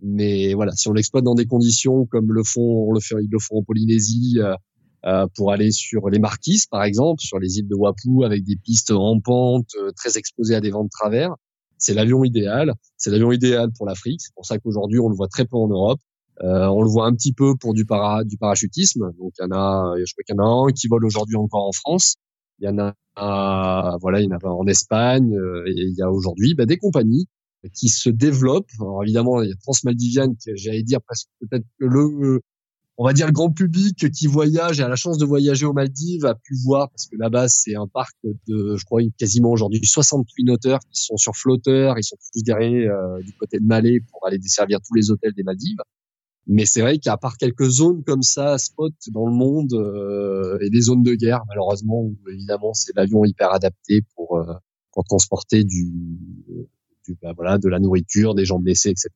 Mais 0.02 0.54
voilà, 0.54 0.72
si 0.72 0.88
on 0.88 0.94
l'exploite 0.94 1.26
dans 1.26 1.36
des 1.36 1.46
conditions 1.46 2.06
comme 2.06 2.32
le 2.32 2.44
font, 2.44 2.92
le 2.94 3.00
ils 3.22 3.30
le 3.30 3.40
font 3.40 3.58
en 3.58 3.64
Polynésie, 3.64 4.38
euh, 4.40 4.56
euh, 5.06 5.26
pour 5.36 5.52
aller 5.52 5.72
sur 5.72 6.10
les 6.10 6.20
Marquises, 6.20 6.68
par 6.68 6.84
exemple, 6.84 7.22
sur 7.22 7.40
les 7.40 7.58
îles 7.58 7.68
de 7.68 7.76
Wapu, 7.76 8.24
avec 8.24 8.44
des 8.44 8.56
pistes 8.56 8.92
rampantes, 8.92 9.70
euh, 9.82 9.92
très 9.96 10.18
exposées 10.18 10.56
à 10.56 10.62
des 10.62 10.70
vents 10.70 10.84
de 10.84 10.90
travers, 10.90 11.36
c'est 11.78 11.96
l'avion 11.96 12.24
idéal. 12.24 12.74
C'est 12.98 13.10
l'avion 13.10 13.32
idéal 13.32 13.72
pour 13.76 13.88
l'Afrique. 13.88 14.22
C'est 14.22 14.34
pour 14.36 14.46
ça 14.46 14.60
qu'aujourd'hui, 14.60 15.00
on 15.00 15.10
le 15.10 15.16
voit 15.16 15.28
très 15.28 15.46
peu 15.46 15.58
en 15.58 15.68
Europe. 15.68 16.00
Euh, 16.44 16.68
on 16.68 16.84
le 16.84 16.90
voit 16.90 17.08
un 17.08 17.14
petit 17.14 17.34
peu 17.34 17.56
pour 17.56 17.74
du, 17.74 17.86
para, 17.86 18.24
du 18.24 18.38
parachutisme. 18.38 19.12
Donc, 19.18 19.34
il 19.40 19.44
y 19.44 19.46
en 19.46 19.58
a, 19.58 19.96
je 19.98 20.14
crois 20.14 20.24
qu'il 20.24 20.36
y 20.36 20.40
en 20.40 20.44
a 20.44 20.68
un 20.68 20.72
qui 20.72 20.88
vole 20.88 21.06
aujourd'hui 21.06 21.36
encore 21.36 21.68
en 21.68 21.72
France. 21.72 22.18
Il 22.60 22.66
y 22.66 22.70
en 22.70 22.78
a, 22.78 22.94
un, 23.16 23.98
voilà, 24.00 24.22
il 24.22 24.26
y 24.26 24.28
en 24.28 24.38
a 24.38 24.48
en 24.48 24.68
Espagne. 24.68 25.34
et 25.66 25.72
il 25.72 25.96
y 25.98 26.04
a 26.04 26.12
aujourd'hui 26.12 26.54
bah, 26.54 26.68
des 26.68 26.78
compagnies 26.78 27.28
qui 27.74 27.90
se 27.90 28.10
développe. 28.10 28.68
Alors 28.80 29.04
évidemment, 29.04 29.42
il 29.42 29.50
y 29.50 29.52
a 29.52 29.56
Transmaldivian, 29.64 30.34
j'allais 30.56 30.84
dire 30.84 31.02
presque 31.02 31.28
peut-être 31.40 31.66
le, 31.78 32.42
on 33.02 33.04
va 33.04 33.14
dire 33.14 33.26
le 33.26 33.32
grand 33.32 33.50
public 33.52 34.12
qui 34.12 34.28
voyage 34.28 34.80
et 34.80 34.84
a 34.84 34.88
la 34.88 34.96
chance 34.96 35.18
de 35.18 35.26
voyager 35.26 35.66
aux 35.66 35.74
Maldives 35.74 36.24
a 36.24 36.36
pu 36.36 36.54
voir 36.64 36.88
parce 36.92 37.08
que 37.08 37.16
là-bas 37.18 37.48
c'est 37.50 37.74
un 37.74 37.88
parc 37.88 38.16
de, 38.24 38.76
je 38.78 38.86
crois 38.86 39.02
quasiment 39.18 39.50
aujourd'hui 39.50 39.84
68 39.84 40.44
noteurs 40.44 40.82
qui 40.82 41.02
sont 41.02 41.18
sur 41.18 41.36
flotteurs, 41.36 41.98
ils 41.98 42.04
sont 42.04 42.16
tous 42.16 42.44
derrière 42.44 42.94
euh, 42.94 43.20
du 43.24 43.34
côté 43.34 43.58
de 43.58 43.66
Malais 43.66 44.02
pour 44.12 44.28
aller 44.28 44.38
desservir 44.38 44.78
tous 44.88 44.94
les 44.94 45.10
hôtels 45.10 45.34
des 45.34 45.42
Maldives. 45.42 45.80
Mais 46.46 46.68
c'est 46.68 46.82
vrai 46.82 47.00
qu'à 47.00 47.18
part 47.18 47.38
quelques 47.38 47.68
zones 47.68 48.04
comme 48.04 48.22
ça, 48.22 48.60
spot 48.60 48.94
dans 49.12 49.26
le 49.26 49.34
monde 49.34 49.74
euh, 49.74 50.60
et 50.62 50.70
des 50.70 50.82
zones 50.82 51.02
de 51.02 51.16
guerre, 51.16 51.42
malheureusement, 51.48 52.04
où 52.04 52.16
évidemment 52.32 52.76
c'est 52.76 52.96
l'avion 52.96 53.26
hyper 53.26 53.52
adapté 53.52 54.04
pour 54.16 54.38
euh, 54.38 54.54
pour 54.94 55.06
transporter 55.06 55.64
du 55.64 55.92
bah, 57.24 57.34
voilà, 57.36 57.58
de 57.58 57.68
la 57.68 57.80
nourriture, 57.80 58.36
des 58.36 58.46
gens 58.46 58.60
blessés, 58.60 58.90
etc. 58.90 59.10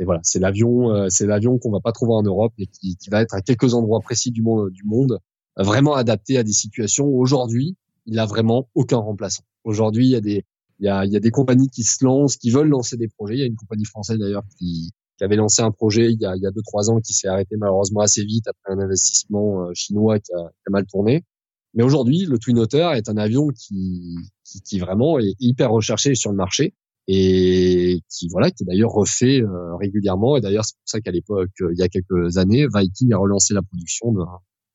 C'est 0.00 0.06
voilà, 0.06 0.20
c'est 0.22 0.38
l'avion, 0.38 0.94
euh, 0.94 1.08
c'est 1.10 1.26
l'avion 1.26 1.58
qu'on 1.58 1.70
va 1.70 1.80
pas 1.80 1.92
trouver 1.92 2.14
en 2.14 2.22
Europe 2.22 2.54
et 2.56 2.66
qui, 2.66 2.96
qui, 2.96 3.10
va 3.10 3.20
être 3.20 3.34
à 3.34 3.42
quelques 3.42 3.74
endroits 3.74 4.00
précis 4.00 4.30
du 4.30 4.40
monde, 4.40 4.70
du 4.70 4.82
monde, 4.84 5.18
vraiment 5.58 5.92
adapté 5.92 6.38
à 6.38 6.42
des 6.42 6.54
situations. 6.54 7.06
Aujourd'hui, 7.06 7.76
il 8.06 8.18
a 8.18 8.24
vraiment 8.24 8.70
aucun 8.74 8.96
remplaçant. 8.96 9.42
Aujourd'hui, 9.62 10.06
il 10.06 10.10
y 10.12 10.16
a 10.16 10.22
des 10.22 10.46
il 10.78 10.86
y 10.86 10.88
a, 10.88 11.04
il 11.04 11.12
y 11.12 11.16
a 11.18 11.20
des 11.20 11.30
compagnies 11.30 11.68
qui 11.68 11.82
se 11.82 12.02
lancent, 12.02 12.38
qui 12.38 12.48
veulent 12.48 12.70
lancer 12.70 12.96
des 12.96 13.08
projets. 13.08 13.34
Il 13.34 13.40
y 13.40 13.42
a 13.42 13.46
une 13.46 13.56
compagnie 13.56 13.84
française 13.84 14.18
d'ailleurs 14.18 14.44
qui, 14.58 14.92
qui 15.18 15.24
avait 15.24 15.36
lancé 15.36 15.60
un 15.60 15.70
projet 15.70 16.10
il 16.10 16.18
y 16.18 16.24
a, 16.24 16.34
il 16.34 16.42
y 16.42 16.46
a 16.46 16.50
deux 16.50 16.62
trois 16.62 16.88
ans 16.88 17.00
qui 17.00 17.12
s'est 17.12 17.28
arrêté 17.28 17.56
malheureusement 17.58 18.00
assez 18.00 18.24
vite 18.24 18.48
après 18.48 18.72
un 18.72 18.78
investissement 18.78 19.66
euh, 19.66 19.72
chinois 19.74 20.18
qui 20.18 20.32
a, 20.32 20.38
qui 20.38 20.62
a 20.66 20.70
mal 20.70 20.86
tourné. 20.86 21.26
Mais 21.74 21.82
aujourd'hui, 21.82 22.24
le 22.24 22.38
Twin 22.38 22.58
Otter 22.58 22.92
est 22.94 23.10
un 23.10 23.18
avion 23.18 23.48
qui, 23.48 24.16
qui, 24.44 24.62
qui, 24.62 24.78
vraiment 24.78 25.18
est 25.18 25.34
hyper 25.40 25.70
recherché 25.70 26.14
sur 26.14 26.30
le 26.30 26.36
marché 26.36 26.72
et 27.12 28.02
qui 28.08 28.28
voilà 28.28 28.52
qui 28.52 28.62
est 28.62 28.66
d'ailleurs 28.66 28.92
refait 28.92 29.42
euh, 29.42 29.74
régulièrement 29.74 30.36
et 30.36 30.40
d'ailleurs 30.40 30.64
c'est 30.64 30.76
pour 30.76 30.88
ça 30.88 31.00
qu'à 31.00 31.10
l'époque 31.10 31.50
il 31.58 31.76
y 31.76 31.82
a 31.82 31.88
quelques 31.88 32.36
années 32.36 32.68
Viking 32.72 33.12
a 33.12 33.18
relancé 33.18 33.52
la 33.52 33.62
production 33.62 34.14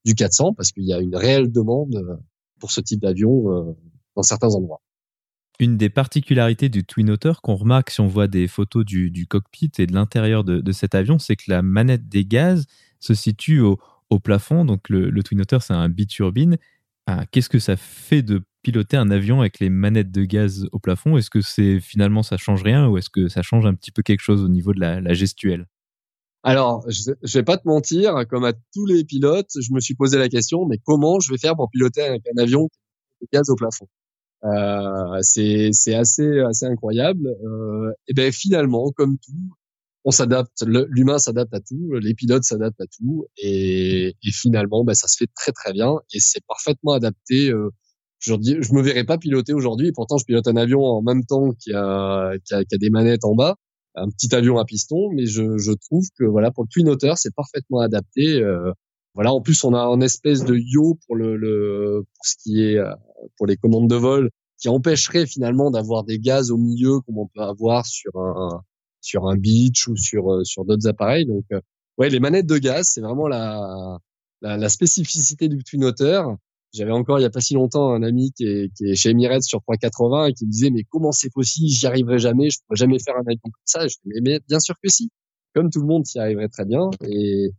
du 0.04 0.16
400 0.16 0.54
parce 0.54 0.74
qu'il 0.74 0.84
y 0.84 0.92
a 0.92 1.00
une 1.00 1.16
réelle 1.16 1.50
demande 1.50 1.96
euh, 1.96 2.16
pour 2.60 2.72
ce 2.72 2.82
type 2.82 3.00
d'avion 3.00 3.52
euh, 3.52 3.74
dans 4.18 4.24
certains 4.24 4.50
endroits. 4.50 4.82
Une 5.62 5.78
des 5.78 5.90
particularités 5.90 6.68
du 6.68 6.84
Twin 6.84 7.10
Otter 7.10 7.32
qu'on 7.42 7.56
remarque 7.56 7.90
si 7.90 8.02
on 8.02 8.08
voit 8.08 8.28
des 8.28 8.48
photos 8.50 8.84
du, 8.84 9.26
cockpit 9.28 9.72
et 9.78 9.88
de 9.88 9.94
l'intérieur 9.94 10.44
de, 10.44 10.72
cet 10.74 10.94
avion, 10.96 11.18
c'est 11.18 11.38
que 11.38 11.46
la 11.48 11.62
manette 11.62 12.10
des 12.10 12.26
gaz 12.26 12.66
se 13.00 13.14
situe 13.14 13.62
au, 13.62 13.80
plafond. 14.22 14.66
Donc 14.66 14.90
le, 14.90 15.10
le 15.10 15.24
Twin 15.24 15.40
Otter, 15.40 15.60
c'est 15.62 15.74
un 15.74 15.88
biturbine. 15.88 16.58
Ah, 17.08 17.26
Qu'est-ce 17.32 17.48
que 17.48 17.60
ça 17.60 17.78
fait 17.78 18.22
de 18.22 18.44
piloter 18.66 18.98
un 18.98 19.12
avion 19.12 19.42
avec 19.42 19.60
les 19.60 19.70
manettes 19.70 20.12
de 20.12 20.26
gaz 20.26 20.68
au 20.72 20.80
plafond 20.80 21.18
Est-ce 21.18 21.30
que 21.30 21.42
c'est 21.42 21.80
finalement 21.80 22.24
ça 22.24 22.36
change 22.36 22.64
rien 22.64 22.88
ou 22.88 22.98
est-ce 22.98 23.12
que 23.12 23.28
ça 23.28 23.44
change 23.44 23.68
un 23.68 23.76
petit 23.76 23.92
peu 23.92 24.02
quelque 24.02 24.22
chose 24.22 24.44
au 24.44 24.50
niveau 24.50 24.74
de 24.74 24.80
la, 24.80 25.14
gestuelle? 25.14 25.68
Alors, 26.42 26.84
je, 26.90 27.12
je 27.22 27.38
vais 27.38 27.44
pas 27.44 27.58
te 27.58 27.68
mentir, 27.68 28.16
comme 28.28 28.44
à 28.44 28.54
tous 28.74 28.88
les 28.88 29.04
pilotes, 29.04 29.52
je 29.62 29.72
me 29.72 29.80
suis 29.80 29.94
posé 29.94 30.18
la 30.18 30.30
question, 30.30 30.66
mais 30.66 30.80
comment 30.84 31.20
je 31.20 31.32
vais 31.32 31.38
faire 31.38 31.56
pour 31.56 31.70
piloter 31.70 32.08
un 32.08 32.42
avion 32.42 32.68
de 33.22 33.28
gaz 33.32 33.52
au 33.52 33.56
plafond? 33.56 33.88
Euh, 34.46 35.20
C'est 35.22 35.94
assez 35.94 36.42
incroyable. 36.64 37.28
Euh, 37.28 37.92
et 38.08 38.14
ben 38.16 38.32
finalement, 38.32 38.92
comme 38.96 39.20
tout, 39.20 39.56
on 40.06 40.12
s'adapte, 40.12 40.64
l'humain 40.66 41.20
s'adapte 41.20 41.54
à 41.54 41.60
tout, 41.60 41.94
les 42.02 42.16
pilotes 42.16 42.44
s'adaptent 42.44 42.82
à 42.82 42.88
tout, 42.88 43.28
et, 43.38 44.08
et 44.08 44.32
finalement, 44.32 44.84
ben, 44.84 44.96
ça 44.96 45.08
se 45.08 45.18
fait 45.18 45.30
très 45.36 45.52
très 45.52 45.72
bien, 45.72 45.94
et 46.14 46.20
c'est 46.20 46.44
parfaitement 46.48 46.94
adapté. 46.94 47.52
Euh, 47.52 47.70
je, 48.20 48.34
me 48.74 48.82
verrais 48.82 49.04
pas 49.04 49.18
piloter 49.18 49.54
aujourd'hui, 49.54 49.92
pourtant 49.92 50.18
je 50.18 50.26
pilote 50.26 50.48
un 50.48 50.56
avion 50.56 50.82
en 50.84 51.02
même 51.02 51.26
temps 51.26 51.52
qui 51.54 51.74
a, 51.74 52.34
qui 52.46 52.54
a, 52.54 52.64
qui 52.64 52.76
a 52.76 52.78
des 52.78 52.90
manettes 52.90 53.26
en 53.26 53.36
bas, 53.36 53.56
un 53.96 54.10
petit 54.10 54.34
avion 54.36 54.58
à 54.58 54.66
piston, 54.66 55.10
mais 55.14 55.26
je, 55.26 55.58
je 55.58 55.72
trouve 55.72 56.06
que 56.18 56.26
voilà 56.26 56.52
pour 56.52 56.64
le 56.64 56.70
Twin 56.70 56.90
Otter, 56.90 57.14
c'est 57.16 57.34
parfaitement 57.34 57.80
adapté. 57.80 58.42
Euh, 58.42 58.72
voilà, 59.14 59.34
en 59.34 59.42
plus 59.42 59.64
on 59.64 59.74
a 59.74 59.80
un 59.80 60.02
espèce 60.02 60.44
de 60.44 60.56
yo 60.56 60.98
pour 61.06 61.16
le, 61.16 61.38
le 61.38 62.04
pour 62.04 62.26
ce 62.26 62.36
qui 62.44 62.62
est 62.64 62.78
euh, 62.78 62.92
pour 63.38 63.48
les 63.48 63.56
commandes 63.56 63.90
de 63.90 63.96
vol 63.96 64.30
qui 64.60 64.70
empêcherait 64.70 65.26
finalement 65.26 65.72
d'avoir 65.72 66.04
des 66.04 66.20
gaz 66.20 66.52
au 66.52 66.58
milieu 66.58 67.00
comme 67.02 67.20
on 67.20 67.28
peut 67.28 67.42
avoir 67.42 67.86
sur 67.86 68.12
un, 68.16 68.62
sur 69.02 69.28
un 69.28 69.36
beach 69.38 69.88
ou 69.88 69.96
sur 69.96 70.32
euh, 70.32 70.44
sur 70.44 70.66
d'autres 70.66 70.88
appareils. 70.88 71.26
Donc 71.26 71.46
ouais, 71.98 72.10
les 72.10 72.20
manettes 72.20 72.48
de 72.48 72.58
gaz, 72.58 72.90
c'est 72.94 73.02
vraiment 73.02 73.28
la, 73.28 73.98
la, 74.42 74.58
la 74.58 74.70
spécificité 74.70 75.48
du 75.48 75.64
Twin 75.64 75.86
Otter. 75.86 76.22
J'avais 76.76 76.92
encore 76.92 77.20
il 77.20 77.22
y 77.24 77.26
a 77.26 77.30
pas 77.30 77.42
si 77.42 77.54
longtemps 77.54 77.94
un 77.94 78.04
ami 78.04 78.32
qui 78.34 78.46
est, 78.46 78.74
qui 78.76 78.90
est 78.90 78.96
chez 78.96 79.12
Emirates 79.12 79.44
sur 79.44 79.62
380 79.62 80.28
et 80.28 80.34
qui 80.34 80.46
me 80.46 80.52
disait 80.52 80.70
mais 80.72 80.84
comment 80.90 81.12
c'est 81.12 81.32
possible? 81.32 81.70
J'y 81.70 81.88
arriverai 81.88 82.20
jamais, 82.20 82.50
je 82.50 82.60
pourrais 82.66 82.78
jamais 82.78 83.00
faire 83.00 83.16
un 83.16 83.22
avion 83.22 83.40
comme 83.44 83.54
ça. 83.64 83.88
Je 83.88 83.96
dis, 84.04 84.22
mais, 84.22 84.40
bien 84.48 84.60
sûr 84.60 84.76
que 84.82 84.90
si. 84.90 85.10
Comme 85.54 85.70
tout 85.70 85.80
le 85.80 85.88
monde 85.88 86.06
s'y 86.06 86.20
arriverait 86.20 86.50
très 86.50 86.66
bien 86.66 86.90
et 87.02 87.50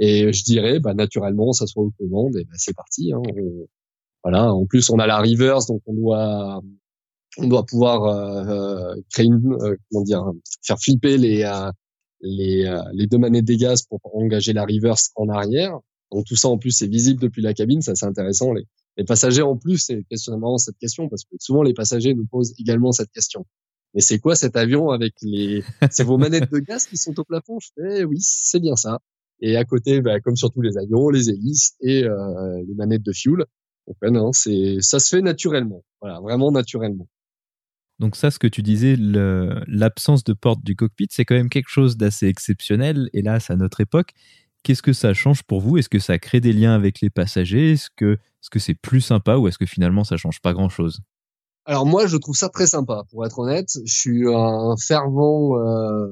et 0.00 0.32
je 0.32 0.44
dirais 0.44 0.78
bah 0.78 0.94
naturellement 0.94 1.52
ça 1.52 1.66
soit 1.66 1.82
aux 1.82 1.92
commandes 1.98 2.36
et 2.36 2.44
bah, 2.44 2.54
c'est 2.56 2.74
parti. 2.74 3.12
Hein. 3.12 3.22
voilà. 4.22 4.52
En 4.52 4.66
plus 4.66 4.90
on 4.90 4.98
a 4.98 5.06
la 5.06 5.18
reverse 5.18 5.66
donc 5.66 5.82
on 5.86 5.94
doit 5.94 6.62
on 7.38 7.48
doit 7.48 7.64
pouvoir 7.64 8.04
euh, 8.04 8.94
créer 9.10 9.26
une 9.26 9.54
euh, 9.62 9.76
comment 9.90 10.04
dire 10.04 10.24
faire 10.62 10.78
flipper 10.78 11.16
les 11.18 11.42
euh, 11.44 11.70
les, 12.20 12.64
euh, 12.64 12.82
les 12.92 13.06
deux 13.06 13.18
manettes 13.18 13.44
des 13.44 13.56
gaz 13.56 13.82
pour 13.82 14.00
engager 14.14 14.52
la 14.52 14.64
reverse 14.64 15.10
en 15.16 15.28
arrière 15.28 15.78
donc 16.12 16.24
tout 16.26 16.36
ça 16.36 16.48
en 16.48 16.58
plus 16.58 16.70
c'est 16.70 16.86
visible 16.86 17.20
depuis 17.20 17.42
la 17.42 17.54
cabine, 17.54 17.82
ça 17.82 17.94
c'est 17.94 18.06
intéressant. 18.06 18.52
Les, 18.52 18.64
passagers 19.04 19.42
en 19.42 19.56
plus 19.56 19.78
c'est 19.78 20.02
questionnement 20.04 20.58
cette 20.58 20.78
question 20.78 21.08
parce 21.08 21.24
que 21.24 21.36
souvent 21.38 21.62
les 21.62 21.74
passagers 21.74 22.14
nous 22.14 22.26
posent 22.26 22.54
également 22.58 22.92
cette 22.92 23.10
question. 23.12 23.46
Mais 23.94 24.00
c'est 24.00 24.18
quoi 24.18 24.34
cet 24.34 24.56
avion 24.56 24.90
avec 24.90 25.14
les 25.22 25.62
c'est 25.90 26.04
vos 26.04 26.18
manettes 26.18 26.50
de 26.50 26.58
gaz 26.58 26.86
qui 26.86 26.96
sont 26.96 27.18
au 27.18 27.24
plafond? 27.24 27.58
Je 27.60 27.68
fais 27.76 28.04
oui 28.04 28.18
c'est 28.20 28.60
bien 28.60 28.76
ça. 28.76 28.98
Et 29.40 29.56
à 29.56 29.64
côté 29.64 30.00
bah, 30.00 30.20
comme 30.20 30.36
sur 30.36 30.50
tous 30.50 30.62
les 30.62 30.76
avions 30.78 31.10
les 31.10 31.30
hélices 31.30 31.76
et 31.80 32.04
euh, 32.04 32.62
les 32.66 32.74
manettes 32.74 33.04
de 33.04 33.12
fuel. 33.12 33.44
Donc 33.86 33.96
non 34.10 34.32
c'est 34.32 34.78
ça 34.80 34.98
se 34.98 35.16
fait 35.16 35.22
naturellement. 35.22 35.84
Voilà 36.00 36.20
vraiment 36.20 36.50
naturellement. 36.50 37.08
Donc 37.98 38.14
ça, 38.14 38.30
ce 38.30 38.38
que 38.38 38.46
tu 38.46 38.62
disais, 38.62 38.94
l'absence 38.96 40.22
de 40.22 40.32
porte 40.32 40.62
du 40.62 40.76
cockpit, 40.76 41.08
c'est 41.10 41.24
quand 41.24 41.34
même 41.34 41.48
quelque 41.48 41.68
chose 41.68 41.96
d'assez 41.96 42.28
exceptionnel, 42.28 43.10
hélas, 43.12 43.50
à 43.50 43.56
notre 43.56 43.80
époque. 43.80 44.12
Qu'est-ce 44.62 44.82
que 44.82 44.92
ça 44.92 45.14
change 45.14 45.42
pour 45.42 45.60
vous? 45.60 45.78
Est-ce 45.78 45.88
que 45.88 45.98
ça 45.98 46.18
crée 46.18 46.40
des 46.40 46.52
liens 46.52 46.74
avec 46.74 47.00
les 47.00 47.10
passagers? 47.10 47.72
Est-ce 47.72 47.88
que 47.96 48.18
c'est 48.40 48.58
-ce 48.58 48.58
c'est 48.60 48.74
plus 48.74 49.00
sympa 49.00 49.36
ou 49.36 49.48
est-ce 49.48 49.58
que 49.58 49.66
finalement 49.66 50.04
ça 50.04 50.16
change 50.16 50.40
pas 50.40 50.52
grand-chose? 50.52 51.00
Alors 51.68 51.84
moi, 51.84 52.06
je 52.06 52.16
trouve 52.16 52.34
ça 52.34 52.48
très 52.48 52.66
sympa, 52.66 53.02
pour 53.10 53.26
être 53.26 53.38
honnête. 53.40 53.68
Je 53.84 53.92
suis 53.92 54.24
un 54.26 54.74
fervent 54.78 55.58
euh, 55.58 56.06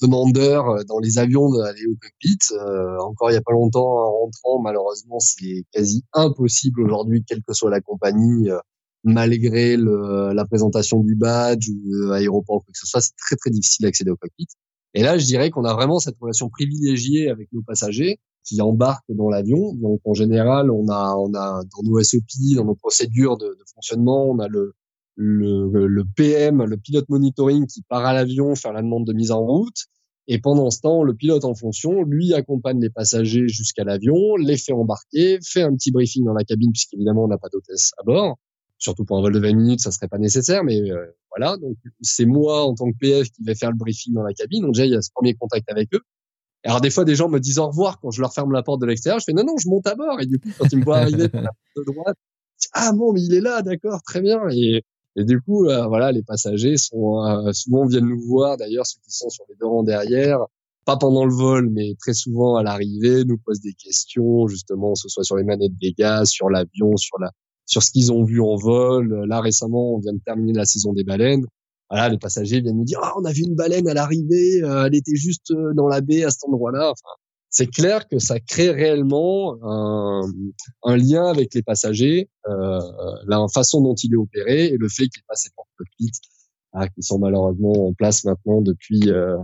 demandeur 0.00 0.84
dans 0.86 0.98
les 1.00 1.18
avions 1.18 1.50
d'aller 1.52 1.84
au 1.86 1.96
cockpit. 2.00 2.38
Euh, 2.52 2.98
encore 3.00 3.30
il 3.30 3.34
y 3.34 3.36
a 3.36 3.42
pas 3.42 3.52
longtemps, 3.52 3.86
en 3.86 4.10
rentrant, 4.20 4.58
malheureusement, 4.62 5.18
c'est 5.20 5.64
quasi 5.70 6.02
impossible 6.14 6.80
aujourd'hui, 6.80 7.24
quelle 7.26 7.42
que 7.42 7.52
soit 7.52 7.70
la 7.70 7.82
compagnie, 7.82 8.50
euh, 8.50 8.58
malgré 9.04 9.76
la 9.76 10.44
présentation 10.46 11.00
du 11.00 11.14
badge 11.14 11.68
ou 11.68 12.08
l'aéroport 12.08 12.56
ou 12.56 12.60
quoi 12.60 12.72
que 12.72 12.78
ce 12.78 12.86
soit, 12.86 13.02
c'est 13.02 13.16
très 13.18 13.36
très 13.36 13.50
difficile 13.50 13.84
d'accéder 13.84 14.10
au 14.10 14.16
cockpit. 14.16 14.48
Et 14.94 15.02
là, 15.02 15.18
je 15.18 15.26
dirais 15.26 15.50
qu'on 15.50 15.64
a 15.64 15.74
vraiment 15.74 15.98
cette 15.98 16.16
relation 16.18 16.48
privilégiée 16.48 17.28
avec 17.28 17.52
nos 17.52 17.62
passagers 17.62 18.18
qui 18.44 18.60
embarquent 18.60 19.04
dans 19.10 19.28
l'avion. 19.28 19.74
Donc 19.74 20.00
en 20.04 20.14
général, 20.14 20.70
on 20.70 20.88
a, 20.88 21.14
on 21.16 21.34
a 21.34 21.62
dans 21.62 21.82
nos 21.84 22.02
SOP, 22.02 22.24
dans 22.56 22.64
nos 22.64 22.74
procédures 22.74 23.36
de, 23.36 23.46
de 23.46 23.64
fonctionnement, 23.74 24.30
on 24.30 24.38
a 24.38 24.48
le, 24.48 24.72
le, 25.16 25.86
le, 25.86 26.04
PM, 26.16 26.64
le 26.64 26.76
pilote 26.76 27.08
monitoring 27.08 27.66
qui 27.66 27.82
part 27.82 28.06
à 28.06 28.14
l'avion 28.14 28.54
faire 28.54 28.72
la 28.72 28.82
demande 28.82 29.06
de 29.06 29.12
mise 29.12 29.30
en 29.30 29.44
route. 29.44 29.86
Et 30.30 30.38
pendant 30.38 30.70
ce 30.70 30.80
temps, 30.80 31.02
le 31.02 31.14
pilote 31.14 31.44
en 31.44 31.54
fonction, 31.54 32.02
lui, 32.02 32.34
accompagne 32.34 32.80
les 32.80 32.90
passagers 32.90 33.48
jusqu'à 33.48 33.82
l'avion, 33.82 34.36
les 34.36 34.58
fait 34.58 34.72
embarquer, 34.72 35.38
fait 35.42 35.62
un 35.62 35.74
petit 35.74 35.90
briefing 35.90 36.24
dans 36.24 36.34
la 36.34 36.44
cabine, 36.44 36.70
puisqu'évidemment, 36.70 37.24
on 37.24 37.28
n'a 37.28 37.38
pas 37.38 37.48
d'hôtesse 37.50 37.92
à 37.98 38.02
bord. 38.02 38.36
Surtout 38.78 39.04
pour 39.04 39.18
un 39.18 39.22
vol 39.22 39.32
de 39.32 39.40
20 39.40 39.54
minutes, 39.54 39.80
ça 39.80 39.90
serait 39.90 40.08
pas 40.08 40.18
nécessaire, 40.18 40.62
mais 40.64 40.90
euh, 40.90 41.04
voilà. 41.36 41.56
Donc, 41.56 41.76
c'est 42.00 42.26
moi, 42.26 42.64
en 42.64 42.74
tant 42.74 42.90
que 42.90 42.96
PF, 42.98 43.28
qui 43.30 43.42
vais 43.42 43.54
faire 43.54 43.70
le 43.70 43.76
briefing 43.76 44.14
dans 44.14 44.22
la 44.22 44.32
cabine. 44.32 44.62
Donc, 44.62 44.74
déjà, 44.74 44.86
il 44.86 44.92
y 44.92 44.96
a 44.96 45.02
ce 45.02 45.10
premier 45.12 45.34
contact 45.34 45.70
avec 45.70 45.92
eux. 45.94 46.00
Alors 46.64 46.80
des 46.80 46.90
fois, 46.90 47.04
des 47.04 47.14
gens 47.14 47.28
me 47.28 47.38
disent 47.38 47.58
au 47.58 47.68
revoir 47.68 48.00
quand 48.00 48.10
je 48.10 48.20
leur 48.20 48.32
ferme 48.32 48.52
la 48.52 48.62
porte 48.62 48.80
de 48.80 48.86
l'extérieur. 48.86 49.20
Je 49.20 49.24
fais 49.24 49.32
non, 49.32 49.44
non, 49.44 49.56
je 49.58 49.68
monte 49.68 49.86
à 49.86 49.94
bord. 49.94 50.20
Et 50.20 50.26
du 50.26 50.38
coup, 50.38 50.48
quand 50.58 50.66
ils 50.72 50.78
me 50.78 50.84
voient 50.84 50.98
arriver 50.98 51.28
par 51.28 51.42
la 51.42 51.50
porte 51.50 51.86
de 51.86 51.92
droite, 51.92 52.16
ah 52.72 52.92
bon, 52.92 53.12
mais 53.12 53.22
il 53.22 53.34
est 53.34 53.40
là, 53.40 53.62
d'accord, 53.62 54.02
très 54.02 54.20
bien. 54.20 54.40
Et, 54.50 54.82
et 55.16 55.24
du 55.24 55.40
coup, 55.40 55.66
euh, 55.66 55.86
voilà, 55.86 56.10
les 56.12 56.22
passagers 56.22 56.76
sont 56.76 57.24
euh, 57.24 57.52
souvent 57.52 57.86
viennent 57.86 58.08
nous 58.08 58.20
voir. 58.26 58.56
D'ailleurs, 58.56 58.86
ceux 58.86 58.98
qui 59.04 59.12
sont 59.12 59.30
sur 59.30 59.44
les 59.48 59.54
deux 59.60 59.66
rangs 59.66 59.84
derrière, 59.84 60.40
pas 60.84 60.96
pendant 60.96 61.24
le 61.24 61.32
vol, 61.32 61.70
mais 61.70 61.94
très 62.00 62.14
souvent 62.14 62.56
à 62.56 62.62
l'arrivée, 62.62 63.24
nous 63.24 63.38
posent 63.38 63.60
des 63.60 63.74
questions, 63.74 64.48
justement, 64.48 64.94
ce 64.94 65.08
soit 65.08 65.22
sur 65.22 65.36
les 65.36 65.44
manettes 65.44 65.76
des 65.80 65.92
gaz, 65.92 66.28
sur 66.28 66.50
l'avion, 66.50 66.96
sur 66.96 67.18
la, 67.20 67.30
sur 67.68 67.84
ce 67.84 67.92
qu'ils 67.92 68.10
ont 68.12 68.24
vu 68.24 68.40
en 68.40 68.56
vol. 68.56 69.24
Là, 69.28 69.40
récemment, 69.40 69.94
on 69.94 70.00
vient 70.00 70.14
de 70.14 70.20
terminer 70.26 70.54
la 70.54 70.64
saison 70.64 70.92
des 70.92 71.04
baleines 71.04 71.46
voilà, 71.90 72.10
les 72.10 72.18
passagers 72.18 72.60
viennent 72.60 72.76
nous 72.76 72.84
dire 72.84 73.00
ah 73.02 73.14
on 73.18 73.24
a 73.24 73.32
vu 73.32 73.44
une 73.44 73.54
baleine 73.54 73.88
à 73.88 73.94
l'arrivée, 73.94 74.62
euh, 74.62 74.84
elle 74.86 74.94
était 74.94 75.16
juste 75.16 75.50
euh, 75.52 75.72
dans 75.74 75.88
la 75.88 76.02
baie 76.02 76.24
à 76.24 76.30
cet 76.30 76.44
endroit-là. 76.44 76.90
Enfin, 76.90 77.14
c'est 77.50 77.66
clair 77.66 78.06
que 78.08 78.18
ça 78.18 78.40
crée 78.40 78.70
réellement 78.70 79.56
un, 79.62 80.22
un 80.84 80.96
lien 80.96 81.26
avec 81.26 81.54
les 81.54 81.62
passagers, 81.62 82.28
euh, 82.46 82.80
la 83.26 83.46
façon 83.52 83.80
dont 83.80 83.94
il 83.94 84.12
est 84.12 84.18
opéré 84.18 84.66
et 84.66 84.76
le 84.76 84.88
fait 84.88 85.08
qu'il 85.08 85.22
passe 85.26 85.44
ces 85.44 85.50
portes 85.56 85.68
cockpit 85.78 86.12
ah, 86.74 86.88
qui 86.88 87.02
sont 87.02 87.18
malheureusement 87.18 87.88
en 87.88 87.94
place 87.94 88.24
maintenant 88.24 88.60
depuis 88.60 89.10
euh, 89.10 89.38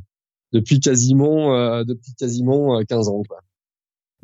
depuis 0.52 0.80
quasiment 0.80 1.56
euh, 1.56 1.84
depuis 1.84 2.14
quasiment 2.14 2.78
15 2.84 3.08
ans. 3.08 3.22
Quoi. 3.26 3.40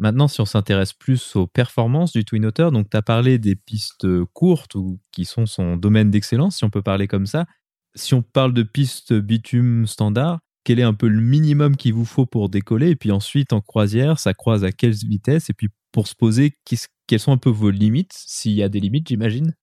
Maintenant, 0.00 0.28
si 0.28 0.40
on 0.40 0.46
s'intéresse 0.46 0.94
plus 0.94 1.36
aux 1.36 1.46
performances 1.46 2.12
du 2.12 2.24
Twin 2.24 2.46
Otter, 2.46 2.70
donc 2.72 2.88
tu 2.88 2.96
as 2.96 3.02
parlé 3.02 3.38
des 3.38 3.54
pistes 3.54 4.06
courtes 4.32 4.74
ou 4.74 4.98
qui 5.12 5.26
sont 5.26 5.44
son 5.44 5.76
domaine 5.76 6.10
d'excellence, 6.10 6.56
si 6.56 6.64
on 6.64 6.70
peut 6.70 6.80
parler 6.80 7.06
comme 7.06 7.26
ça. 7.26 7.46
Si 7.94 8.14
on 8.14 8.22
parle 8.22 8.54
de 8.54 8.62
piste 8.62 9.12
bitume 9.12 9.86
standard, 9.86 10.40
quel 10.64 10.80
est 10.80 10.84
un 10.84 10.94
peu 10.94 11.06
le 11.06 11.20
minimum 11.20 11.76
qu'il 11.76 11.92
vous 11.92 12.06
faut 12.06 12.24
pour 12.24 12.48
décoller? 12.48 12.88
Et 12.90 12.96
puis 12.96 13.12
ensuite, 13.12 13.52
en 13.52 13.60
croisière, 13.60 14.18
ça 14.18 14.32
croise 14.32 14.64
à 14.64 14.72
quelle 14.72 14.94
vitesse? 14.94 15.50
Et 15.50 15.52
puis 15.52 15.68
pour 15.92 16.08
se 16.08 16.14
poser, 16.14 16.54
quelles 17.06 17.20
sont 17.20 17.32
un 17.32 17.38
peu 17.38 17.50
vos 17.50 17.70
limites? 17.70 18.14
S'il 18.14 18.52
y 18.52 18.62
a 18.62 18.70
des 18.70 18.80
limites, 18.80 19.08
j'imagine. 19.08 19.54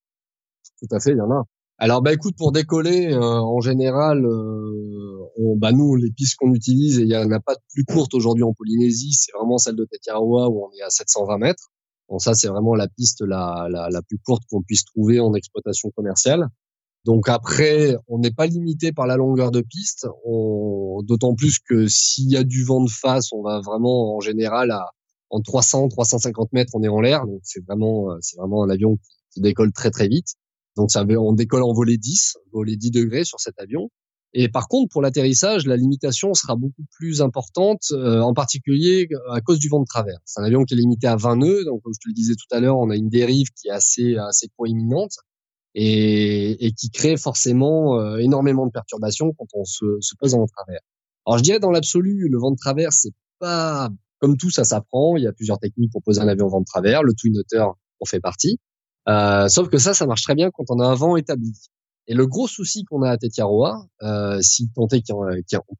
Tout 0.80 0.94
à 0.94 1.00
fait, 1.00 1.10
il 1.10 1.18
y 1.18 1.20
en 1.20 1.32
a. 1.32 1.42
Alors 1.80 2.02
bah 2.02 2.12
écoute, 2.12 2.34
pour 2.36 2.50
décoller, 2.50 3.12
euh, 3.12 3.20
en 3.20 3.60
général, 3.60 4.26
euh, 4.26 5.28
on, 5.38 5.56
bah 5.56 5.70
nous 5.70 5.94
les 5.94 6.10
pistes 6.10 6.34
qu'on 6.36 6.52
utilise, 6.52 6.96
il 6.96 7.06
y 7.06 7.16
en 7.16 7.30
a 7.30 7.38
pas 7.38 7.54
de 7.54 7.60
plus 7.72 7.84
courte 7.84 8.14
aujourd'hui 8.14 8.42
en 8.42 8.52
Polynésie, 8.52 9.12
c'est 9.12 9.30
vraiment 9.32 9.58
celle 9.58 9.76
de 9.76 9.84
Tetiaroa 9.84 10.48
où 10.48 10.64
on 10.64 10.70
est 10.76 10.82
à 10.82 10.90
720 10.90 11.38
mètres. 11.38 11.68
Bon 12.08 12.18
ça 12.18 12.34
c'est 12.34 12.48
vraiment 12.48 12.74
la 12.74 12.88
piste 12.88 13.20
la, 13.20 13.68
la, 13.70 13.90
la 13.90 14.02
plus 14.02 14.18
courte 14.18 14.42
qu'on 14.50 14.62
puisse 14.62 14.84
trouver 14.86 15.20
en 15.20 15.34
exploitation 15.34 15.90
commerciale. 15.94 16.48
Donc 17.04 17.28
après, 17.28 17.96
on 18.08 18.18
n'est 18.18 18.32
pas 18.32 18.46
limité 18.46 18.92
par 18.92 19.06
la 19.06 19.16
longueur 19.16 19.52
de 19.52 19.60
piste, 19.60 20.08
d'autant 21.04 21.34
plus 21.36 21.60
que 21.60 21.86
s'il 21.86 22.28
y 22.28 22.36
a 22.36 22.42
du 22.42 22.64
vent 22.64 22.82
de 22.82 22.90
face, 22.90 23.32
on 23.32 23.42
va 23.42 23.60
vraiment 23.60 24.16
en 24.16 24.20
général 24.20 24.72
à 24.72 24.90
en 25.30 25.40
300, 25.40 25.88
350 25.88 26.52
mètres, 26.52 26.72
on 26.74 26.82
est 26.82 26.88
en 26.88 27.00
l'air, 27.00 27.24
donc 27.26 27.40
c'est 27.44 27.64
vraiment, 27.64 28.08
c'est 28.20 28.36
vraiment 28.36 28.64
un 28.64 28.70
avion 28.70 28.96
qui, 29.32 29.40
décolle 29.40 29.72
très 29.72 29.90
très 29.90 30.08
vite. 30.08 30.34
Donc 30.78 30.92
ça, 30.92 31.04
on 31.04 31.32
décolle 31.32 31.64
en 31.64 31.72
volée 31.72 31.98
10, 31.98 32.38
volée 32.52 32.76
10 32.76 32.92
degrés 32.92 33.24
sur 33.24 33.40
cet 33.40 33.58
avion. 33.58 33.90
Et 34.32 34.48
par 34.48 34.68
contre, 34.68 34.92
pour 34.92 35.02
l'atterrissage, 35.02 35.66
la 35.66 35.76
limitation 35.76 36.34
sera 36.34 36.54
beaucoup 36.54 36.84
plus 36.92 37.20
importante, 37.20 37.80
euh, 37.92 38.20
en 38.20 38.32
particulier 38.32 39.08
à 39.30 39.40
cause 39.40 39.58
du 39.58 39.68
vent 39.68 39.80
de 39.80 39.86
travers. 39.86 40.18
C'est 40.24 40.40
un 40.40 40.44
avion 40.44 40.64
qui 40.64 40.74
est 40.74 40.76
limité 40.76 41.08
à 41.08 41.16
20 41.16 41.36
nœuds, 41.36 41.64
donc 41.64 41.82
comme 41.82 41.92
je 41.94 41.98
te 41.98 42.08
le 42.08 42.14
disais 42.14 42.34
tout 42.34 42.54
à 42.54 42.60
l'heure, 42.60 42.78
on 42.78 42.90
a 42.90 42.96
une 42.96 43.08
dérive 43.08 43.48
qui 43.60 43.68
est 43.68 43.72
assez 43.72 44.16
assez 44.16 44.48
proéminente 44.56 45.12
et, 45.74 46.64
et 46.64 46.72
qui 46.72 46.90
crée 46.90 47.16
forcément 47.16 47.98
euh, 47.98 48.18
énormément 48.18 48.66
de 48.66 48.70
perturbations 48.70 49.32
quand 49.36 49.48
on 49.54 49.64
se, 49.64 49.84
se 50.00 50.14
pose 50.16 50.34
en 50.34 50.46
travers. 50.46 50.80
Alors 51.26 51.38
je 51.38 51.42
dirais 51.42 51.58
dans 51.58 51.72
l'absolu, 51.72 52.28
le 52.30 52.38
vent 52.38 52.52
de 52.52 52.56
travers, 52.56 52.92
c'est 52.92 53.12
pas 53.40 53.88
comme 54.20 54.36
tout, 54.36 54.50
ça 54.50 54.64
s'apprend. 54.64 55.16
Il 55.16 55.24
y 55.24 55.26
a 55.26 55.32
plusieurs 55.32 55.58
techniques 55.58 55.90
pour 55.90 56.02
poser 56.02 56.20
un 56.20 56.28
avion 56.28 56.48
vent 56.48 56.60
de 56.60 56.66
travers. 56.66 57.02
Le 57.02 57.14
twin 57.14 57.36
otter 57.36 57.58
en 57.60 58.04
fait 58.06 58.20
partie. 58.20 58.60
Euh, 59.08 59.48
sauf 59.48 59.68
que 59.68 59.78
ça, 59.78 59.94
ça 59.94 60.06
marche 60.06 60.22
très 60.22 60.34
bien 60.34 60.50
quand 60.50 60.64
on 60.68 60.80
a 60.80 60.86
un 60.86 60.94
vent 60.94 61.16
établi. 61.16 61.52
Et 62.06 62.14
le 62.14 62.26
gros 62.26 62.48
souci 62.48 62.84
qu'on 62.84 63.02
a 63.02 63.10
à 63.10 63.18
Tetiaroa, 63.18 63.86
euh, 64.02 64.38
si 64.40 64.70
tant 64.74 64.88
est 64.88 65.06
qu'on 65.06 65.26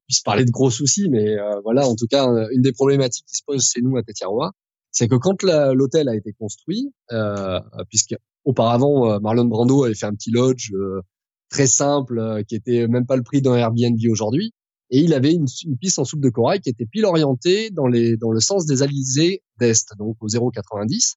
puisse 0.07 0.21
parler 0.21 0.45
de 0.45 0.51
gros 0.51 0.71
soucis, 0.71 1.09
mais 1.09 1.39
euh, 1.39 1.61
voilà, 1.65 1.87
en 1.87 1.95
tout 1.95 2.07
cas, 2.07 2.27
une 2.53 2.61
des 2.61 2.73
problématiques 2.73 3.25
qui 3.27 3.37
se 3.37 3.43
posent 3.47 3.71
chez 3.71 3.81
nous 3.81 3.97
à 3.97 4.03
Tetiaroa, 4.03 4.53
c'est 4.91 5.09
que 5.09 5.15
quand 5.15 5.43
l'hôtel 5.43 6.09
a 6.09 6.17
été 6.17 6.33
construit, 6.33 6.93
euh, 7.13 7.61
puisque 7.89 8.15
auparavant 8.45 9.11
euh, 9.11 9.19
Marlon 9.21 9.45
Brando 9.45 9.85
avait 9.85 9.95
fait 9.95 10.07
un 10.07 10.15
petit 10.15 10.31
lodge 10.31 10.73
euh, 10.73 11.03
très 11.51 11.67
simple 11.67 12.19
euh, 12.19 12.43
qui 12.43 12.55
était 12.55 12.89
même 12.89 13.07
pas 13.07 13.17
le 13.17 13.23
prix 13.23 13.43
d'un 13.43 13.55
Airbnb 13.55 13.99
aujourd'hui, 14.11 14.53
et 14.91 15.01
il 15.01 15.13
avait 15.13 15.35
une, 15.35 15.47
piste 15.79 15.99
en 15.99 16.05
soupe 16.05 16.23
de 16.23 16.31
corail 16.31 16.61
qui 16.61 16.71
était 16.71 16.87
pile 16.87 17.05
orientée 17.05 17.71
dans 17.71 17.87
les 17.87 18.17
dans 18.17 18.33
le 18.33 18.41
sens 18.41 18.65
des 18.65 18.83
alizés 18.83 19.43
d'est, 19.61 19.87
donc 19.99 20.17
au 20.21 20.29
0,90. 20.29 21.17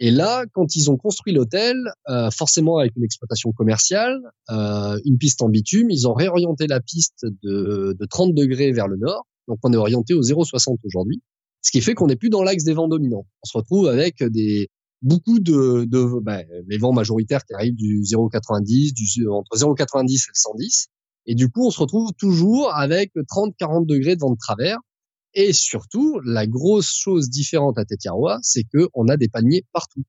Et 0.00 0.10
là, 0.10 0.44
quand 0.52 0.74
ils 0.74 0.90
ont 0.90 0.96
construit 0.96 1.32
l'hôtel, 1.32 1.76
euh, 2.08 2.30
forcément 2.30 2.78
avec 2.78 2.96
une 2.96 3.04
exploitation 3.04 3.52
commerciale, 3.52 4.20
euh, 4.50 4.98
une 5.04 5.18
piste 5.18 5.40
en 5.42 5.48
bitume, 5.48 5.90
ils 5.90 6.08
ont 6.08 6.14
réorienté 6.14 6.66
la 6.66 6.80
piste 6.80 7.24
de, 7.42 7.96
de 7.98 8.06
30 8.06 8.34
degrés 8.34 8.72
vers 8.72 8.88
le 8.88 8.96
nord. 8.96 9.26
Donc 9.46 9.58
on 9.62 9.72
est 9.72 9.76
orienté 9.76 10.14
au 10.14 10.22
0,60 10.22 10.78
aujourd'hui 10.84 11.22
ce 11.64 11.70
qui 11.70 11.80
fait 11.80 11.94
qu'on 11.94 12.06
n'est 12.06 12.16
plus 12.16 12.28
dans 12.28 12.42
l'axe 12.42 12.62
des 12.62 12.74
vents 12.74 12.88
dominants. 12.88 13.26
On 13.42 13.46
se 13.46 13.56
retrouve 13.56 13.88
avec 13.88 14.22
des 14.22 14.68
beaucoup 15.00 15.40
de, 15.40 15.84
de 15.84 16.20
ben, 16.20 16.44
les 16.68 16.78
vents 16.78 16.92
majoritaires 16.92 17.44
qui 17.44 17.54
arrivent 17.54 17.74
du 17.74 18.02
0,90, 18.02 18.92
du 18.92 19.28
entre 19.28 19.56
0,90 19.56 20.02
et 20.02 20.28
le 20.28 20.34
110, 20.34 20.88
et 21.26 21.34
du 21.34 21.50
coup 21.50 21.66
on 21.66 21.70
se 21.70 21.80
retrouve 21.80 22.12
toujours 22.18 22.72
avec 22.74 23.12
30-40 23.14 23.86
degrés 23.86 24.14
de 24.14 24.20
vent 24.20 24.30
de 24.30 24.38
travers. 24.38 24.78
Et 25.34 25.52
surtout, 25.52 26.20
la 26.24 26.46
grosse 26.46 26.94
chose 26.94 27.28
différente 27.28 27.78
à 27.78 27.84
Tetiaroa, 27.84 28.38
c'est 28.42 28.64
que 28.64 28.88
on 28.94 29.08
a 29.08 29.16
des 29.16 29.28
palmiers 29.28 29.64
partout. 29.72 30.04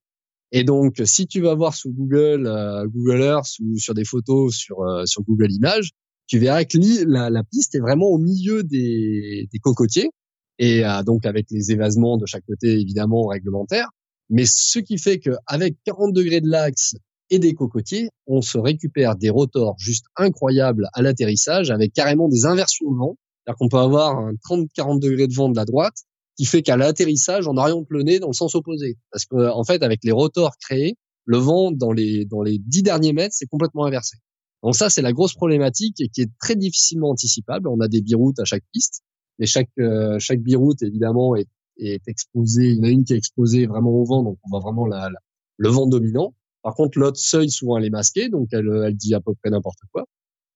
Et 0.52 0.64
donc, 0.64 1.02
si 1.06 1.28
tu 1.28 1.42
vas 1.42 1.56
voir 1.56 1.74
sur 1.74 1.90
Google, 1.92 2.48
euh, 2.48 2.86
Google 2.88 3.22
Earth 3.22 3.60
ou 3.60 3.78
sur 3.78 3.94
des 3.94 4.06
photos 4.06 4.56
sur 4.56 4.82
euh, 4.82 5.04
Google 5.28 5.52
Images, 5.52 5.90
tu 6.28 6.40
verras 6.40 6.64
que 6.64 6.78
la, 7.08 7.44
piste 7.44 7.76
est 7.76 7.80
vraiment 7.80 8.08
au 8.08 8.18
milieu 8.18 8.64
des, 8.64 9.48
des 9.52 9.60
cocotiers 9.60 10.10
et 10.58 10.86
euh, 10.86 11.04
donc 11.04 11.26
avec 11.26 11.48
les 11.52 11.72
évasements 11.72 12.18
de 12.18 12.26
chaque 12.26 12.46
côté 12.46 12.80
évidemment 12.80 13.28
réglementaires. 13.28 13.90
Mais 14.30 14.46
ce 14.46 14.80
qui 14.80 14.98
fait 14.98 15.20
qu'avec 15.20 15.76
40 15.86 16.14
degrés 16.14 16.42
de 16.42 16.50
l'axe 16.50 16.96
et 17.30 17.40
des 17.40 17.54
cocotiers, 17.54 18.10
on 18.28 18.42
se 18.42 18.58
récupère 18.58 19.16
des 19.16 19.30
rotors 19.30 19.76
juste 19.78 20.06
incroyables 20.16 20.88
à 20.94 21.02
l'atterrissage 21.02 21.70
avec 21.72 21.94
carrément 21.94 22.28
des 22.28 22.46
inversions 22.46 22.92
de 22.92 22.98
vent. 22.98 23.18
C'est-à-dire 23.46 23.58
qu'on 23.58 23.70
peut 23.70 23.78
avoir 23.78 24.18
un 24.18 24.34
30-40 24.34 25.00
degrés 25.00 25.28
de 25.28 25.34
vent 25.34 25.50
de 25.50 25.56
la 25.56 25.66
droite 25.66 25.96
qui 26.36 26.46
fait 26.46 26.62
qu'à 26.62 26.78
l'atterrissage, 26.78 27.48
on 27.48 27.58
oriente 27.58 27.88
le 27.90 28.04
nez 28.04 28.20
dans 28.20 28.28
le 28.28 28.34
sens 28.34 28.56
opposé. 28.56 28.98
Parce 29.12 29.26
que, 29.26 29.50
en 29.50 29.64
fait, 29.64 29.84
avec 29.84 30.04
les 30.04 30.12
rotors 30.12 30.58
créés, 30.58 30.98
le 31.26 31.38
vent 31.38 31.72
dans 31.72 31.92
les, 31.92 32.26
dans 32.26 32.42
les 32.42 32.58
10 32.60 32.84
derniers 32.84 33.14
mètres, 33.14 33.34
c'est 33.38 33.46
complètement 33.46 33.86
inversé. 33.86 34.18
Donc 34.64 34.76
ça, 34.76 34.90
c'est 34.90 35.02
la 35.02 35.14
grosse 35.14 35.34
problématique 35.34 36.02
et 36.02 36.10
qui 36.10 36.22
est 36.22 36.32
très 36.40 36.56
difficilement 36.56 37.12
anticipable. 37.12 37.68
On 37.68 37.80
a 37.80 37.88
des 37.88 38.02
biroutes 38.02 38.40
à 38.40 38.46
chaque 38.46 38.64
piste. 38.74 39.04
Et 39.40 39.46
chaque 39.46 39.70
euh, 39.80 40.18
chaque 40.20 40.40
biroute 40.40 40.82
évidemment 40.82 41.36
est, 41.36 41.48
est 41.78 42.08
exposée. 42.08 42.72
Il 42.72 42.78
y 42.78 42.80
en 42.80 42.84
a 42.84 42.90
une 42.90 43.04
qui 43.04 43.14
est 43.14 43.18
exposée 43.18 43.68
vraiment 43.68 43.92
au 43.92 44.06
vent, 44.06 44.24
donc 44.24 44.38
on 44.46 44.50
voit 44.50 44.62
vraiment 44.62 44.86
la, 44.86 45.10
le 45.58 45.70
vent 45.70 45.88
dominant. 45.88 46.34
Par 46.64 46.74
contre, 46.74 46.98
l'autre 46.98 47.20
seuil 47.20 47.50
souvent 47.50 47.78
elle 47.78 47.86
est 47.86 47.90
masquée, 47.90 48.30
donc 48.30 48.48
elle 48.54 48.68
elle 48.86 48.96
dit 48.96 49.14
à 49.14 49.20
peu 49.20 49.34
près 49.36 49.52
n'importe 49.52 49.80
quoi. 49.92 50.06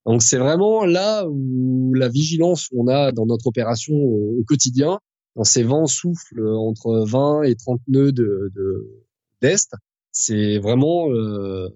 Donc 0.09 0.23
c'est 0.23 0.39
vraiment 0.39 0.85
là 0.85 1.27
où 1.29 1.93
la 1.93 2.09
vigilance 2.09 2.69
qu'on 2.69 2.87
a 2.87 3.11
dans 3.11 3.27
notre 3.27 3.45
opération 3.45 3.93
au, 3.93 4.43
quotidien, 4.47 4.97
dans 5.35 5.43
ces 5.43 5.61
vents 5.61 5.85
soufflent 5.85 6.47
entre 6.47 7.05
20 7.07 7.43
et 7.43 7.53
30 7.53 7.79
nœuds 7.87 8.11
de 8.11 8.51
d'est, 9.39 9.69
c'est 10.11 10.57
vraiment 10.57 11.11
euh, 11.11 11.69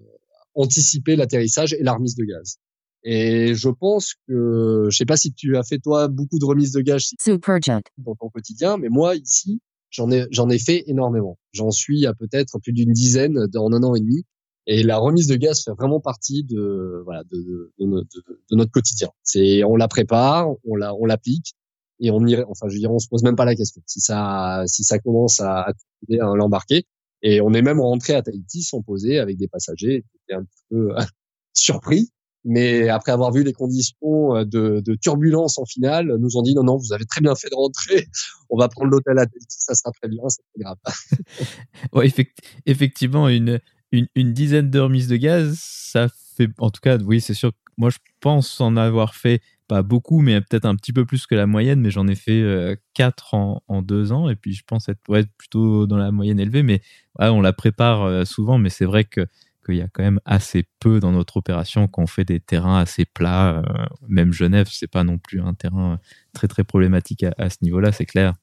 anticiper 0.56 1.14
l'atterrissage 1.14 1.74
et 1.74 1.84
la 1.84 1.92
remise 1.92 2.16
de 2.16 2.24
gaz. 2.24 2.56
Et 3.04 3.54
je 3.54 3.68
pense 3.68 4.14
que, 4.26 4.88
je 4.90 4.96
sais 4.96 5.06
pas 5.06 5.16
si 5.16 5.32
tu 5.32 5.56
as 5.56 5.62
fait 5.62 5.78
toi 5.78 6.08
beaucoup 6.08 6.40
de 6.40 6.44
remises 6.44 6.72
de 6.72 6.80
gaz 6.80 7.10
dans 7.98 8.16
ton 8.16 8.30
quotidien, 8.30 8.78
mais 8.78 8.88
moi 8.88 9.14
ici, 9.14 9.60
j'en 9.90 10.10
ai 10.10 10.26
j'en 10.32 10.50
ai 10.50 10.58
fait 10.58 10.82
énormément. 10.88 11.38
J'en 11.52 11.70
suis 11.70 12.04
à 12.04 12.14
peut-être 12.14 12.58
plus 12.58 12.72
d'une 12.72 12.92
dizaine 12.92 13.46
en 13.54 13.72
un 13.72 13.82
an 13.84 13.94
et 13.94 14.00
demi. 14.00 14.24
Et 14.66 14.82
la 14.82 14.96
remise 14.96 15.26
de 15.26 15.36
gaz 15.36 15.62
fait 15.62 15.72
vraiment 15.72 16.00
partie 16.00 16.42
de 16.42 17.02
voilà 17.04 17.22
de, 17.24 17.36
de, 17.38 17.72
de, 17.78 18.56
notre 18.56 18.70
quotidien. 18.70 19.10
C'est 19.22 19.62
on 19.64 19.76
la 19.76 19.88
prépare, 19.88 20.48
on 20.64 20.76
la 20.76 20.94
on 20.94 21.04
l'applique 21.04 21.54
et 22.00 22.10
on 22.10 22.24
irait 22.26 22.44
enfin 22.48 22.68
je 22.68 22.74
veux 22.74 22.80
dire 22.80 22.92
on 22.92 22.98
se 22.98 23.08
pose 23.08 23.22
même 23.22 23.36
pas 23.36 23.44
la 23.44 23.54
question 23.54 23.82
si 23.86 24.00
ça 24.00 24.64
si 24.66 24.82
ça 24.84 24.98
commence 24.98 25.40
à, 25.40 25.66
à 25.68 25.74
l'embarquer 26.10 26.86
et 27.22 27.40
on 27.40 27.52
est 27.54 27.62
même 27.62 27.80
rentré 27.80 28.14
à 28.14 28.22
Tahiti 28.22 28.62
sans 28.62 28.82
poser 28.82 29.18
avec 29.18 29.36
des 29.36 29.48
passagers 29.48 30.02
qui 30.10 30.18
étaient 30.24 30.40
un 30.40 30.46
peu 30.70 30.94
surpris 31.52 32.10
mais 32.44 32.88
après 32.88 33.12
avoir 33.12 33.32
vu 33.32 33.42
les 33.42 33.52
conditions 33.52 34.36
euh, 34.36 34.44
de, 34.44 34.80
de, 34.84 34.94
turbulence 34.94 35.58
en 35.58 35.64
finale, 35.64 36.14
nous 36.18 36.36
ont 36.36 36.42
dit 36.42 36.54
non, 36.54 36.62
non, 36.62 36.76
vous 36.76 36.92
avez 36.92 37.06
très 37.06 37.22
bien 37.22 37.34
fait 37.34 37.48
de 37.48 37.54
rentrer. 37.54 38.06
On 38.50 38.58
va 38.58 38.68
prendre 38.68 38.90
l'hôtel 38.90 39.18
à 39.18 39.26
Tahiti, 39.26 39.56
ça 39.58 39.74
sera 39.74 39.90
très 39.92 40.08
bien, 40.08 40.20
c'est 40.28 40.42
très 40.54 40.62
grave. 40.62 40.76
ouais, 41.94 42.12
effectivement, 42.66 43.28
une, 43.28 43.60
une, 44.14 44.32
dizaine 44.32 44.70
d'heures 44.70 44.88
mise 44.88 45.08
de 45.08 45.16
gaz, 45.16 45.56
ça 45.58 46.08
fait, 46.36 46.48
en 46.58 46.70
tout 46.70 46.80
cas, 46.80 46.98
oui, 46.98 47.20
c'est 47.20 47.34
sûr. 47.34 47.52
Moi, 47.76 47.90
je 47.90 47.98
pense 48.20 48.60
en 48.60 48.76
avoir 48.76 49.14
fait 49.14 49.40
pas 49.66 49.82
beaucoup, 49.82 50.20
mais 50.20 50.40
peut-être 50.40 50.66
un 50.66 50.76
petit 50.76 50.92
peu 50.92 51.04
plus 51.04 51.26
que 51.26 51.34
la 51.34 51.46
moyenne, 51.46 51.80
mais 51.80 51.90
j'en 51.90 52.06
ai 52.06 52.14
fait 52.14 52.40
euh, 52.40 52.76
quatre 52.92 53.34
en, 53.34 53.62
en, 53.68 53.82
deux 53.82 54.12
ans, 54.12 54.28
et 54.28 54.36
puis 54.36 54.52
je 54.52 54.62
pense 54.66 54.88
être 54.88 55.00
plutôt 55.38 55.86
dans 55.86 55.96
la 55.96 56.12
moyenne 56.12 56.38
élevée, 56.38 56.62
mais 56.62 56.82
on 57.18 57.40
la 57.40 57.52
prépare 57.52 58.02
euh, 58.02 58.24
souvent, 58.24 58.58
mais 58.58 58.70
c'est 58.70 58.84
vrai 58.84 59.04
que 59.04 59.26
qu'il 59.64 59.76
y 59.76 59.82
a 59.82 59.88
quand 59.88 60.02
même 60.02 60.20
assez 60.24 60.66
peu 60.78 61.00
dans 61.00 61.12
notre 61.12 61.38
opération 61.38 61.88
qu'on 61.88 62.06
fait 62.06 62.24
des 62.24 62.40
terrains 62.40 62.78
assez 62.78 63.04
plats. 63.04 63.58
Euh, 63.58 63.86
même 64.06 64.32
Genève, 64.32 64.68
c'est 64.70 64.90
pas 64.90 65.04
non 65.04 65.18
plus 65.18 65.40
un 65.40 65.54
terrain 65.54 65.98
très 66.32 66.48
très 66.48 66.64
problématique 66.64 67.24
à, 67.38 67.50
ce 67.50 67.56
niveau-là, 67.62 67.90
c'est 67.90 68.04
clair. 68.04 68.34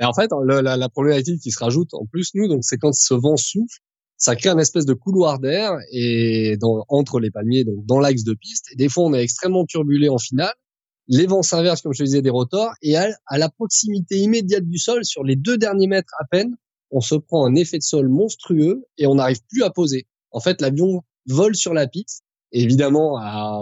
Et 0.00 0.04
en 0.04 0.12
fait, 0.12 0.30
la, 0.46 0.76
la, 0.76 0.88
problématique 0.88 1.40
qui 1.40 1.50
se 1.50 1.58
rajoute 1.58 1.92
en 1.92 2.06
plus 2.06 2.30
nous, 2.34 2.48
donc 2.48 2.60
c'est 2.62 2.78
quand 2.78 2.94
ce 2.94 3.14
vent 3.14 3.36
souffle, 3.36 3.80
ça 4.18 4.34
crée 4.34 4.50
un 4.50 4.58
espèce 4.58 4.84
de 4.84 4.94
couloir 4.94 5.38
d'air 5.38 5.78
et 5.92 6.56
dans, 6.60 6.84
entre 6.88 7.20
les 7.20 7.30
palmiers, 7.30 7.64
donc 7.64 7.86
dans 7.86 8.00
l'axe 8.00 8.24
de 8.24 8.34
piste. 8.34 8.66
Et 8.72 8.76
des 8.76 8.88
fois, 8.88 9.04
on 9.04 9.14
est 9.14 9.22
extrêmement 9.22 9.64
turbulé 9.64 10.08
en 10.08 10.18
finale. 10.18 10.52
Les 11.06 11.26
vents 11.26 11.42
s'inversent, 11.42 11.82
comme 11.82 11.94
je 11.94 12.02
disais, 12.02 12.20
des 12.20 12.28
rotors, 12.28 12.72
et 12.82 12.96
à, 12.96 13.08
à 13.26 13.38
la 13.38 13.48
proximité 13.48 14.18
immédiate 14.18 14.64
du 14.64 14.78
sol, 14.78 15.04
sur 15.04 15.24
les 15.24 15.36
deux 15.36 15.56
derniers 15.56 15.86
mètres 15.86 16.12
à 16.20 16.24
peine, 16.24 16.54
on 16.90 17.00
se 17.00 17.14
prend 17.14 17.46
un 17.46 17.54
effet 17.54 17.78
de 17.78 17.82
sol 17.82 18.08
monstrueux 18.08 18.84
et 18.98 19.06
on 19.06 19.14
n'arrive 19.14 19.40
plus 19.50 19.62
à 19.62 19.70
poser. 19.70 20.06
En 20.32 20.40
fait, 20.40 20.60
l'avion 20.60 21.02
vole 21.26 21.54
sur 21.54 21.72
la 21.72 21.86
piste. 21.86 22.24
Évidemment, 22.50 23.20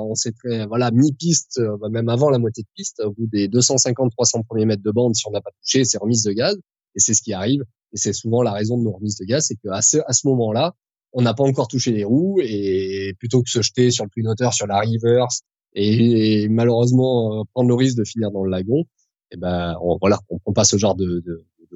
on 0.09 0.15
s'est 0.15 0.33
voilà, 0.69 0.91
mi-piste, 0.93 1.59
euh, 1.59 1.77
bah, 1.81 1.89
même 1.91 2.09
avant 2.09 2.31
la 2.31 2.39
moitié 2.39 2.63
de 2.63 2.69
piste, 2.75 3.01
au 3.01 3.11
bout 3.11 3.27
des 3.27 3.49
250-300 3.49 4.45
premiers 4.49 4.65
mètres 4.65 4.83
de 4.83 4.91
bande, 4.93 5.15
si 5.15 5.27
on 5.27 5.33
n'a 5.33 5.41
pas 5.41 5.51
touché, 5.63 5.85
c'est 5.85 5.99
remise 5.99 6.23
de 6.23 6.33
gaz. 6.33 6.57
Et 6.95 7.01
c'est 7.01 7.13
ce 7.13 7.21
qui 7.21 7.33
arrive. 7.33 7.63
Et 7.93 7.97
c'est 7.97 8.13
souvent 8.13 8.43
la 8.43 8.53
raison 8.53 8.79
de 8.79 8.83
nos 8.83 8.93
remises 8.93 9.17
de 9.17 9.25
gaz, 9.25 9.47
c'est 9.47 9.57
qu'à 9.57 9.83
ce, 9.83 9.99
à 10.07 10.13
ce 10.13 10.27
moment-là, 10.29 10.75
on 11.13 11.23
n'a 11.23 11.35
pas 11.35 11.45
encore 11.45 11.69
touché 11.69 11.93
les 11.93 12.05
roues 12.05 12.41
et 12.43 13.15
plutôt 13.19 13.43
que 13.43 13.49
se 13.49 13.63
jeter 13.63 13.91
sur 13.91 14.05
le 14.05 14.11
twin 14.11 14.27
moteur, 14.27 14.53
sur 14.53 14.67
la 14.67 14.81
reverse 14.81 15.43
et, 15.77 16.49
malheureusement 16.49 17.41
euh, 17.41 17.45
prendre 17.53 17.69
le 17.69 17.75
risque 17.75 17.97
de 17.97 18.05
finir 18.05 18.31
dans 18.31 18.45
le 18.45 18.51
lagon, 18.51 18.81
et 18.81 19.35
eh 19.35 19.37
ben 19.37 19.77
on, 19.83 19.99
voilà, 20.01 20.19
on 20.31 20.39
prend 20.39 20.53
pas 20.53 20.65
ce 20.65 20.77
genre 20.77 20.95
de, 20.95 21.23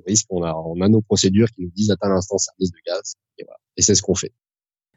risque. 0.06 0.26
On 0.30 0.42
a, 0.42 0.54
on 0.54 0.80
a 0.80 0.88
nos 0.88 1.02
procédures 1.02 1.48
qui 1.50 1.62
nous 1.62 1.70
disent 1.70 1.90
à 1.90 1.96
tel 1.96 2.10
instant 2.12 2.38
service 2.38 2.70
de 2.70 2.78
gaz 2.86 3.14
et, 3.38 3.82
c'est 3.82 3.94
ce 3.94 4.02
qu'on 4.02 4.14
fait. 4.14 4.32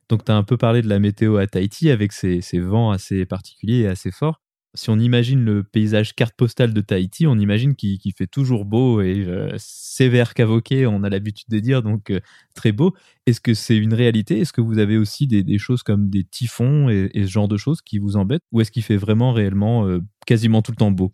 Donc, 0.10 0.26
tu 0.26 0.32
as 0.32 0.36
un 0.36 0.44
peu 0.44 0.58
parlé 0.58 0.82
de 0.82 0.90
la 0.90 1.00
météo 1.00 1.38
à 1.38 1.48
Tahiti 1.48 1.90
avec 1.90 2.12
ces, 2.12 2.42
vents 2.60 2.92
assez 2.92 3.26
particuliers 3.26 3.80
et 3.80 3.88
assez 3.88 4.12
forts. 4.12 4.42
Si 4.76 4.90
on 4.90 4.98
imagine 4.98 5.46
le 5.46 5.64
paysage 5.64 6.16
carte 6.16 6.34
postale 6.36 6.74
de 6.74 6.82
Tahiti, 6.82 7.28
on 7.28 7.38
imagine 7.38 7.76
qu'il 7.76 8.00
fait 8.18 8.26
toujours 8.26 8.66
beau 8.66 9.02
et 9.02 9.24
euh, 9.28 9.54
sévère 9.60 10.34
qu'avoqué, 10.34 10.88
on 10.88 11.04
a 11.04 11.10
l'habitude 11.10 11.48
de 11.50 11.60
dire, 11.60 11.84
donc 11.84 12.10
euh, 12.10 12.20
très 12.56 12.72
beau. 12.72 12.96
Est-ce 13.28 13.40
que 13.40 13.54
c'est 13.54 13.78
une 13.78 13.94
réalité? 13.94 14.40
Est-ce 14.40 14.52
que 14.52 14.62
vous 14.62 14.80
avez 14.80 14.98
aussi 14.98 15.28
des, 15.28 15.58
choses 15.60 15.84
comme 15.84 16.10
des 16.10 16.24
typhons 16.24 16.90
et, 16.90 17.12
ce 17.14 17.28
genre 17.28 17.48
de 17.48 17.58
choses 17.58 17.82
qui 17.84 18.00
vous 18.00 18.18
embêtent? 18.18 18.42
Ou 18.52 18.62
est-ce 18.62 18.72
qu'il 18.72 18.82
fait 18.82 18.98
vraiment 18.98 19.32
réellement 19.32 19.86
euh, 19.86 20.00
quasiment 20.26 20.64
tout 20.64 20.72
le 20.72 20.78
temps 20.78 20.92
beau? 20.92 21.14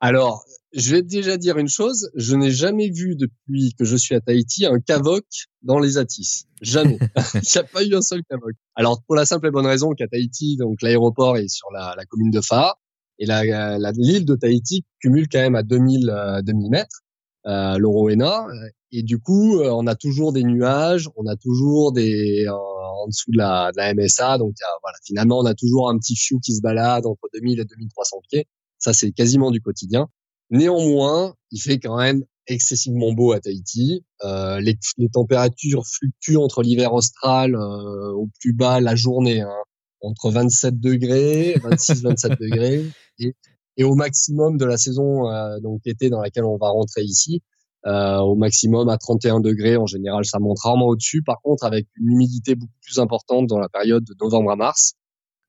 Alors, 0.00 0.44
je 0.72 0.94
vais 0.94 1.02
déjà 1.02 1.36
dire 1.36 1.58
une 1.58 1.68
chose, 1.68 2.10
je 2.14 2.34
n'ai 2.34 2.50
jamais 2.50 2.90
vu 2.90 3.14
depuis 3.16 3.74
que 3.78 3.84
je 3.84 3.96
suis 3.96 4.14
à 4.14 4.20
Tahiti 4.22 4.64
un 4.64 4.80
cavoc 4.80 5.24
dans 5.62 5.78
les 5.78 5.98
Atis. 5.98 6.44
Jamais. 6.62 6.98
Il 7.34 7.40
n'y 7.40 7.58
a 7.58 7.64
pas 7.64 7.84
eu 7.84 7.94
un 7.94 8.02
seul 8.02 8.22
cavoc. 8.28 8.52
Alors 8.74 9.02
pour 9.06 9.16
la 9.16 9.26
simple 9.26 9.48
et 9.48 9.50
bonne 9.50 9.66
raison 9.66 9.92
qu'à 9.92 10.06
Tahiti, 10.06 10.56
donc 10.56 10.80
l'aéroport 10.80 11.36
est 11.36 11.48
sur 11.48 11.70
la, 11.72 11.94
la, 11.96 12.04
commune 12.04 12.30
de 12.30 12.40
Fa 12.40 12.76
et 13.18 13.26
la, 13.26 13.78
la, 13.78 13.92
l'île 13.92 14.24
de 14.24 14.34
Tahiti 14.34 14.84
cumule 15.00 15.28
quand 15.28 15.38
même 15.38 15.54
à 15.54 15.62
2000 15.62 16.10
euh, 16.10 16.42
2000 16.42 16.70
mètres 16.70 17.02
euh, 17.46 17.78
l'Oroena 17.78 18.46
et 18.92 19.02
du 19.02 19.18
coup 19.18 19.58
euh, 19.58 19.70
on 19.70 19.86
a 19.86 19.94
toujours 19.94 20.32
des 20.32 20.42
nuages, 20.42 21.08
on 21.16 21.26
a 21.26 21.36
toujours 21.36 21.92
des 21.92 22.46
en 22.48 23.06
dessous 23.08 23.30
de 23.30 23.38
la, 23.38 23.70
de 23.72 23.76
la 23.78 23.94
MSA 23.94 24.38
donc 24.38 24.54
voilà 24.82 24.98
finalement 25.04 25.38
on 25.38 25.46
a 25.46 25.54
toujours 25.54 25.88
un 25.88 25.98
petit 25.98 26.16
fiou 26.16 26.38
qui 26.40 26.54
se 26.54 26.60
balade 26.60 27.06
entre 27.06 27.28
2000 27.34 27.60
et 27.60 27.64
2300 27.64 28.16
pieds. 28.30 28.46
Ça 28.78 28.92
c'est 28.92 29.12
quasiment 29.12 29.50
du 29.50 29.60
quotidien. 29.60 30.08
Néanmoins, 30.50 31.34
il 31.50 31.60
fait 31.60 31.78
quand 31.78 31.96
même 31.96 32.22
excessivement 32.46 33.12
beau 33.12 33.32
à 33.32 33.40
Tahiti. 33.40 34.04
Euh, 34.24 34.60
les, 34.60 34.78
les, 34.98 35.08
températures 35.08 35.84
fluctuent 35.86 36.36
entre 36.36 36.62
l'hiver 36.62 36.94
austral 36.94 37.54
euh, 37.54 38.12
au 38.12 38.28
plus 38.40 38.52
bas 38.52 38.80
la 38.80 38.94
journée, 38.94 39.40
hein, 39.40 39.62
entre 40.06 40.30
27 40.30 40.80
degrés, 40.80 41.54
26-27 41.56 42.38
degrés, 42.40 42.84
et, 43.18 43.34
et, 43.76 43.84
au 43.84 43.94
maximum 43.94 44.56
de 44.56 44.64
la 44.64 44.76
saison 44.76 45.30
euh, 45.30 45.58
donc 45.60 45.80
été 45.86 46.10
dans 46.10 46.20
laquelle 46.20 46.44
on 46.44 46.56
va 46.56 46.68
rentrer 46.68 47.02
ici, 47.02 47.42
euh, 47.86 48.18
au 48.18 48.34
maximum 48.34 48.88
à 48.88 48.98
31 48.98 49.40
degrés. 49.40 49.76
En 49.76 49.86
général, 49.86 50.24
ça 50.24 50.38
monte 50.38 50.58
rarement 50.60 50.86
au-dessus. 50.86 51.22
Par 51.22 51.40
contre, 51.42 51.64
avec 51.64 51.86
une 52.00 52.12
humidité 52.12 52.54
beaucoup 52.54 52.72
plus 52.82 52.98
importante 52.98 53.46
dans 53.46 53.58
la 53.58 53.68
période 53.68 54.04
de 54.04 54.14
novembre 54.20 54.50
à 54.50 54.56
mars. 54.56 54.94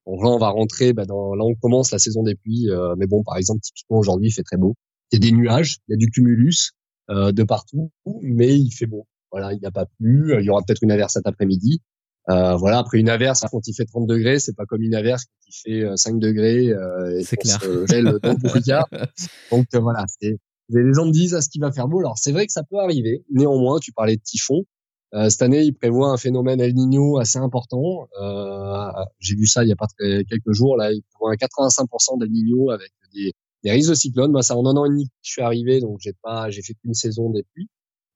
Donc 0.06 0.24
là, 0.24 0.30
on 0.30 0.38
va 0.38 0.50
rentrer, 0.50 0.94
bah, 0.94 1.06
dans, 1.06 1.34
là 1.34 1.44
on 1.44 1.56
commence 1.56 1.92
la 1.92 2.00
saison 2.00 2.24
des 2.24 2.36
pluies. 2.36 2.70
Euh, 2.70 2.96
mais 2.98 3.08
bon, 3.08 3.24
par 3.24 3.38
exemple, 3.38 3.62
typiquement 3.62 3.98
aujourd'hui, 3.98 4.30
il 4.30 4.32
fait 4.32 4.44
très 4.44 4.58
beau 4.58 4.76
il 5.12 5.16
y 5.16 5.18
a 5.18 5.30
des 5.30 5.36
nuages, 5.36 5.78
il 5.88 5.92
y 5.92 5.94
a 5.94 5.98
du 5.98 6.10
cumulus 6.10 6.74
euh, 7.10 7.32
de 7.32 7.44
partout, 7.44 7.92
mais 8.22 8.58
il 8.58 8.72
fait 8.72 8.86
beau. 8.86 9.08
Voilà, 9.32 9.54
il 9.54 9.60
n'y 9.60 9.66
a 9.66 9.72
pas 9.72 9.86
plu. 9.86 10.36
Il 10.40 10.46
y 10.46 10.50
aura 10.50 10.62
peut-être 10.66 10.84
une 10.84 10.92
averse 10.92 11.14
cet 11.14 11.28
après-midi. 11.28 11.82
Euh, 12.30 12.56
voilà, 12.56 12.80
après 12.80 13.00
une 13.00 13.10
averse, 13.10 13.46
quand 13.50 13.68
il 13.68 13.74
fait 13.74 13.86
30 13.86 14.06
degrés, 14.06 14.40
c'est 14.40 14.56
pas 14.56 14.66
comme 14.66 14.82
une 14.82 14.96
averse 14.96 15.26
qui 15.46 15.52
fait 15.64 15.84
5 15.96 16.16
euh, 16.16 16.20
degrés 16.20 16.70
euh, 16.70 17.18
et 17.18 17.24
c'est 17.24 17.38
clair. 17.38 17.62
se 17.62 18.02
le 18.02 18.20
Donc 19.52 19.66
euh, 19.74 19.80
voilà, 19.80 20.04
c'est 20.20 20.38
les 20.70 20.94
gens 20.94 21.06
me 21.06 21.12
disent 21.12 21.34
à 21.34 21.42
ce 21.42 21.48
qu'il 21.50 21.62
va 21.62 21.72
faire 21.72 21.88
beau. 21.88 22.00
Alors 22.00 22.18
c'est 22.18 22.34
vrai 22.34 22.46
que 22.46 22.52
ça 22.52 22.64
peut 22.64 22.78
arriver. 22.78 23.24
Néanmoins, 23.32 23.80
tu 23.80 23.94
parlais 23.94 24.18
de 24.18 24.22
typhon. 24.22 24.66
Euh, 25.14 25.30
cette 25.30 25.42
année, 25.42 25.64
il 25.64 25.74
prévoit 25.74 26.10
un 26.10 26.18
phénomène 26.18 26.60
El 26.60 26.74
Niño 26.74 27.18
assez 27.18 27.40
important. 27.40 28.10
Euh, 28.22 28.92
J'ai 29.20 29.36
vu 29.36 29.48
ça 29.48 29.64
il 29.64 29.70
y 29.70 29.72
a 29.72 29.78
pas 29.78 29.88
très, 29.98 30.26
quelques 30.26 30.52
jours. 30.52 30.76
Là, 30.76 30.92
il 30.92 31.02
prévoit 31.14 31.32
un 31.32 31.36
85% 31.36 32.20
d'El 32.20 32.30
Niño 32.30 32.72
avec 32.72 32.92
des, 33.14 33.32
des 33.64 33.72
risques 33.72 33.92
de 33.92 33.96
cyclone. 33.96 34.32
Moi, 34.32 34.44
ça 34.44 34.58
en 34.58 34.66
un 34.66 34.76
an 34.76 34.86
et 34.86 34.90
demi 34.90 35.06
que 35.06 35.14
je 35.22 35.32
suis 35.32 35.42
arrivé, 35.42 35.80
donc 35.80 36.00
j'ai 36.02 36.14
pas, 36.22 36.50
j'ai 36.50 36.62
fait 36.62 36.74
qu'une 36.74 36.94
saison 36.94 37.30
des 37.30 37.44
pluies, 37.54 37.70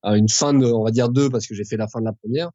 une 0.04 0.28
fin 0.28 0.54
de, 0.54 0.66
on 0.66 0.84
va 0.84 0.92
dire 0.92 1.08
deux 1.08 1.30
parce 1.30 1.48
que 1.48 1.56
j'ai 1.56 1.64
fait 1.64 1.78
la 1.78 1.88
fin 1.88 2.02
de 2.02 2.06
la 2.06 2.14
première. 2.14 2.50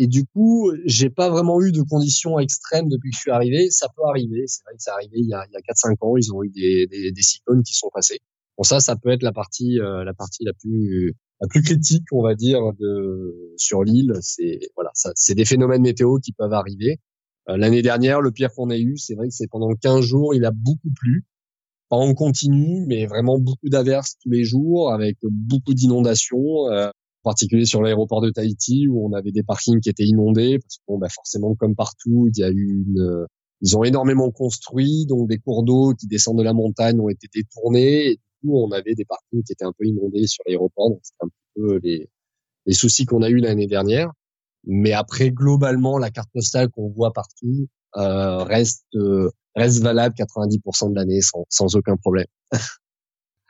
Et 0.00 0.06
du 0.06 0.24
coup, 0.24 0.72
j'ai 0.86 1.10
pas 1.10 1.28
vraiment 1.28 1.60
eu 1.60 1.72
de 1.72 1.82
conditions 1.82 2.38
extrêmes 2.38 2.88
depuis 2.88 3.10
que 3.10 3.16
je 3.16 3.20
suis 3.20 3.30
arrivé. 3.30 3.70
Ça 3.70 3.86
peut 3.94 4.02
arriver. 4.08 4.46
C'est 4.46 4.62
vrai 4.64 4.72
que 4.74 4.82
c'est 4.82 4.90
arrivé 4.90 5.18
il 5.18 5.28
y 5.28 5.34
a, 5.34 5.44
il 5.46 5.52
y 5.52 5.56
a 5.56 5.60
4-5 5.60 5.94
ans. 6.00 6.16
Ils 6.16 6.32
ont 6.32 6.42
eu 6.42 6.48
des, 6.48 7.12
cyclones 7.20 7.62
qui 7.62 7.74
sont 7.74 7.90
passés. 7.92 8.18
Bon, 8.56 8.64
ça, 8.64 8.80
ça 8.80 8.96
peut 8.96 9.10
être 9.10 9.22
la 9.22 9.32
partie, 9.32 9.78
euh, 9.78 10.02
la 10.02 10.14
partie 10.14 10.42
la 10.44 10.54
plus, 10.54 11.14
la 11.42 11.48
plus 11.48 11.60
critique, 11.60 12.04
on 12.12 12.22
va 12.22 12.34
dire, 12.34 12.62
de, 12.78 13.52
sur 13.58 13.84
l'île. 13.84 14.14
C'est, 14.22 14.58
voilà, 14.74 14.90
ça, 14.94 15.12
c'est 15.16 15.34
des 15.34 15.44
phénomènes 15.44 15.82
météo 15.82 16.18
qui 16.18 16.32
peuvent 16.32 16.54
arriver. 16.54 16.98
Euh, 17.50 17.58
l'année 17.58 17.82
dernière, 17.82 18.22
le 18.22 18.30
pire 18.30 18.54
qu'on 18.54 18.70
ait 18.70 18.80
eu, 18.80 18.96
c'est 18.96 19.14
vrai 19.16 19.28
que 19.28 19.34
c'est 19.34 19.48
pendant 19.48 19.68
15 19.74 20.00
jours, 20.00 20.34
il 20.34 20.46
a 20.46 20.50
beaucoup 20.50 20.90
plu 20.98 21.26
pas 21.90 21.96
en 21.96 22.14
continu, 22.14 22.86
mais 22.86 23.04
vraiment 23.06 23.38
beaucoup 23.38 23.68
d'averses 23.68 24.16
tous 24.22 24.30
les 24.30 24.44
jours, 24.44 24.92
avec 24.92 25.18
beaucoup 25.22 25.74
d'inondations, 25.74 26.68
euh, 26.70 26.88
en 27.22 27.30
particulier 27.30 27.64
sur 27.64 27.82
l'aéroport 27.82 28.20
de 28.20 28.30
Tahiti 28.30 28.88
où 28.88 29.06
on 29.06 29.12
avait 29.12 29.32
des 29.32 29.42
parkings 29.42 29.80
qui 29.80 29.90
étaient 29.90 30.04
inondés 30.04 30.58
parce 30.58 30.76
que 30.76 30.82
bon, 30.88 30.98
bah 30.98 31.08
forcément 31.08 31.54
comme 31.54 31.74
partout, 31.74 32.28
il 32.34 32.40
y 32.40 32.44
a 32.44 32.50
eu 32.50 32.84
une, 32.86 33.26
ils 33.60 33.76
ont 33.76 33.84
énormément 33.84 34.30
construit, 34.30 35.06
donc 35.06 35.28
des 35.28 35.38
cours 35.38 35.62
d'eau 35.64 35.94
qui 35.94 36.06
descendent 36.06 36.38
de 36.38 36.42
la 36.42 36.54
montagne 36.54 36.98
ont 37.00 37.08
été 37.08 37.28
détournés 37.34 38.06
et 38.06 38.14
du 38.16 38.48
coup 38.48 38.58
on 38.58 38.70
avait 38.72 38.94
des 38.94 39.04
parkings 39.04 39.42
qui 39.42 39.52
étaient 39.52 39.64
un 39.64 39.72
peu 39.78 39.84
inondés 39.86 40.26
sur 40.26 40.42
l'aéroport, 40.46 40.90
donc 40.90 41.00
c'est 41.02 41.14
un 41.20 41.28
peu 41.56 41.80
les, 41.82 42.08
les 42.66 42.74
soucis 42.74 43.04
qu'on 43.04 43.22
a 43.22 43.28
eu 43.28 43.36
l'année 43.36 43.66
dernière. 43.66 44.10
Mais 44.64 44.92
après 44.92 45.30
globalement 45.30 45.98
la 45.98 46.10
carte 46.10 46.28
postale 46.32 46.68
qu'on 46.70 46.90
voit 46.90 47.12
partout 47.12 47.68
euh, 47.96 48.44
reste 48.44 48.84
euh, 48.94 49.30
reste 49.56 49.82
valable 49.82 50.14
90% 50.16 50.90
de 50.90 50.94
l'année 50.94 51.20
sans, 51.22 51.44
sans 51.48 51.74
aucun 51.76 51.96
problème. 51.96 52.26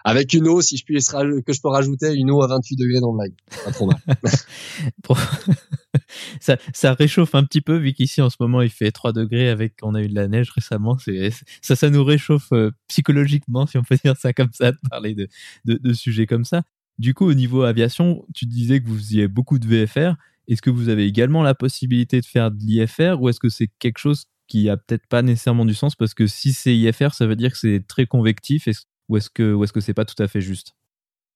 avec 0.04 0.32
une 0.32 0.48
eau, 0.48 0.60
si 0.60 0.76
je 0.76 0.84
puis 0.84 0.94
que 0.94 1.52
je 1.52 1.60
peux 1.60 1.68
rajouter, 1.68 2.14
une 2.14 2.30
eau 2.30 2.42
à 2.42 2.46
28 2.46 2.76
degrés 2.76 3.00
dans 3.00 3.12
le 3.12 3.24
lac. 3.24 3.32
Pas 3.64 3.72
trop 3.72 3.86
mal. 3.86 3.98
ça, 6.40 6.56
ça 6.72 6.94
réchauffe 6.94 7.34
un 7.34 7.44
petit 7.44 7.60
peu 7.60 7.76
vu 7.76 7.92
qu'ici 7.92 8.22
en 8.22 8.30
ce 8.30 8.36
moment 8.40 8.62
il 8.62 8.70
fait 8.70 8.90
3 8.90 9.12
degrés 9.12 9.48
avec 9.48 9.74
on 9.82 9.94
a 9.94 10.02
eu 10.02 10.08
de 10.08 10.14
la 10.14 10.28
neige 10.28 10.50
récemment. 10.50 10.96
Ça, 11.62 11.76
ça 11.76 11.90
nous 11.90 12.04
réchauffe 12.04 12.52
euh, 12.52 12.70
psychologiquement 12.88 13.66
si 13.66 13.78
on 13.78 13.82
peut 13.82 13.96
dire 14.04 14.16
ça 14.16 14.32
comme 14.32 14.52
ça, 14.52 14.72
de 14.72 14.78
parler 14.88 15.14
de, 15.14 15.28
de, 15.64 15.92
sujets 15.92 16.26
comme 16.26 16.44
ça. 16.44 16.62
Du 16.98 17.14
coup, 17.14 17.26
au 17.26 17.34
niveau 17.34 17.62
aviation, 17.62 18.24
tu 18.34 18.46
disais 18.46 18.80
que 18.80 18.86
vous 18.86 18.98
faisiez 18.98 19.28
beaucoup 19.28 19.58
de 19.58 19.66
VFR. 19.66 20.14
Est-ce 20.48 20.62
que 20.62 20.70
vous 20.70 20.88
avez 20.88 21.06
également 21.06 21.42
la 21.42 21.54
possibilité 21.54 22.20
de 22.20 22.26
faire 22.26 22.50
de 22.50 22.58
l'IFR 22.58 23.20
ou 23.20 23.28
est-ce 23.28 23.40
que 23.40 23.48
c'est 23.48 23.68
quelque 23.78 23.98
chose 23.98 24.24
qui 24.48 24.68
a 24.68 24.76
peut-être 24.76 25.06
pas 25.06 25.22
nécessairement 25.22 25.64
du 25.64 25.74
sens? 25.74 25.94
Parce 25.94 26.12
que 26.12 26.26
si 26.26 26.52
c'est 26.52 26.76
IFR, 26.76 27.14
ça 27.14 27.26
veut 27.26 27.36
dire 27.36 27.52
que 27.52 27.58
c'est 27.58 27.84
très 27.86 28.06
convectif 28.06 28.66
ou 29.10 29.16
est-ce 29.16 29.28
que 29.28 29.52
ou 29.52 29.64
est-ce 29.64 29.72
que 29.72 29.80
c'est 29.80 29.94
pas 29.94 30.06
tout 30.06 30.20
à 30.22 30.28
fait 30.28 30.40
juste? 30.40 30.72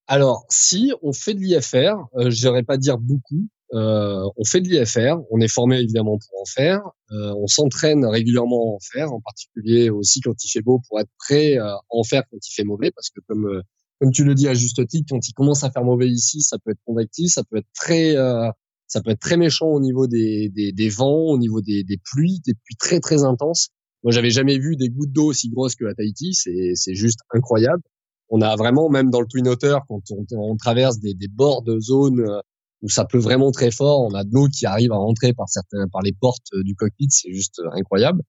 Alors, 0.07 0.47
si 0.51 0.93
on 1.03 1.13
fait 1.13 1.35
de 1.35 1.41
l'IFR, 1.41 1.97
euh, 2.17 2.31
je 2.31 2.47
n'irais 2.47 2.63
pas 2.63 2.77
dire 2.77 2.99
beaucoup. 2.99 3.49
Euh, 3.73 4.23
on 4.37 4.45
fait 4.45 4.61
de 4.61 4.69
l'IFR, 4.69 5.17
on 5.31 5.41
est 5.41 5.49
formé 5.49 5.81
évidemment 5.81 6.17
pour 6.19 6.41
en 6.41 6.45
faire, 6.45 6.83
euh, 7.11 7.35
on 7.37 7.49
s'entraîne 7.49 8.05
régulièrement 8.05 8.73
à 8.73 8.77
en 8.77 8.79
faire, 8.81 9.13
en 9.13 9.21
particulier 9.21 9.91
aussi 9.91 10.21
quand 10.21 10.35
il 10.45 10.49
fait 10.49 10.61
beau 10.61 10.81
pour 10.89 11.01
être 11.01 11.11
prêt 11.19 11.57
à 11.57 11.81
en 11.89 12.05
faire 12.05 12.23
quand 12.31 12.37
il 12.37 12.53
fait 12.55 12.63
mauvais, 12.63 12.93
parce 12.93 13.11
que 13.11 13.21
comme 13.27 13.47
euh, 13.47 13.63
comme 14.01 14.13
tu 14.13 14.23
le 14.23 14.35
dis 14.35 14.47
à 14.47 14.55
juste 14.55 14.87
titre, 14.87 15.07
quand 15.11 15.27
il 15.27 15.33
commence 15.33 15.65
à 15.65 15.71
faire 15.71 15.83
mauvais 15.83 16.09
ici, 16.09 16.43
ça 16.43 16.59
peut 16.63 16.71
être 16.71 16.83
convectif, 16.85 17.33
ça 17.33 17.43
peut 17.43 17.57
être 17.57 17.71
très 17.75 18.17
euh, 18.17 18.49
ça 18.87 19.01
peut 19.01 19.11
être 19.11 19.21
très 19.21 19.39
méchant 19.39 19.67
au 19.67 19.81
niveau 19.81 20.07
des, 20.07 20.51
des, 20.51 20.71
des 20.71 20.89
vents, 20.89 21.31
au 21.31 21.39
niveau 21.39 21.61
des, 21.61 21.83
des 21.83 21.99
pluies, 22.13 22.41
des 22.47 22.55
pluies 22.55 22.77
très 22.79 23.01
très 23.01 23.25
intenses. 23.25 23.71
Moi, 24.05 24.13
j'avais 24.13 24.31
jamais 24.31 24.59
vu 24.59 24.77
des 24.77 24.91
gouttes 24.91 25.13
d'eau 25.13 25.27
aussi 25.27 25.49
grosses 25.49 25.75
que 25.75 25.87
à 25.87 25.95
Tahiti. 25.95 26.35
C'est, 26.35 26.95
juste 26.95 27.21
incroyable. 27.33 27.83
On 28.29 28.43
a 28.43 28.55
vraiment, 28.55 28.91
même 28.91 29.11
dans 29.11 29.21
le 29.21 29.27
Twin 29.27 29.49
Otter, 29.49 29.77
quand 29.89 30.03
on, 30.33 30.57
traverse 30.57 30.99
des, 30.99 31.15
des 31.15 31.29
bords 31.29 31.63
de 31.63 31.79
zones 31.81 32.21
euh, 32.21 32.41
où 32.83 32.89
ça 32.91 33.07
pleut 33.07 33.19
vraiment 33.19 33.51
très 33.51 33.71
fort, 33.71 34.03
on 34.03 34.13
a 34.15 34.25
de 34.25 34.31
l'eau 34.31 34.47
qui 34.49 34.67
arrive 34.67 34.93
à 34.93 34.97
rentrer 34.97 35.33
par 35.33 35.49
certains, 35.49 35.89
par 35.91 36.03
les 36.03 36.13
portes 36.13 36.47
euh, 36.53 36.63
du 36.63 36.75
cockpit. 36.77 37.09
C'est 37.09 37.33
juste 37.33 37.59
euh, 37.61 37.71
incroyable. 37.73 38.23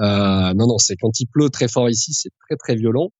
Euh, 0.00 0.52
non, 0.54 0.66
non, 0.66 0.78
c'est 0.78 0.96
quand 0.96 1.20
il 1.20 1.26
pleut 1.26 1.48
très 1.48 1.68
fort 1.68 1.88
ici, 1.88 2.12
c'est 2.12 2.30
très 2.48 2.56
très 2.56 2.74
violent. 2.74 3.10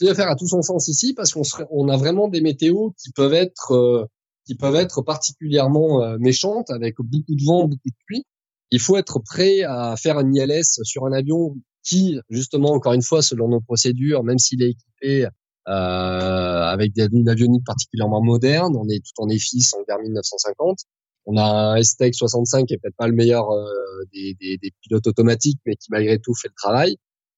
C'est 0.00 0.12
faire 0.14 0.28
à 0.28 0.34
tout 0.34 0.48
son 0.48 0.62
sens 0.62 0.88
ici 0.88 1.14
parce 1.14 1.32
qu'on 1.32 1.42
on 1.70 1.88
a 1.88 1.96
vraiment 1.96 2.26
des 2.26 2.40
météos 2.40 2.94
qui 3.00 3.12
peuvent 3.12 3.34
être 3.34 4.08
qui 4.46 4.54
peuvent 4.54 4.76
être 4.76 5.02
particulièrement 5.02 6.16
méchantes 6.18 6.70
avec 6.70 6.96
beaucoup 6.98 7.34
de 7.34 7.44
vent, 7.44 7.64
beaucoup 7.68 7.90
de 7.90 7.96
pluie 8.06 8.24
il 8.70 8.80
faut 8.80 8.96
être 8.96 9.20
prêt 9.20 9.62
à 9.62 9.96
faire 9.96 10.18
un 10.18 10.32
ILS 10.32 10.80
sur 10.84 11.06
un 11.06 11.12
avion 11.12 11.56
qui, 11.82 12.20
justement, 12.28 12.72
encore 12.72 12.92
une 12.92 13.02
fois, 13.02 13.22
selon 13.22 13.48
nos 13.48 13.60
procédures, 13.60 14.22
même 14.22 14.38
s'il 14.38 14.62
est 14.62 14.70
équipé 14.70 15.28
euh, 15.68 15.70
avec 15.70 16.92
une 16.96 17.28
avionique 17.28 17.64
particulièrement 17.64 18.22
moderne, 18.22 18.76
on 18.76 18.88
est 18.88 19.00
tout 19.00 19.22
en 19.22 19.28
EFIS 19.28 19.70
en 19.74 19.82
Garmin 19.88 20.10
950. 20.10 20.78
On 21.26 21.36
a 21.36 21.74
un 21.76 21.82
STEC 21.82 22.14
65 22.14 22.66
qui 22.66 22.74
est 22.74 22.78
peut-être 22.78 22.96
pas 22.96 23.08
le 23.08 23.14
meilleur 23.14 23.50
euh, 23.50 23.66
des, 24.12 24.34
des, 24.40 24.56
des, 24.56 24.72
pilotes 24.82 25.06
automatiques, 25.06 25.60
mais 25.66 25.76
qui 25.76 25.88
malgré 25.90 26.18
tout 26.18 26.34
fait 26.34 26.48
le 26.48 26.54
travail. 26.56 26.96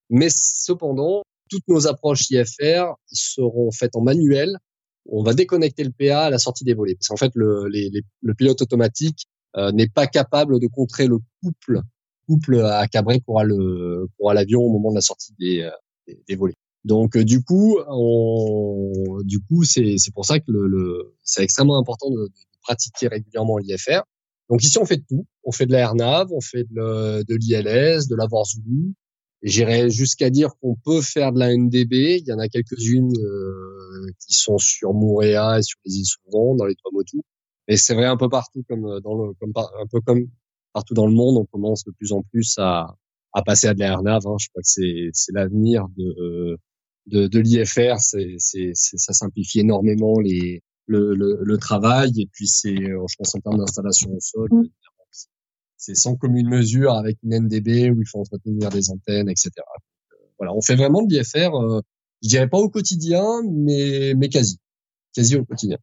Mais 0.08 0.28
cependant, 0.30 1.22
toutes 1.50 1.66
nos 1.68 1.86
approches 1.86 2.30
IFR 2.30 2.94
seront 3.06 3.70
faites 3.70 3.96
en 3.96 4.02
manuel. 4.02 4.56
On 5.06 5.22
va 5.22 5.34
déconnecter 5.34 5.82
le 5.82 5.90
PA 5.90 6.26
à 6.26 6.30
la 6.30 6.38
sortie 6.38 6.64
des 6.64 6.74
volets. 6.74 6.94
Parce 6.94 7.08
qu'en 7.08 7.16
fait, 7.16 7.32
le, 7.34 7.68
le 7.68 8.34
pilote 8.34 8.62
automatique 8.62 9.26
n'est 9.56 9.88
pas 9.88 10.06
capable 10.06 10.60
de 10.60 10.66
contrer 10.66 11.06
le 11.06 11.18
couple 11.42 11.82
couple 12.26 12.60
à 12.60 12.86
cabrer 12.88 13.20
pour 13.20 13.42
le 13.42 14.06
pour 14.16 14.32
l'avion 14.32 14.60
au 14.62 14.70
moment 14.70 14.90
de 14.90 14.96
la 14.96 15.00
sortie 15.00 15.34
des, 15.38 15.62
euh, 15.62 16.14
des, 16.28 16.36
volets. 16.36 16.54
Donc 16.84 17.16
euh, 17.16 17.24
du 17.24 17.42
coup, 17.42 17.78
on, 17.88 19.18
du 19.24 19.40
coup, 19.40 19.64
c'est 19.64 19.98
c'est 19.98 20.12
pour 20.12 20.24
ça 20.24 20.38
que 20.40 20.50
le, 20.50 20.66
le 20.66 21.14
c'est 21.22 21.42
extrêmement 21.42 21.78
important 21.78 22.10
de, 22.10 22.26
de 22.26 22.32
pratiquer 22.62 23.08
régulièrement 23.08 23.58
l'IFR. 23.58 24.02
Donc 24.48 24.62
ici, 24.64 24.78
on 24.78 24.84
fait 24.84 24.98
de 24.98 25.04
tout. 25.08 25.26
On 25.44 25.52
fait 25.52 25.66
de 25.66 25.72
la 25.72 25.80
AirNav, 25.80 26.28
on 26.32 26.40
fait 26.40 26.64
de, 26.70 27.22
de 27.22 27.34
l'ILS, 27.34 28.08
de 28.08 28.16
la. 28.16 28.26
J'irais 29.42 29.90
jusqu'à 29.90 30.30
dire 30.30 30.50
qu'on 30.60 30.76
peut 30.84 31.00
faire 31.00 31.32
de 31.32 31.38
la 31.38 31.56
NDB. 31.56 32.20
Il 32.20 32.26
y 32.26 32.32
en 32.32 32.38
a 32.38 32.48
quelques-unes 32.48 33.12
euh, 33.18 34.06
qui 34.24 34.34
sont 34.34 34.58
sur 34.58 34.92
Moorea 34.94 35.58
et 35.58 35.62
sur 35.62 35.78
les 35.84 35.96
îles 35.96 36.06
Souvent, 36.06 36.54
dans 36.54 36.64
les 36.64 36.76
Tuamotu. 36.76 37.22
Et 37.68 37.76
c'est 37.76 37.94
vrai 37.94 38.06
un 38.06 38.16
peu 38.16 38.28
partout, 38.28 38.64
comme 38.68 38.86
euh, 38.86 39.00
dans 39.00 39.14
le, 39.14 39.32
comme 39.34 39.52
un 39.56 39.86
peu 39.90 40.00
comme 40.00 40.26
partout 40.72 40.94
dans 40.94 41.06
le 41.06 41.12
monde, 41.12 41.36
on 41.36 41.44
commence 41.44 41.84
de 41.84 41.92
plus 41.92 42.12
en 42.12 42.22
plus 42.22 42.56
à, 42.58 42.96
à 43.32 43.42
passer 43.42 43.68
à 43.68 43.74
de 43.74 43.80
l'aéronave. 43.80 44.26
Hein. 44.26 44.36
Je 44.38 44.48
crois 44.48 44.62
que 44.62 44.68
c'est, 44.68 45.10
c'est 45.12 45.32
l'avenir 45.32 45.86
de, 45.96 46.58
de, 47.06 47.26
de 47.26 47.38
l'IFR. 47.38 47.98
C'est, 47.98 48.36
c'est, 48.38 48.72
ça 48.74 49.12
simplifie 49.12 49.60
énormément 49.60 50.18
les, 50.20 50.62
le, 50.86 51.14
le, 51.14 51.38
le, 51.42 51.58
travail. 51.58 52.12
Et 52.20 52.28
puis 52.32 52.46
c'est, 52.46 52.74
euh, 52.74 53.04
je 53.08 53.16
pense 53.16 53.34
en 53.34 53.40
termes 53.40 53.58
d'installation 53.58 54.10
au 54.10 54.20
sol, 54.20 54.48
mmh. 54.50 54.68
c'est 55.76 55.94
sans 55.94 56.16
commune 56.16 56.48
mesure 56.48 56.92
avec 56.92 57.18
une 57.22 57.38
NDB 57.38 57.90
où 57.90 58.00
il 58.00 58.08
faut 58.08 58.20
entretenir 58.20 58.70
des 58.70 58.90
antennes, 58.90 59.28
etc. 59.28 59.50
Euh, 59.58 60.16
voilà, 60.38 60.54
on 60.54 60.62
fait 60.62 60.76
vraiment 60.76 61.02
de 61.02 61.14
l'IFR. 61.14 61.54
Euh, 61.54 61.80
je 62.22 62.28
dirais 62.28 62.48
pas 62.48 62.58
au 62.58 62.68
quotidien, 62.68 63.42
mais 63.50 64.14
mais 64.16 64.28
quasi, 64.28 64.58
quasi 65.14 65.36
au 65.36 65.44
quotidien 65.44 65.78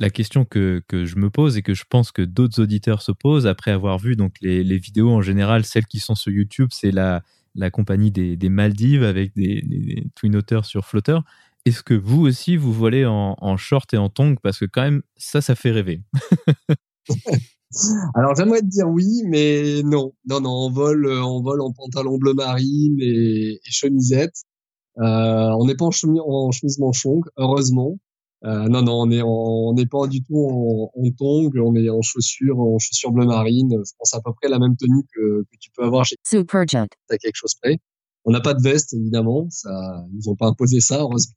la 0.00 0.10
question 0.10 0.44
que, 0.44 0.82
que, 0.86 1.04
je 1.04 1.16
me 1.16 1.30
pose 1.30 1.56
et 1.56 1.62
que 1.62 1.74
je 1.74 1.84
pense 1.88 2.12
que 2.12 2.22
d'autres 2.22 2.62
auditeurs 2.62 3.02
se 3.02 3.12
posent 3.12 3.46
après 3.46 3.70
avoir 3.70 3.98
vu 3.98 4.16
donc 4.16 4.34
les, 4.40 4.62
les, 4.62 4.78
vidéos 4.78 5.10
en 5.10 5.22
général, 5.22 5.64
celles 5.64 5.86
qui 5.86 5.98
sont 5.98 6.14
sur 6.14 6.32
YouTube, 6.32 6.68
c'est 6.72 6.92
la, 6.92 7.22
la 7.54 7.70
compagnie 7.70 8.10
des, 8.10 8.36
des 8.36 8.48
Maldives 8.48 9.02
avec 9.02 9.34
des, 9.34 9.62
des, 9.62 10.06
twin 10.14 10.36
otters 10.36 10.64
sur 10.64 10.84
flotteur. 10.84 11.24
Est-ce 11.64 11.82
que 11.82 11.94
vous 11.94 12.26
aussi 12.26 12.56
vous 12.56 12.72
volez 12.72 13.04
en, 13.04 13.36
en, 13.38 13.56
short 13.56 13.92
et 13.92 13.98
en 13.98 14.08
tongue 14.08 14.38
parce 14.42 14.58
que 14.58 14.64
quand 14.64 14.82
même 14.82 15.02
ça, 15.16 15.40
ça 15.40 15.54
fait 15.54 15.72
rêver. 15.72 16.02
Alors 18.14 18.34
j'aimerais 18.34 18.60
te 18.60 18.66
dire 18.66 18.88
oui, 18.88 19.22
mais 19.26 19.82
non, 19.82 20.12
non, 20.26 20.40
non, 20.40 20.50
on 20.50 20.70
vole, 20.70 21.06
on 21.06 21.42
vole 21.42 21.60
en 21.60 21.72
pantalon 21.72 22.16
bleu 22.16 22.32
marine 22.32 22.96
et, 23.00 23.54
et 23.54 23.70
chemisette. 23.70 24.44
Euh, 24.98 25.50
on 25.58 25.66
n'est 25.66 25.74
pas 25.74 25.84
en, 25.84 25.90
chemise, 25.90 26.22
en 26.24 26.50
chemise 26.50 26.78
manchon, 26.78 27.20
heureusement. 27.36 27.98
Euh, 28.44 28.68
non, 28.68 28.82
non, 28.82 29.00
on 29.02 29.10
est 29.10 29.22
on 29.22 29.72
n'est 29.74 29.86
pas 29.86 30.06
du 30.06 30.22
tout 30.22 30.36
en, 30.36 30.90
en 30.94 31.10
tongs, 31.10 31.50
on 31.60 31.74
est 31.74 31.90
en 31.90 32.02
chaussures, 32.02 32.58
en 32.60 32.78
chaussures 32.78 33.10
bleu 33.10 33.26
marine. 33.26 33.70
Je 33.84 33.92
pense 33.98 34.14
à 34.14 34.20
peu 34.20 34.32
près 34.40 34.48
la 34.48 34.60
même 34.60 34.76
tenue 34.76 35.02
que, 35.12 35.42
que 35.42 35.56
tu 35.58 35.70
peux 35.76 35.84
avoir 35.84 36.04
chez 36.04 36.16
Superjet. 36.24 36.86
T'as 37.08 37.16
quelque 37.18 37.34
chose 37.34 37.54
près. 37.60 37.78
On 38.24 38.30
n'a 38.30 38.40
pas 38.40 38.54
de 38.54 38.62
veste 38.62 38.94
évidemment, 38.94 39.48
ça 39.50 40.04
ils 40.10 40.16
nous 40.18 40.28
ont 40.30 40.36
pas 40.36 40.46
imposé 40.46 40.80
ça 40.80 41.00
heureusement. 41.00 41.34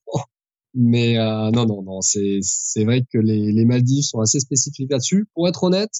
Mais 0.74 1.18
euh, 1.18 1.52
non, 1.52 1.66
non, 1.66 1.82
non, 1.82 2.02
c'est 2.02 2.40
c'est 2.44 2.86
vrai 2.86 3.04
que 3.12 3.18
les 3.18 3.52
les 3.52 3.66
Maldives 3.66 4.04
sont 4.04 4.20
assez 4.20 4.40
spécifiques 4.40 4.92
là-dessus. 4.92 5.26
Pour 5.34 5.48
être 5.48 5.64
honnête, 5.64 5.92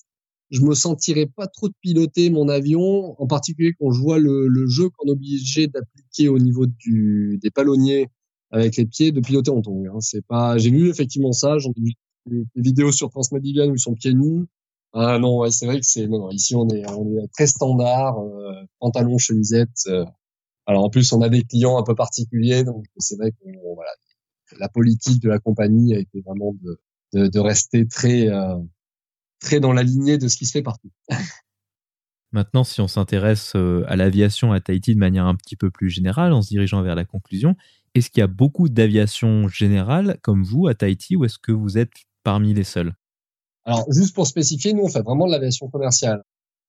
je 0.52 0.62
me 0.62 0.76
sentirais 0.76 1.26
pas 1.36 1.48
trop 1.48 1.68
de 1.68 1.74
piloter 1.82 2.30
mon 2.30 2.48
avion, 2.48 3.20
en 3.20 3.28
particulier 3.28 3.74
quand 3.80 3.92
je 3.92 4.00
vois 4.02 4.20
le, 4.20 4.48
le 4.48 4.68
jeu 4.68 4.90
qu'on 4.90 5.08
est 5.08 5.12
obligé 5.12 5.68
d'appliquer 5.68 6.30
au 6.30 6.38
niveau 6.38 6.68
du 6.68 7.40
des 7.42 7.50
palonniers 7.50 8.08
avec 8.52 8.76
les 8.78 8.86
pieds 8.86 9.12
de 9.12 9.22
piloter 9.22 9.52
en 9.52 9.62
tongs. 9.62 9.86
Hein. 9.88 10.00
C'est 10.00 10.26
pas, 10.26 10.58
j'ai 10.58 10.70
vu 10.70 10.90
effectivement 10.90 11.32
ça. 11.32 11.58
J'ai 11.58 11.72
vu 11.76 11.94
des 12.28 12.62
vidéos 12.62 12.92
sur 12.92 13.10
Transmedivian 13.10 13.70
où 13.70 13.76
ils 13.76 13.80
sont 13.80 13.94
pieds 13.94 14.14
nus. 14.14 14.46
Ah 14.94 15.20
non, 15.20 15.50
c'est 15.50 15.66
vrai 15.66 15.80
que 15.80 15.86
c'est 15.86 16.08
non, 16.08 16.30
ici 16.32 16.54
on 16.54 16.68
est 16.68 16.84
très 17.34 17.48
standard, 17.48 18.20
euh, 18.20 18.54
pantalon, 18.80 19.18
chemisette. 19.18 19.70
Euh. 19.88 20.06
Alors 20.66 20.84
en 20.84 20.90
plus 20.90 21.12
on 21.14 21.22
a 21.22 21.30
des 21.30 21.44
clients 21.44 21.78
un 21.78 21.84
peu 21.84 21.96
particuliers, 21.96 22.66
donc 22.66 22.86
c'est 22.98 23.16
vrai 23.16 23.32
que 23.32 24.58
la 24.60 24.68
politique 24.68 25.22
de 25.22 25.30
la 25.30 25.40
compagnie 25.40 25.96
a 25.96 26.00
été 26.00 26.22
vraiment 26.22 26.54
de 27.14 27.40
rester 27.40 27.88
très 27.88 28.28
euh, 28.28 28.58
très 29.40 29.60
dans 29.62 29.72
la 29.72 29.84
lignée 29.84 30.18
de 30.18 30.28
ce 30.28 30.36
qui 30.36 30.46
se 30.46 30.52
fait 30.52 30.62
partout. 30.62 30.92
Maintenant, 32.32 32.64
si 32.64 32.80
on 32.80 32.88
s'intéresse 32.88 33.54
euh, 33.56 33.84
à 33.88 33.98
l'aviation 33.98 34.54
à 34.54 34.62
Tahiti 34.62 34.94
de 34.94 35.00
manière 35.00 35.26
un 35.26 35.36
petit 35.36 35.58
peu 35.58 35.70
plus 35.70 35.90
générale, 35.90 36.32
en 36.32 36.42
se 36.42 36.48
dirigeant 36.48 36.82
vers 36.82 36.96
la 36.96 37.04
conclusion, 37.04 37.56
est-ce 37.94 38.10
qu'il 38.10 38.22
y 38.22 38.24
a 38.24 38.28
beaucoup 38.28 38.70
d'aviation 38.70 39.48
générale 39.48 40.18
comme 40.22 40.44
vous 40.44 40.68
à 40.68 40.76
Tahiti 40.76 41.16
ou 41.16 41.26
est-ce 41.26 41.40
que 41.40 41.52
vous 41.52 41.78
êtes 41.78 41.92
parmi 42.24 42.54
les 42.54 42.64
seuls? 42.64 42.94
Alors, 43.66 43.86
juste 43.92 44.16
pour 44.16 44.26
spécifier, 44.28 44.74
nous, 44.74 44.84
on 44.84 44.88
fait 44.88 45.02
vraiment 45.02 45.28
de 45.28 45.32
l'aviation 45.32 45.68
commerciale. 45.70 46.24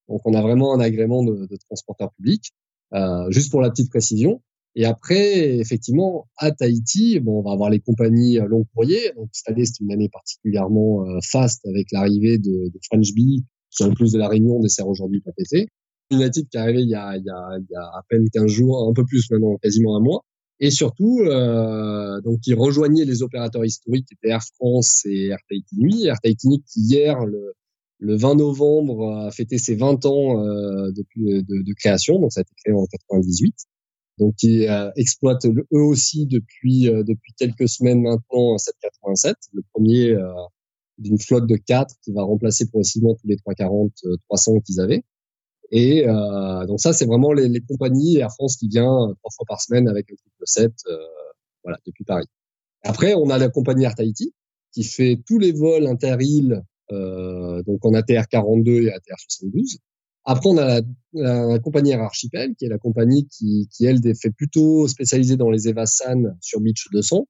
Donc, 0.09 0.21
on 0.25 0.35
a 0.35 0.43
vraiment 0.43 0.75
un 0.75 0.81
agrément 0.81 1.23
de, 1.23 1.47
de 1.47 1.57
transporteur 1.69 2.13
public, 2.15 2.51
euh, 2.93 3.31
juste 3.31 3.51
pour 3.51 3.63
la 3.63 3.71
petite 3.71 3.89
précision. 3.89 4.43
Et 4.75 4.85
après, 4.85 5.59
effectivement, 5.59 6.29
à 6.37 6.51
Tahiti, 6.51 7.21
bon, 7.21 7.41
on 7.41 7.43
va 7.43 7.53
avoir 7.53 7.71
les 7.71 7.81
compagnies 7.81 8.39
euh, 8.39 8.47
long 8.47 8.65
courrier. 8.75 9.13
Donc, 9.17 9.29
cette 9.33 9.49
année, 9.49 9.65
c'est 9.65 9.81
une 9.81 9.93
année 9.93 10.09
particulièrement 10.11 11.07
euh, 11.07 11.19
faste 11.23 11.65
avec 11.67 11.87
l'arrivée 11.93 12.39
de, 12.39 12.69
de 12.69 12.79
French 12.91 13.13
Bee, 13.15 13.45
qui 13.71 13.85
en 13.85 13.95
plus 13.95 14.13
de 14.13 14.19
la 14.19 14.29
Réunion 14.29 14.61
dessert 14.61 14.89
aujourd'hui 14.89 15.21
PPT. 15.21 15.69
United 16.11 16.49
qui 16.49 16.57
est 16.57 16.61
arrivé 16.61 16.83
il 16.83 16.91
y, 16.91 16.95
a, 16.95 17.17
il, 17.17 17.25
y 17.25 17.31
a, 17.31 17.59
il 17.59 17.67
y 17.71 17.75
a 17.75 17.81
à 17.81 18.03
peine 18.09 18.29
15 18.31 18.47
jours, 18.47 18.87
un 18.89 18.93
peu 18.93 19.05
plus 19.05 19.31
maintenant, 19.31 19.57
quasiment 19.63 19.97
un 19.97 20.01
mois 20.01 20.25
et 20.63 20.71
surtout 20.71 21.19
euh, 21.21 22.21
donc 22.21 22.41
qui 22.41 22.55
rejoignait 22.55 23.05
les 23.05 23.23
opérateurs 23.23 23.65
historiques 23.65 24.07
qui 24.07 24.15
étaient 24.15 24.29
Air 24.29 24.45
France 24.55 25.03
et 25.05 25.27
Air 25.27 25.39
Tahiti 25.49 25.77
Nuit. 25.77 26.07
Air 26.07 26.21
Tahiti 26.23 26.49
Nuit 26.49 26.63
qui 26.73 26.81
hier 26.83 27.27
le, 27.27 27.53
le 27.99 28.17
20 28.17 28.37
novembre 28.37 29.11
a 29.27 29.33
fêté 29.33 29.59
ses 29.59 29.75
20 29.75 30.07
ans 30.07 30.39
euh, 30.41 30.93
de, 30.93 31.05
de, 31.17 31.63
de, 31.63 31.75
création, 31.75 32.21
donc 32.21 32.33
ça 32.33 32.41
a 32.41 32.43
été 32.43 32.53
créé 32.65 32.73
en 32.73 32.87
98. 32.87 33.55
donc 34.19 34.37
qui 34.37 34.67
exploitent 34.97 35.47
eux 35.47 35.83
aussi 35.83 36.27
depuis 36.27 36.83
depuis 36.83 37.33
quelques 37.37 37.69
semaines 37.69 38.01
maintenant 38.01 38.55
un 38.55 38.59
787, 38.59 39.37
le 39.55 39.63
premier 39.73 40.17
d'une 40.99 41.19
flotte 41.19 41.49
de 41.49 41.57
4 41.57 41.97
qui 42.05 42.13
va 42.13 42.23
remplacer 42.23 42.69
progressivement 42.69 43.17
tous 43.17 43.27
les 43.27 43.37
340, 43.37 43.93
300 44.29 44.61
qu'ils 44.61 44.81
avaient. 44.81 45.03
Et 45.73 46.07
euh, 46.07 46.67
donc 46.67 46.81
ça, 46.81 46.93
c'est 46.93 47.07
vraiment 47.07 47.33
les, 47.33 47.49
les, 47.49 47.61
compagnies 47.63 48.19
Air 48.19 48.31
France 48.31 48.57
qui 48.57 48.69
vient 48.69 48.85
trois 48.85 49.31
fois 49.35 49.47
par 49.49 49.61
semaine 49.61 49.89
avec 49.89 50.11
un 50.13 50.15
triple 50.15 50.43
7, 50.45 50.71
euh, 50.91 50.97
voilà, 51.65 51.79
depuis 51.87 52.05
Paris. 52.05 52.27
Après, 52.85 53.15
on 53.15 53.31
a 53.31 53.39
la 53.39 53.49
compagnie 53.49 53.85
Air 53.85 53.95
Tahiti 53.95 54.35
qui 54.73 54.85
fait 54.85 55.19
tous 55.27 55.39
les 55.39 55.53
vols 55.53 55.87
inter-îles, 55.87 56.63
euh, 56.93 57.63
donc 57.63 57.85
en 57.87 57.95
ATR 57.95 58.29
42 58.29 58.83
et 58.83 58.93
ATR 58.93 59.19
72. 59.19 59.79
Après, 60.25 60.49
on 60.51 60.59
a 60.59 60.83
la, 61.15 61.59
compagnie 61.59 61.93
Air 61.93 62.03
Archipel, 62.03 62.55
qui 62.55 62.67
est 62.67 62.69
la 62.69 62.79
compagnie 62.79 63.27
qui, 63.29 63.67
qui 63.73 63.87
elle, 63.87 64.01
fait 64.15 64.31
plutôt 64.31 64.87
spécialisée 64.89 65.37
dans 65.37 65.51
les 65.51 65.69
Evasan 65.69 66.37
sur 66.41 66.61
Beach 66.61 66.89
200 66.93 67.27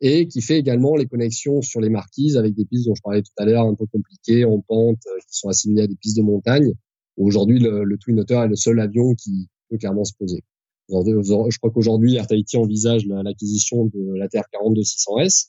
et 0.00 0.26
qui 0.26 0.42
fait 0.42 0.58
également 0.58 0.96
les 0.96 1.06
connexions 1.06 1.62
sur 1.62 1.80
les 1.80 1.88
marquises 1.88 2.36
avec 2.36 2.54
des 2.54 2.64
pistes 2.64 2.88
dont 2.88 2.94
je 2.94 3.02
parlais 3.02 3.22
tout 3.22 3.32
à 3.36 3.44
l'heure, 3.44 3.66
un 3.66 3.74
peu 3.74 3.86
compliquées, 3.86 4.44
en 4.44 4.60
pente, 4.60 4.98
euh, 5.06 5.18
qui 5.28 5.38
sont 5.38 5.48
assimilées 5.48 5.82
à 5.82 5.86
des 5.86 5.94
pistes 5.94 6.16
de 6.16 6.22
montagne. 6.22 6.72
Aujourd'hui, 7.16 7.58
le, 7.58 7.84
le 7.84 7.98
Twin 7.98 8.20
Otter 8.20 8.34
est 8.34 8.48
le 8.48 8.56
seul 8.56 8.80
avion 8.80 9.14
qui 9.14 9.48
peut 9.68 9.78
clairement 9.78 10.04
se 10.04 10.14
poser. 10.18 10.42
Je 10.88 11.58
crois 11.58 11.70
qu'aujourd'hui, 11.70 12.16
Air 12.16 12.26
Tahiti 12.26 12.56
envisage 12.56 13.06
l'acquisition 13.06 13.86
de 13.86 14.14
la 14.16 14.28
TR-42-600S, 14.28 15.48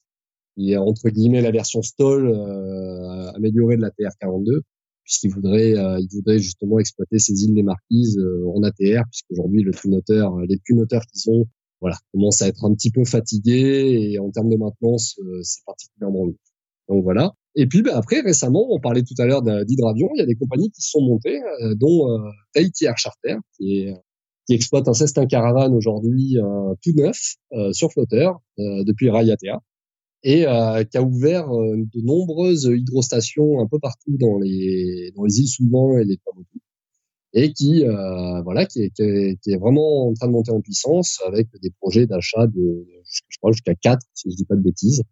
qui 0.56 0.72
est 0.72 0.78
entre 0.78 1.10
guillemets 1.10 1.42
la 1.42 1.52
version 1.52 1.82
stall 1.82 2.28
euh, 2.28 3.32
améliorée 3.32 3.78
de 3.78 3.82
la 3.82 3.90
TR-42, 3.90 4.62
puisqu'il 5.04 5.32
voudrait, 5.32 5.76
euh, 5.78 6.00
il 6.00 6.08
voudrait 6.12 6.40
justement 6.40 6.80
exploiter 6.80 7.20
ces 7.20 7.44
îles 7.44 7.54
des 7.54 7.64
Marquises 7.64 8.18
euh, 8.18 8.46
en 8.54 8.64
ATR, 8.64 9.04
puisqu'aujourd'hui 9.10 9.64
le 9.64 9.72
Twin 9.74 9.96
Otter, 9.96 10.26
les 10.48 10.60
Twin 10.66 10.82
Otter 10.82 11.00
qui 11.12 11.20
sont, 11.20 11.46
voilà, 11.82 11.98
commencent 12.14 12.42
à 12.42 12.48
être 12.48 12.64
un 12.64 12.74
petit 12.74 12.92
peu 12.92 13.04
fatigués 13.04 14.12
et 14.12 14.20
en 14.20 14.30
termes 14.32 14.50
de 14.50 14.58
maintenance, 14.58 15.18
euh, 15.20 15.42
c'est 15.44 15.64
particulièrement 15.66 16.26
lourd. 16.26 16.38
Donc 16.88 17.04
voilà. 17.04 17.34
Et 17.56 17.68
puis 17.68 17.82
ben, 17.82 17.96
après, 17.96 18.22
récemment, 18.22 18.68
on 18.72 18.80
parlait 18.80 19.04
tout 19.04 19.14
à 19.20 19.26
l'heure 19.26 19.44
d'hydravion, 19.44 20.10
il 20.16 20.20
y 20.20 20.22
a 20.22 20.26
des 20.26 20.36
compagnies 20.36 20.72
qui 20.72 20.82
sont 20.82 21.02
montées, 21.02 21.42
euh, 21.62 21.76
dont 21.76 22.10
euh, 22.10 22.30
Tahiti 22.54 22.86
Air 22.86 22.98
Charter, 22.98 23.36
qui, 23.58 23.80
est, 23.80 23.94
qui 24.48 24.56
exploite 24.56 24.88
un 24.88 24.94
Cessna 24.94 25.26
Caravan 25.28 25.74
aujourd'hui 25.74 26.38
euh, 26.40 26.74
tout 26.82 26.94
neuf 26.96 27.36
euh, 27.54 27.72
sur 27.74 27.92
flotteur 27.92 28.40
depuis 28.58 29.10
Rayatea 29.10 29.60
et 30.26 30.46
qui 30.90 30.98
a 30.98 31.04
ouvert 31.04 31.50
de 31.50 32.02
nombreuses 32.02 32.64
hydrostations 32.64 33.60
un 33.60 33.68
peu 33.68 33.78
partout 33.80 34.16
dans 34.18 34.40
les 34.40 35.12
dans 35.18 35.26
les 35.26 35.40
îles 35.40 35.48
Soudan 35.50 35.98
et 35.98 36.06
les 36.06 36.16
Tuamotu 36.16 36.62
et 37.34 37.52
qui 37.52 37.84
voilà 38.46 38.66
qui 38.66 38.84
est, 38.84 38.90
qui 38.92 39.02
est, 39.02 39.38
qui, 39.42 39.52
est, 39.52 39.58
vraiment 39.58 40.08
en 40.08 40.14
train 40.14 40.28
de 40.28 40.32
monter 40.32 40.52
en 40.52 40.62
puissance 40.62 41.20
avec 41.28 41.50
des 41.62 41.72
projets 41.82 42.06
d'achat 42.06 42.48
de 42.48 42.88
je 43.06 43.38
crois 43.40 43.52
jusqu'à 43.52 43.76
quatre 43.76 44.06
si 44.14 44.32
je 44.32 44.38
dis 44.38 44.46
pas 44.46 44.56
de 44.56 44.62
bêtises 44.62 45.04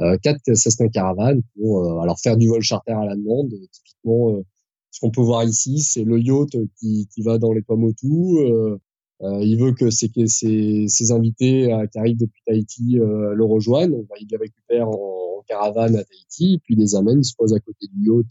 euh, 0.00 0.16
quatre 0.18 0.54
Cessna 0.54 0.88
Caravan 0.88 1.40
pour 1.54 1.84
euh, 1.84 2.00
alors 2.00 2.18
faire 2.20 2.36
du 2.36 2.48
vol 2.48 2.62
charter 2.62 2.92
à 2.92 3.04
la 3.04 3.16
demande. 3.16 3.52
Typiquement, 3.72 4.36
euh, 4.36 4.42
ce 4.90 5.00
qu'on 5.00 5.10
peut 5.10 5.22
voir 5.22 5.44
ici, 5.44 5.80
c'est 5.80 6.04
le 6.04 6.18
yacht 6.18 6.50
qui, 6.78 7.08
qui 7.12 7.22
va 7.22 7.38
dans 7.38 7.52
les 7.52 7.62
Tuamotu. 7.62 8.38
Euh, 8.38 8.78
il 9.20 9.56
veut 9.58 9.72
que 9.72 9.90
ses, 9.90 10.10
ses, 10.26 10.88
ses 10.88 11.10
invités 11.12 11.74
qui 11.90 11.98
arrivent 11.98 12.18
depuis 12.18 12.42
Tahiti 12.44 12.96
le 12.98 13.44
rejoignent. 13.44 14.04
il 14.20 14.26
les 14.30 14.36
récupère 14.36 14.88
en, 14.88 15.38
en, 15.38 15.42
caravane 15.48 15.96
à 15.96 16.04
Tahiti, 16.04 16.60
puis 16.62 16.74
les 16.74 16.94
amène, 16.94 17.20
ils 17.20 17.24
se 17.24 17.34
posent 17.34 17.54
à 17.54 17.60
côté 17.60 17.86
du 17.92 18.10
yacht 18.10 18.30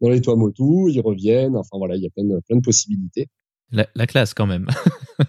dans 0.00 0.08
les 0.08 0.20
Tuamotu, 0.20 0.92
ils 0.92 1.00
reviennent. 1.00 1.56
Enfin 1.56 1.76
voilà, 1.78 1.96
il 1.96 2.02
y 2.02 2.06
a 2.06 2.10
plein 2.10 2.24
de, 2.24 2.40
plein 2.46 2.56
de 2.58 2.62
possibilités. 2.62 3.26
La, 3.72 3.88
la 3.96 4.06
classe 4.06 4.32
quand 4.32 4.46
même. 4.46 4.68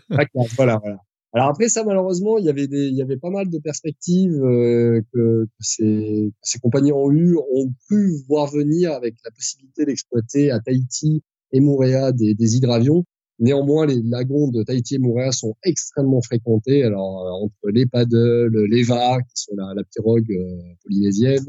la 0.10 0.26
classe, 0.26 0.54
voilà, 0.56 0.78
voilà. 0.78 1.00
Alors 1.34 1.50
après 1.50 1.70
ça, 1.70 1.84
malheureusement, 1.84 2.38
il 2.38 2.46
y 2.46 2.50
avait 2.50 2.68
des, 2.68 2.88
il 2.88 2.96
y 2.96 3.02
avait 3.02 3.18
pas 3.18 3.30
mal 3.30 3.50
de 3.50 3.60
perspectives 3.60 4.42
euh, 4.44 5.02
que, 5.14 5.46
que, 5.46 5.50
ces, 5.60 6.32
ces 6.42 6.60
compagnies 6.60 6.94
ont 6.94 7.12
eu, 7.12 7.36
ont 7.36 7.74
pu 7.90 8.14
voir 8.28 8.48
venir 8.50 8.94
avec 8.94 9.16
la 9.26 9.32
possibilité 9.32 9.86
d'exploiter 9.86 10.52
à 10.52 10.60
Tahiti 10.60 11.22
et 11.52 11.60
Moorea 11.60 12.12
des, 12.12 12.34
des 12.34 12.56
hydravions. 12.56 13.04
Néanmoins, 13.40 13.86
les 13.86 14.02
lagons 14.02 14.48
de 14.50 14.64
Tahiti 14.64 14.96
et 14.96 14.98
Moorea 15.00 15.32
sont 15.32 15.56
extrêmement 15.64 16.22
fréquentés. 16.22 16.84
Alors 16.84 17.28
euh, 17.28 17.46
entre 17.46 17.70
les 17.72 17.86
paddles, 17.86 18.66
les 18.70 18.84
VA, 18.84 19.20
qui 19.22 19.44
sont 19.44 19.56
la, 19.56 19.74
la 19.76 19.84
pirogue 19.84 20.32
euh, 20.32 20.74
polynésienne, 20.84 21.46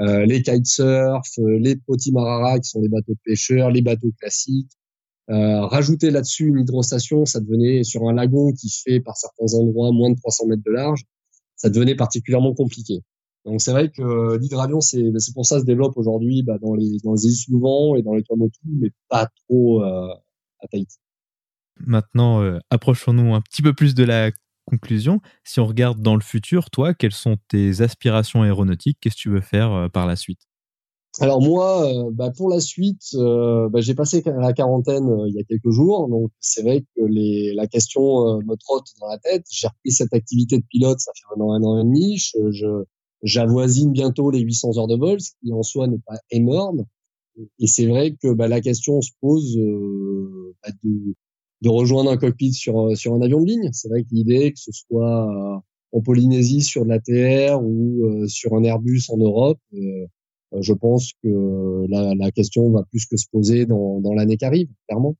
euh, 0.00 0.26
les 0.26 0.42
kitesurf, 0.42 1.28
les 1.38 1.76
potimarara, 1.76 2.58
qui 2.58 2.68
sont 2.68 2.80
les 2.80 2.88
bateaux 2.88 3.12
de 3.12 3.20
pêcheurs, 3.24 3.70
les 3.70 3.82
bateaux 3.82 4.12
classiques, 4.20 4.72
euh, 5.32 5.66
rajouter 5.66 6.10
là-dessus 6.10 6.46
une 6.46 6.60
hydrostation, 6.60 7.24
ça 7.24 7.40
devenait 7.40 7.84
sur 7.84 8.08
un 8.08 8.12
lagon 8.12 8.52
qui 8.52 8.70
fait 8.70 9.00
par 9.00 9.16
certains 9.16 9.54
endroits 9.54 9.92
moins 9.92 10.10
de 10.10 10.16
300 10.16 10.46
mètres 10.46 10.62
de 10.64 10.72
large, 10.72 11.04
ça 11.56 11.70
devenait 11.70 11.94
particulièrement 11.96 12.54
compliqué. 12.54 13.02
Donc 13.44 13.60
c'est 13.60 13.72
vrai 13.72 13.90
que 13.90 14.36
l'hydravion, 14.36 14.80
c'est 14.80 15.02
c'est 15.18 15.34
pour 15.34 15.46
ça 15.46 15.58
se 15.58 15.64
développe 15.64 15.96
aujourd'hui 15.96 16.42
bah, 16.42 16.58
dans 16.60 16.74
les 16.74 16.98
dans 17.02 17.14
les 17.14 17.24
îles 17.24 17.36
souvent 17.36 17.96
et 17.96 18.02
dans 18.02 18.14
les 18.14 18.22
Tuamotu, 18.22 18.60
mais 18.64 18.90
pas 19.08 19.28
trop 19.48 19.82
euh, 19.82 20.14
à 20.60 20.68
Tahiti. 20.68 20.98
Maintenant, 21.80 22.42
euh, 22.42 22.58
approchons-nous 22.70 23.34
un 23.34 23.40
petit 23.40 23.62
peu 23.62 23.72
plus 23.72 23.94
de 23.94 24.04
la 24.04 24.30
conclusion. 24.66 25.20
Si 25.44 25.58
on 25.58 25.66
regarde 25.66 26.00
dans 26.00 26.14
le 26.14 26.20
futur, 26.20 26.70
toi, 26.70 26.94
quelles 26.94 27.12
sont 27.12 27.36
tes 27.48 27.80
aspirations 27.80 28.42
aéronautiques? 28.42 28.98
Qu'est-ce 29.00 29.16
que 29.16 29.20
tu 29.20 29.30
veux 29.30 29.40
faire 29.40 29.72
euh, 29.72 29.88
par 29.88 30.06
la 30.06 30.14
suite? 30.14 30.40
Alors 31.20 31.42
moi, 31.42 31.86
euh, 31.86 32.10
bah 32.10 32.30
pour 32.30 32.48
la 32.48 32.60
suite, 32.60 33.02
euh, 33.14 33.68
bah 33.68 33.80
j'ai 33.82 33.94
passé 33.94 34.22
la 34.24 34.52
quarantaine 34.54 35.08
euh, 35.10 35.28
il 35.28 35.34
y 35.34 35.40
a 35.40 35.44
quelques 35.44 35.70
jours, 35.70 36.08
donc 36.08 36.30
c'est 36.40 36.62
vrai 36.62 36.84
que 36.96 37.04
les, 37.04 37.52
la 37.54 37.66
question 37.66 38.40
me 38.40 38.56
trotte 38.56 38.86
dans 39.00 39.08
la 39.08 39.18
tête. 39.18 39.44
J'ai 39.50 39.66
repris 39.68 39.92
cette 39.92 40.14
activité 40.14 40.58
de 40.58 40.64
pilote, 40.64 41.00
ça 41.00 41.12
fait 41.14 41.24
maintenant 41.30 41.52
un 41.52 41.62
an 41.64 41.78
et 41.80 41.84
demi. 41.84 42.16
Je, 42.18 42.84
j'avoisine 43.22 43.92
bientôt 43.92 44.30
les 44.30 44.40
800 44.40 44.78
heures 44.78 44.86
de 44.86 44.96
vol, 44.96 45.20
ce 45.20 45.32
qui 45.42 45.52
en 45.52 45.62
soi 45.62 45.86
n'est 45.86 46.00
pas 46.06 46.18
énorme. 46.30 46.84
Et 47.58 47.66
c'est 47.66 47.86
vrai 47.86 48.16
que 48.22 48.32
bah, 48.32 48.48
la 48.48 48.60
question 48.60 49.00
se 49.02 49.10
pose 49.20 49.56
bah, 50.62 50.72
de, 50.82 51.14
de 51.60 51.68
rejoindre 51.68 52.10
un 52.10 52.16
cockpit 52.16 52.52
sur 52.52 52.96
sur 52.96 53.14
un 53.14 53.20
avion 53.20 53.40
de 53.40 53.46
ligne. 53.46 53.70
C'est 53.72 53.88
vrai 53.88 54.02
que 54.02 54.08
l'idée 54.12 54.52
que 54.52 54.58
ce 54.58 54.72
soit 54.72 55.62
en 55.92 56.00
Polynésie 56.00 56.62
sur 56.62 56.84
de 56.84 56.88
l'ATR 56.88 57.62
ou 57.62 58.26
sur 58.28 58.54
un 58.54 58.64
Airbus 58.64 59.02
en 59.10 59.18
Europe 59.18 59.58
euh, 59.74 60.06
je 60.60 60.72
pense 60.72 61.12
que 61.22 61.86
la, 61.88 62.30
question 62.30 62.70
va 62.70 62.82
plus 62.90 63.06
que 63.06 63.16
se 63.16 63.26
poser 63.30 63.66
dans, 63.66 64.00
dans 64.00 64.12
l'année 64.12 64.36
qui 64.36 64.44
arrive, 64.44 64.68
clairement. 64.88 65.16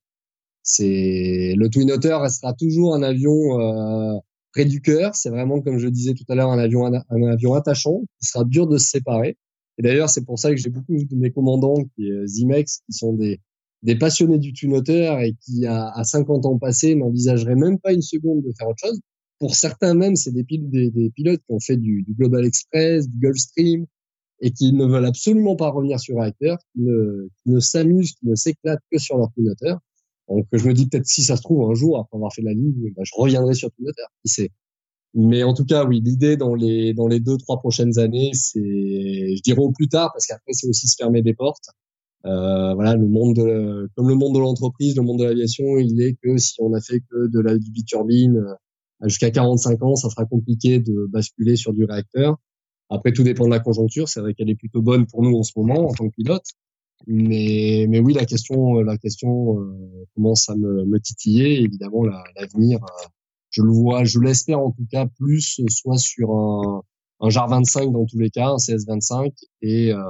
C'est 0.63 1.55
le 1.57 1.69
Twin 1.69 1.91
Otter 1.91 2.15
restera 2.15 2.53
toujours 2.55 2.95
un 2.95 3.03
avion 3.03 3.61
euh, 3.61 4.19
près 4.53 4.65
du 4.65 4.81
cœur. 4.81 5.15
C'est 5.15 5.31
vraiment, 5.31 5.61
comme 5.61 5.79
je 5.79 5.89
disais 5.89 6.15
tout 6.15 6.25
à 6.29 6.35
l'heure, 6.35 6.51
un 6.51 6.59
avion 6.59 6.87
un, 6.87 7.23
avion 7.25 7.55
attachant. 7.55 8.03
Il 8.21 8.27
sera 8.27 8.45
dur 8.45 8.67
de 8.67 8.79
se 8.79 8.89
séparer. 8.91 9.37
Et 9.79 9.83
d'ailleurs, 9.83 10.11
c'est 10.11 10.25
pour 10.25 10.39
ça 10.39 10.51
que 10.51 10.57
j'ai 10.57 10.71
beaucoup 10.71 10.95
de 10.95 11.17
mes 11.17 11.33
commandants 11.33 11.83
qui 11.97 12.11
Zimex, 12.27 12.83
qui 12.87 12.93
sont 12.93 13.15
des 13.15 13.41
des 13.83 13.97
passionnés 13.97 14.39
du 14.39 14.53
Twin 14.53 14.75
Otter 14.75 15.13
et 15.23 15.35
qui, 15.41 15.67
à, 15.67 15.89
à 15.89 16.05
50 16.05 16.47
ans 16.47 16.59
passés, 16.59 16.95
n'envisageraient 16.95 17.57
même 17.57 17.79
pas 17.79 17.93
une 17.93 18.03
seconde 18.03 18.43
de 18.43 18.53
faire 18.57 18.69
autre 18.69 18.79
chose. 18.79 19.01
Pour 19.39 19.57
certains 19.57 19.95
même, 19.95 20.15
c'est 20.15 20.33
des, 20.33 20.45
pilotes 20.45 21.41
qui 21.41 21.53
ont 21.53 21.61
fait 21.61 21.77
du, 21.77 22.03
du 22.03 22.15
Global 22.15 22.45
Express, 22.47 23.09
du 23.09 23.19
Gulfstream, 23.19 23.87
et 24.43 24.51
qui 24.51 24.73
ne 24.73 24.85
veulent 24.85 25.07
absolument 25.07 25.57
pas 25.57 25.71
revenir 25.71 25.99
sur 26.01 26.17
qui 26.17 26.83
ne, 26.83 27.29
qui 27.43 27.51
ne 27.51 27.61
s'amusent, 27.61 28.13
qui 28.13 28.27
ne 28.27 28.35
s'éclatent 28.35 28.83
que 28.91 28.99
sur 28.99 29.17
leur 29.17 29.31
moteur. 29.37 29.79
Donc 30.29 30.47
je 30.53 30.67
me 30.69 30.75
dis 30.75 30.89
peut-être 30.89 31.07
si 31.07 31.23
ça 31.23 31.37
se 31.37 31.43
trouve 31.43 31.71
un 31.71 31.75
jour 31.75 31.99
après 31.99 32.17
avoir 32.17 32.33
fait 32.33 32.43
la 32.43 32.53
ligne, 32.53 32.93
bah, 32.97 33.03
je 33.05 33.13
reviendrai 33.15 33.55
sur 33.55 33.71
moteur. 33.79 34.09
Qui 34.23 34.33
sait 34.33 34.51
Mais 35.15 35.45
en 35.45 35.55
tout 35.55 35.65
cas, 35.65 35.85
oui, 35.85 36.01
l'idée 36.01 36.37
dans 36.37 36.55
les 36.55 36.93
dans 36.93 37.07
les 37.07 37.21
deux 37.21 37.39
trois 37.39 37.59
prochaines 37.61 37.99
années, 37.99 38.31
c'est, 38.35 38.61
je 38.61 39.43
dirais 39.43 39.61
au 39.61 39.71
plus 39.71 39.89
tard, 39.89 40.11
parce 40.13 40.27
qu'après 40.27 40.53
c'est 40.53 40.69
aussi 40.69 40.89
se 40.89 40.97
fermer 40.99 41.23
des 41.23 41.35
portes. 41.35 41.69
Euh, 42.27 42.75
voilà, 42.75 42.97
le 42.97 43.07
monde 43.07 43.37
de, 43.37 43.91
comme 43.97 44.09
le 44.09 44.15
monde 44.15 44.35
de 44.35 44.41
l'entreprise, 44.41 44.97
le 44.97 45.03
monde 45.03 45.21
de 45.21 45.25
l'aviation, 45.25 45.77
il 45.79 46.01
est 46.03 46.17
que 46.23 46.37
si 46.37 46.55
on 46.61 46.73
a 46.73 46.81
fait 46.81 47.01
que 47.01 47.29
de 47.29 47.41
la 47.41 47.59
du 47.59 47.71
biturbine 47.71 48.39
euh, 48.39 49.09
jusqu'à 49.09 49.31
45 49.31 49.83
ans, 49.83 49.97
ça 49.97 50.09
sera 50.11 50.25
compliqué 50.25 50.79
de 50.81 51.07
basculer 51.11 51.57
sur 51.57 51.73
du 51.73 51.85
réacteur. 51.85 52.39
Après, 52.93 53.13
tout 53.13 53.23
dépend 53.23 53.47
de 53.47 53.51
la 53.51 53.61
conjoncture. 53.61 54.09
C'est 54.09 54.21
vrai 54.21 54.35
qu'elle 54.35 54.51
est 54.51 54.55
plutôt 54.55 54.83
bonne 54.83 55.07
pour 55.07 55.23
nous 55.23 55.37
en 55.37 55.43
ce 55.43 55.53
moment 55.57 55.89
en 55.89 55.93
tant 55.93 56.09
que 56.09 56.15
pilote. 56.15 56.45
Mais, 57.07 57.87
mais 57.89 58.01
oui, 58.01 58.13
la 58.13 58.27
question, 58.27 58.81
la 58.81 58.97
question 58.99 59.59
euh, 59.61 60.07
commence 60.15 60.49
à 60.49 60.55
me, 60.57 60.85
me 60.85 61.01
titiller. 61.01 61.61
Évidemment, 61.63 62.05
l'avenir, 62.05 62.79
euh, 62.83 63.07
je 63.51 63.63
le 63.63 63.71
vois, 63.71 64.05
je 64.05 64.21
l'espère 64.21 64.61
en 64.61 64.71
tout 64.71 64.87
cas 64.91 65.07
plus, 65.07 65.61
soit 65.69 65.99
sur 65.99 66.33
un, 66.33 66.83
un 67.21 67.31
JAR 67.31 67.49
25 67.49 67.93
dans 67.93 68.05
tous 68.05 68.19
les 68.19 68.31
cas, 68.31 68.49
un 68.49 68.57
CS 68.57 68.85
25, 68.87 69.33
et 69.63 69.93
euh, 69.93 70.03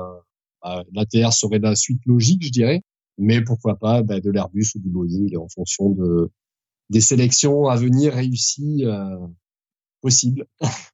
bah, 0.62 0.82
l'ATR 0.92 1.32
serait 1.32 1.58
la 1.58 1.76
suite 1.76 2.00
logique, 2.06 2.44
je 2.44 2.50
dirais. 2.50 2.82
Mais 3.18 3.42
pourquoi 3.42 3.76
pas 3.76 4.02
bah, 4.02 4.20
de 4.20 4.30
l'Airbus 4.30 4.72
ou 4.74 4.80
du 4.80 4.88
Boeing 4.88 5.28
en 5.38 5.48
fonction 5.48 5.90
de 5.90 6.30
des 6.90 7.00
sélections 7.00 7.68
à 7.68 7.76
venir 7.76 8.12
réussies 8.12 8.84
euh, 8.84 9.16
possibles. 10.00 10.46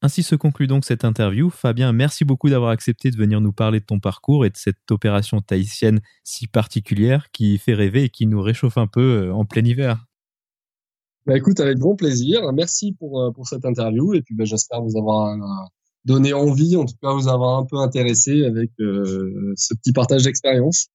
Ainsi 0.00 0.22
se 0.22 0.36
conclut 0.36 0.68
donc 0.68 0.84
cette 0.84 1.04
interview. 1.04 1.50
Fabien, 1.50 1.92
merci 1.92 2.24
beaucoup 2.24 2.48
d'avoir 2.48 2.70
accepté 2.70 3.10
de 3.10 3.16
venir 3.16 3.40
nous 3.40 3.52
parler 3.52 3.80
de 3.80 3.84
ton 3.84 3.98
parcours 3.98 4.46
et 4.46 4.50
de 4.50 4.56
cette 4.56 4.90
opération 4.90 5.40
tahitienne 5.40 6.00
si 6.22 6.46
particulière 6.46 7.30
qui 7.32 7.58
fait 7.58 7.74
rêver 7.74 8.04
et 8.04 8.08
qui 8.08 8.26
nous 8.26 8.40
réchauffe 8.40 8.78
un 8.78 8.86
peu 8.86 9.24
euh, 9.24 9.34
en 9.34 9.44
plein 9.44 9.64
hiver. 9.64 10.04
Bah 11.26 11.36
écoute, 11.36 11.58
avec 11.60 11.78
grand 11.78 11.96
plaisir. 11.96 12.52
Merci 12.52 12.92
pour, 12.92 13.32
pour 13.34 13.46
cette 13.48 13.64
interview 13.64 14.14
et 14.14 14.22
puis 14.22 14.34
bah, 14.34 14.44
j'espère 14.44 14.80
vous 14.82 14.96
avoir 14.96 15.36
donné 16.04 16.32
envie, 16.32 16.76
en 16.76 16.86
tout 16.86 16.94
cas 17.02 17.12
vous 17.12 17.28
avoir 17.28 17.58
un 17.58 17.66
peu 17.66 17.76
intéressé 17.76 18.44
avec 18.46 18.70
ce 18.78 19.74
petit 19.74 19.92
partage 19.92 20.22
d'expérience. 20.22 20.88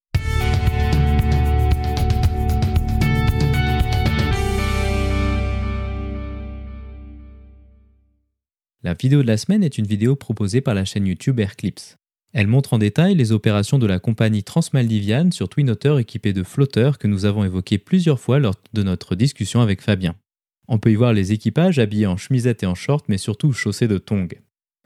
La 8.86 8.96
vidéo 8.96 9.22
de 9.22 9.28
la 9.28 9.38
semaine 9.38 9.64
est 9.64 9.78
une 9.78 9.88
vidéo 9.88 10.18
proposée 10.18 10.60
par 10.60 10.74
la 10.74 10.84
chaîne 10.84 11.08
YouTube 11.08 11.40
Airclips. 11.40 11.96
Elle 12.34 12.48
montre 12.48 12.74
en 12.74 12.80
détail 12.80 13.16
les 13.16 13.32
opérations 13.32 13.80
de 13.80 13.88
la 13.88 13.98
compagnie 13.98 14.44
Transmaldivian 14.44 15.32
sur 15.32 15.48
Twin 15.48 15.70
Otter 15.70 15.96
équipée 16.00 16.34
de 16.34 16.44
flotteurs 16.44 16.98
que 16.98 17.08
nous 17.08 17.24
avons 17.24 17.46
évoqués 17.46 17.78
plusieurs 17.78 18.20
fois 18.20 18.40
lors 18.40 18.56
de 18.74 18.84
notre 18.84 19.16
discussion 19.16 19.62
avec 19.62 19.82
Fabien. 19.82 20.16
On 20.68 20.80
peut 20.80 20.92
y 20.92 20.96
voir 20.96 21.14
les 21.14 21.32
équipages 21.32 21.80
habillés 21.80 22.08
en 22.08 22.18
chemisette 22.18 22.64
et 22.64 22.66
en 22.66 22.76
short, 22.76 23.06
mais 23.08 23.18
surtout 23.18 23.54
chaussés 23.54 23.88
de 23.88 23.98
tongs. 23.98 24.28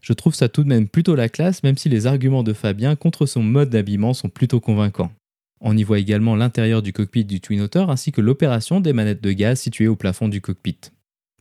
Je 0.04 0.14
trouve 0.14 0.36
ça 0.36 0.48
tout 0.48 0.64
de 0.64 0.70
même 0.70 0.88
plutôt 0.88 1.16
la 1.16 1.28
classe, 1.28 1.64
même 1.64 1.78
si 1.78 1.90
les 1.90 2.06
arguments 2.06 2.44
de 2.44 2.54
Fabien 2.54 2.96
contre 2.96 3.26
son 3.26 3.42
mode 3.42 3.72
d'habillement 3.72 4.14
sont 4.14 4.30
plutôt 4.30 4.60
convaincants. 4.60 5.12
On 5.60 5.76
y 5.76 5.82
voit 5.82 5.98
également 5.98 6.36
l'intérieur 6.36 6.84
du 6.84 6.94
cockpit 6.94 7.26
du 7.26 7.42
Twin 7.42 7.62
Otter 7.62 7.86
ainsi 7.88 8.12
que 8.12 8.22
l'opération 8.22 8.80
des 8.80 8.94
manettes 8.94 9.24
de 9.24 9.32
gaz 9.32 9.60
situées 9.60 9.88
au 9.88 9.96
plafond 9.96 10.28
du 10.28 10.40
cockpit. 10.40 10.78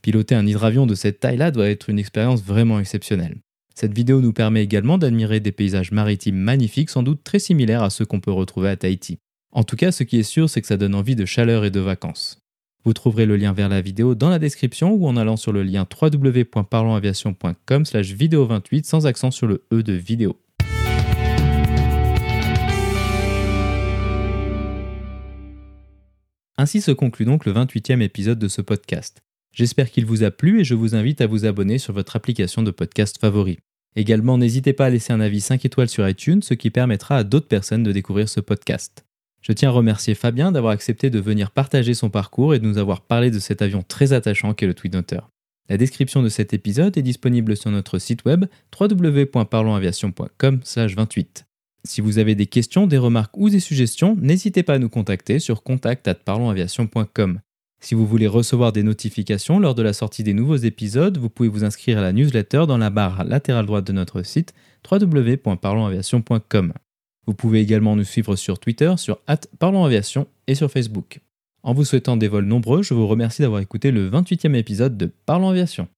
Piloter 0.07 0.37
un 0.37 0.47
hydravion 0.47 0.87
de 0.87 0.95
cette 0.95 1.19
taille-là 1.19 1.51
doit 1.51 1.69
être 1.69 1.91
une 1.91 1.99
expérience 1.99 2.41
vraiment 2.41 2.79
exceptionnelle. 2.79 3.39
Cette 3.75 3.93
vidéo 3.93 4.21
nous 4.21 4.33
permet 4.33 4.63
également 4.63 4.99
d'admirer 4.99 5.41
des 5.41 5.51
paysages 5.51 5.91
maritimes 5.91 6.37
magnifiques, 6.37 6.91
sans 6.91 7.03
doute 7.03 7.25
très 7.25 7.41
similaires 7.41 7.83
à 7.83 7.91
ceux 7.91 8.05
qu'on 8.05 8.21
peut 8.21 8.31
retrouver 8.31 8.69
à 8.69 8.77
Tahiti. 8.77 9.19
En 9.51 9.65
tout 9.65 9.75
cas, 9.75 9.91
ce 9.91 10.05
qui 10.05 10.21
est 10.21 10.23
sûr, 10.23 10.49
c'est 10.49 10.61
que 10.61 10.69
ça 10.69 10.77
donne 10.77 10.95
envie 10.95 11.17
de 11.17 11.25
chaleur 11.25 11.65
et 11.65 11.73
de 11.73 11.81
vacances. 11.81 12.39
Vous 12.85 12.93
trouverez 12.93 13.27
le 13.27 13.37
lien 13.37 13.53
vers 13.53 13.69
la 13.69 13.81
vidéo 13.81 14.15
dans 14.15 14.31
la 14.31 14.39
description 14.39 14.93
ou 14.93 15.09
en 15.09 15.17
allant 15.17 15.37
sur 15.37 15.51
le 15.51 15.65
lien 15.65 15.89
www.parlonsaviation.com 16.01 17.85
slash 17.85 18.13
vidéo 18.13 18.47
28 18.47 18.87
sans 18.87 19.09
accent 19.09 19.33
sur 19.33 19.49
le 19.49 19.67
E 19.73 19.83
de 19.83 19.95
vidéo. 19.95 20.39
Ainsi 26.57 26.81
se 26.81 26.93
conclut 26.93 27.25
donc 27.25 27.45
le 27.45 27.53
28e 27.53 28.03
épisode 28.03 28.39
de 28.39 28.47
ce 28.47 28.63
podcast. 28.63 29.26
J'espère 29.57 29.91
qu'il 29.91 30.05
vous 30.05 30.23
a 30.23 30.31
plu 30.31 30.61
et 30.61 30.65
je 30.65 30.75
vous 30.75 30.95
invite 30.95 31.23
à 31.23 31.27
vous 31.27 31.47
abonner 31.47 31.79
sur 31.79 31.95
votre 31.95 32.15
application 32.15 32.63
de 32.63 32.71
podcast 32.71 33.17
favori. 33.19 33.59
Également, 33.97 34.37
n'hésitez 34.37 34.75
pas 34.75 34.85
à 34.85 34.91
laisser 34.91 35.15
un 35.15 35.21
avis 35.21 35.41
5 35.41 35.65
étoiles 35.65 35.89
sur 35.89 36.07
iTunes, 36.07 36.43
ce 36.43 36.53
qui 36.53 36.69
permettra 36.69 37.17
à 37.17 37.25
d'autres 37.25 37.49
personnes 37.49 37.83
de 37.83 37.91
découvrir 37.91 38.29
ce 38.29 38.41
podcast. 38.41 39.07
Je 39.41 39.53
tiens 39.53 39.71
à 39.71 39.73
remercier 39.73 40.15
Fabien 40.15 40.53
d'avoir 40.53 40.75
accepté 40.75 41.09
de 41.09 41.21
venir 41.21 41.53
partager 41.53 41.95
son 41.95 42.11
parcours 42.11 42.55
et 42.55 42.59
de 42.59 42.67
nous 42.67 42.77
avoir 42.77 43.01
parlé 43.01 43.31
de 43.31 43.39
cet 43.39 43.63
avion 43.63 43.83
très 43.83 44.13
attachant 44.13 44.53
qu'est 44.53 44.67
le 44.67 44.75
Twin 44.75 44.95
Otter. 44.95 45.21
La 45.71 45.79
description 45.79 46.23
de 46.23 46.29
cet 46.29 46.53
épisode 46.53 46.99
est 46.99 47.03
disponible 47.03 47.57
sur 47.57 47.71
notre 47.71 47.99
site 47.99 48.27
web 48.27 48.45
www.parlonsaviation.com/28. 48.79 51.47
Si 51.83 52.03
vous 52.03 52.19
avez 52.19 52.35
des 52.35 52.47
questions, 52.47 52.87
des 52.87 52.99
remarques 52.99 53.39
ou 53.39 53.49
des 53.49 53.61
suggestions, 53.61 54.19
n'hésitez 54.21 54.63
pas 54.63 54.75
à 54.75 54.79
nous 54.79 54.91
contacter 54.91 55.39
sur 55.39 55.63
contact@parlonsaviation.com. 55.63 57.41
Si 57.81 57.95
vous 57.95 58.07
voulez 58.07 58.27
recevoir 58.27 58.73
des 58.73 58.83
notifications 58.83 59.59
lors 59.59 59.75
de 59.75 59.83
la 59.83 59.93
sortie 59.93 60.23
des 60.23 60.35
nouveaux 60.35 60.57
épisodes, 60.57 61.19
vous 61.19 61.29
pouvez 61.29 61.49
vous 61.49 61.65
inscrire 61.65 61.99
à 61.99 62.03
la 62.03 62.13
newsletter 62.13 62.65
dans 62.67 62.79
la 62.79 62.91
barre 62.91 63.25
latérale 63.25 63.67
droite 63.67 63.87
de 63.87 63.93
notre 63.93 64.23
site 64.23 64.55
www.parlonsaviation.com. 64.91 66.73
Vous 67.27 67.35
pouvez 67.35 67.61
également 67.61 67.97
nous 67.97 68.05
suivre 68.05 68.37
sur 68.37 68.59
Twitter, 68.59 68.95
sur 68.97 69.19
@parlonsaviation 69.59 70.27
et 70.47 70.55
sur 70.55 70.71
Facebook. 70.71 71.21
En 71.63 71.75
vous 71.75 71.85
souhaitant 71.85 72.17
des 72.17 72.29
vols 72.29 72.45
nombreux, 72.45 72.83
je 72.83 72.95
vous 72.95 73.09
remercie 73.09 73.43
d'avoir 73.43 73.61
écouté 73.61 73.91
le 73.91 74.09
28e 74.09 74.55
épisode 74.55 74.97
de 74.97 75.11
Parlons 75.27 75.51
Aviation. 75.51 75.89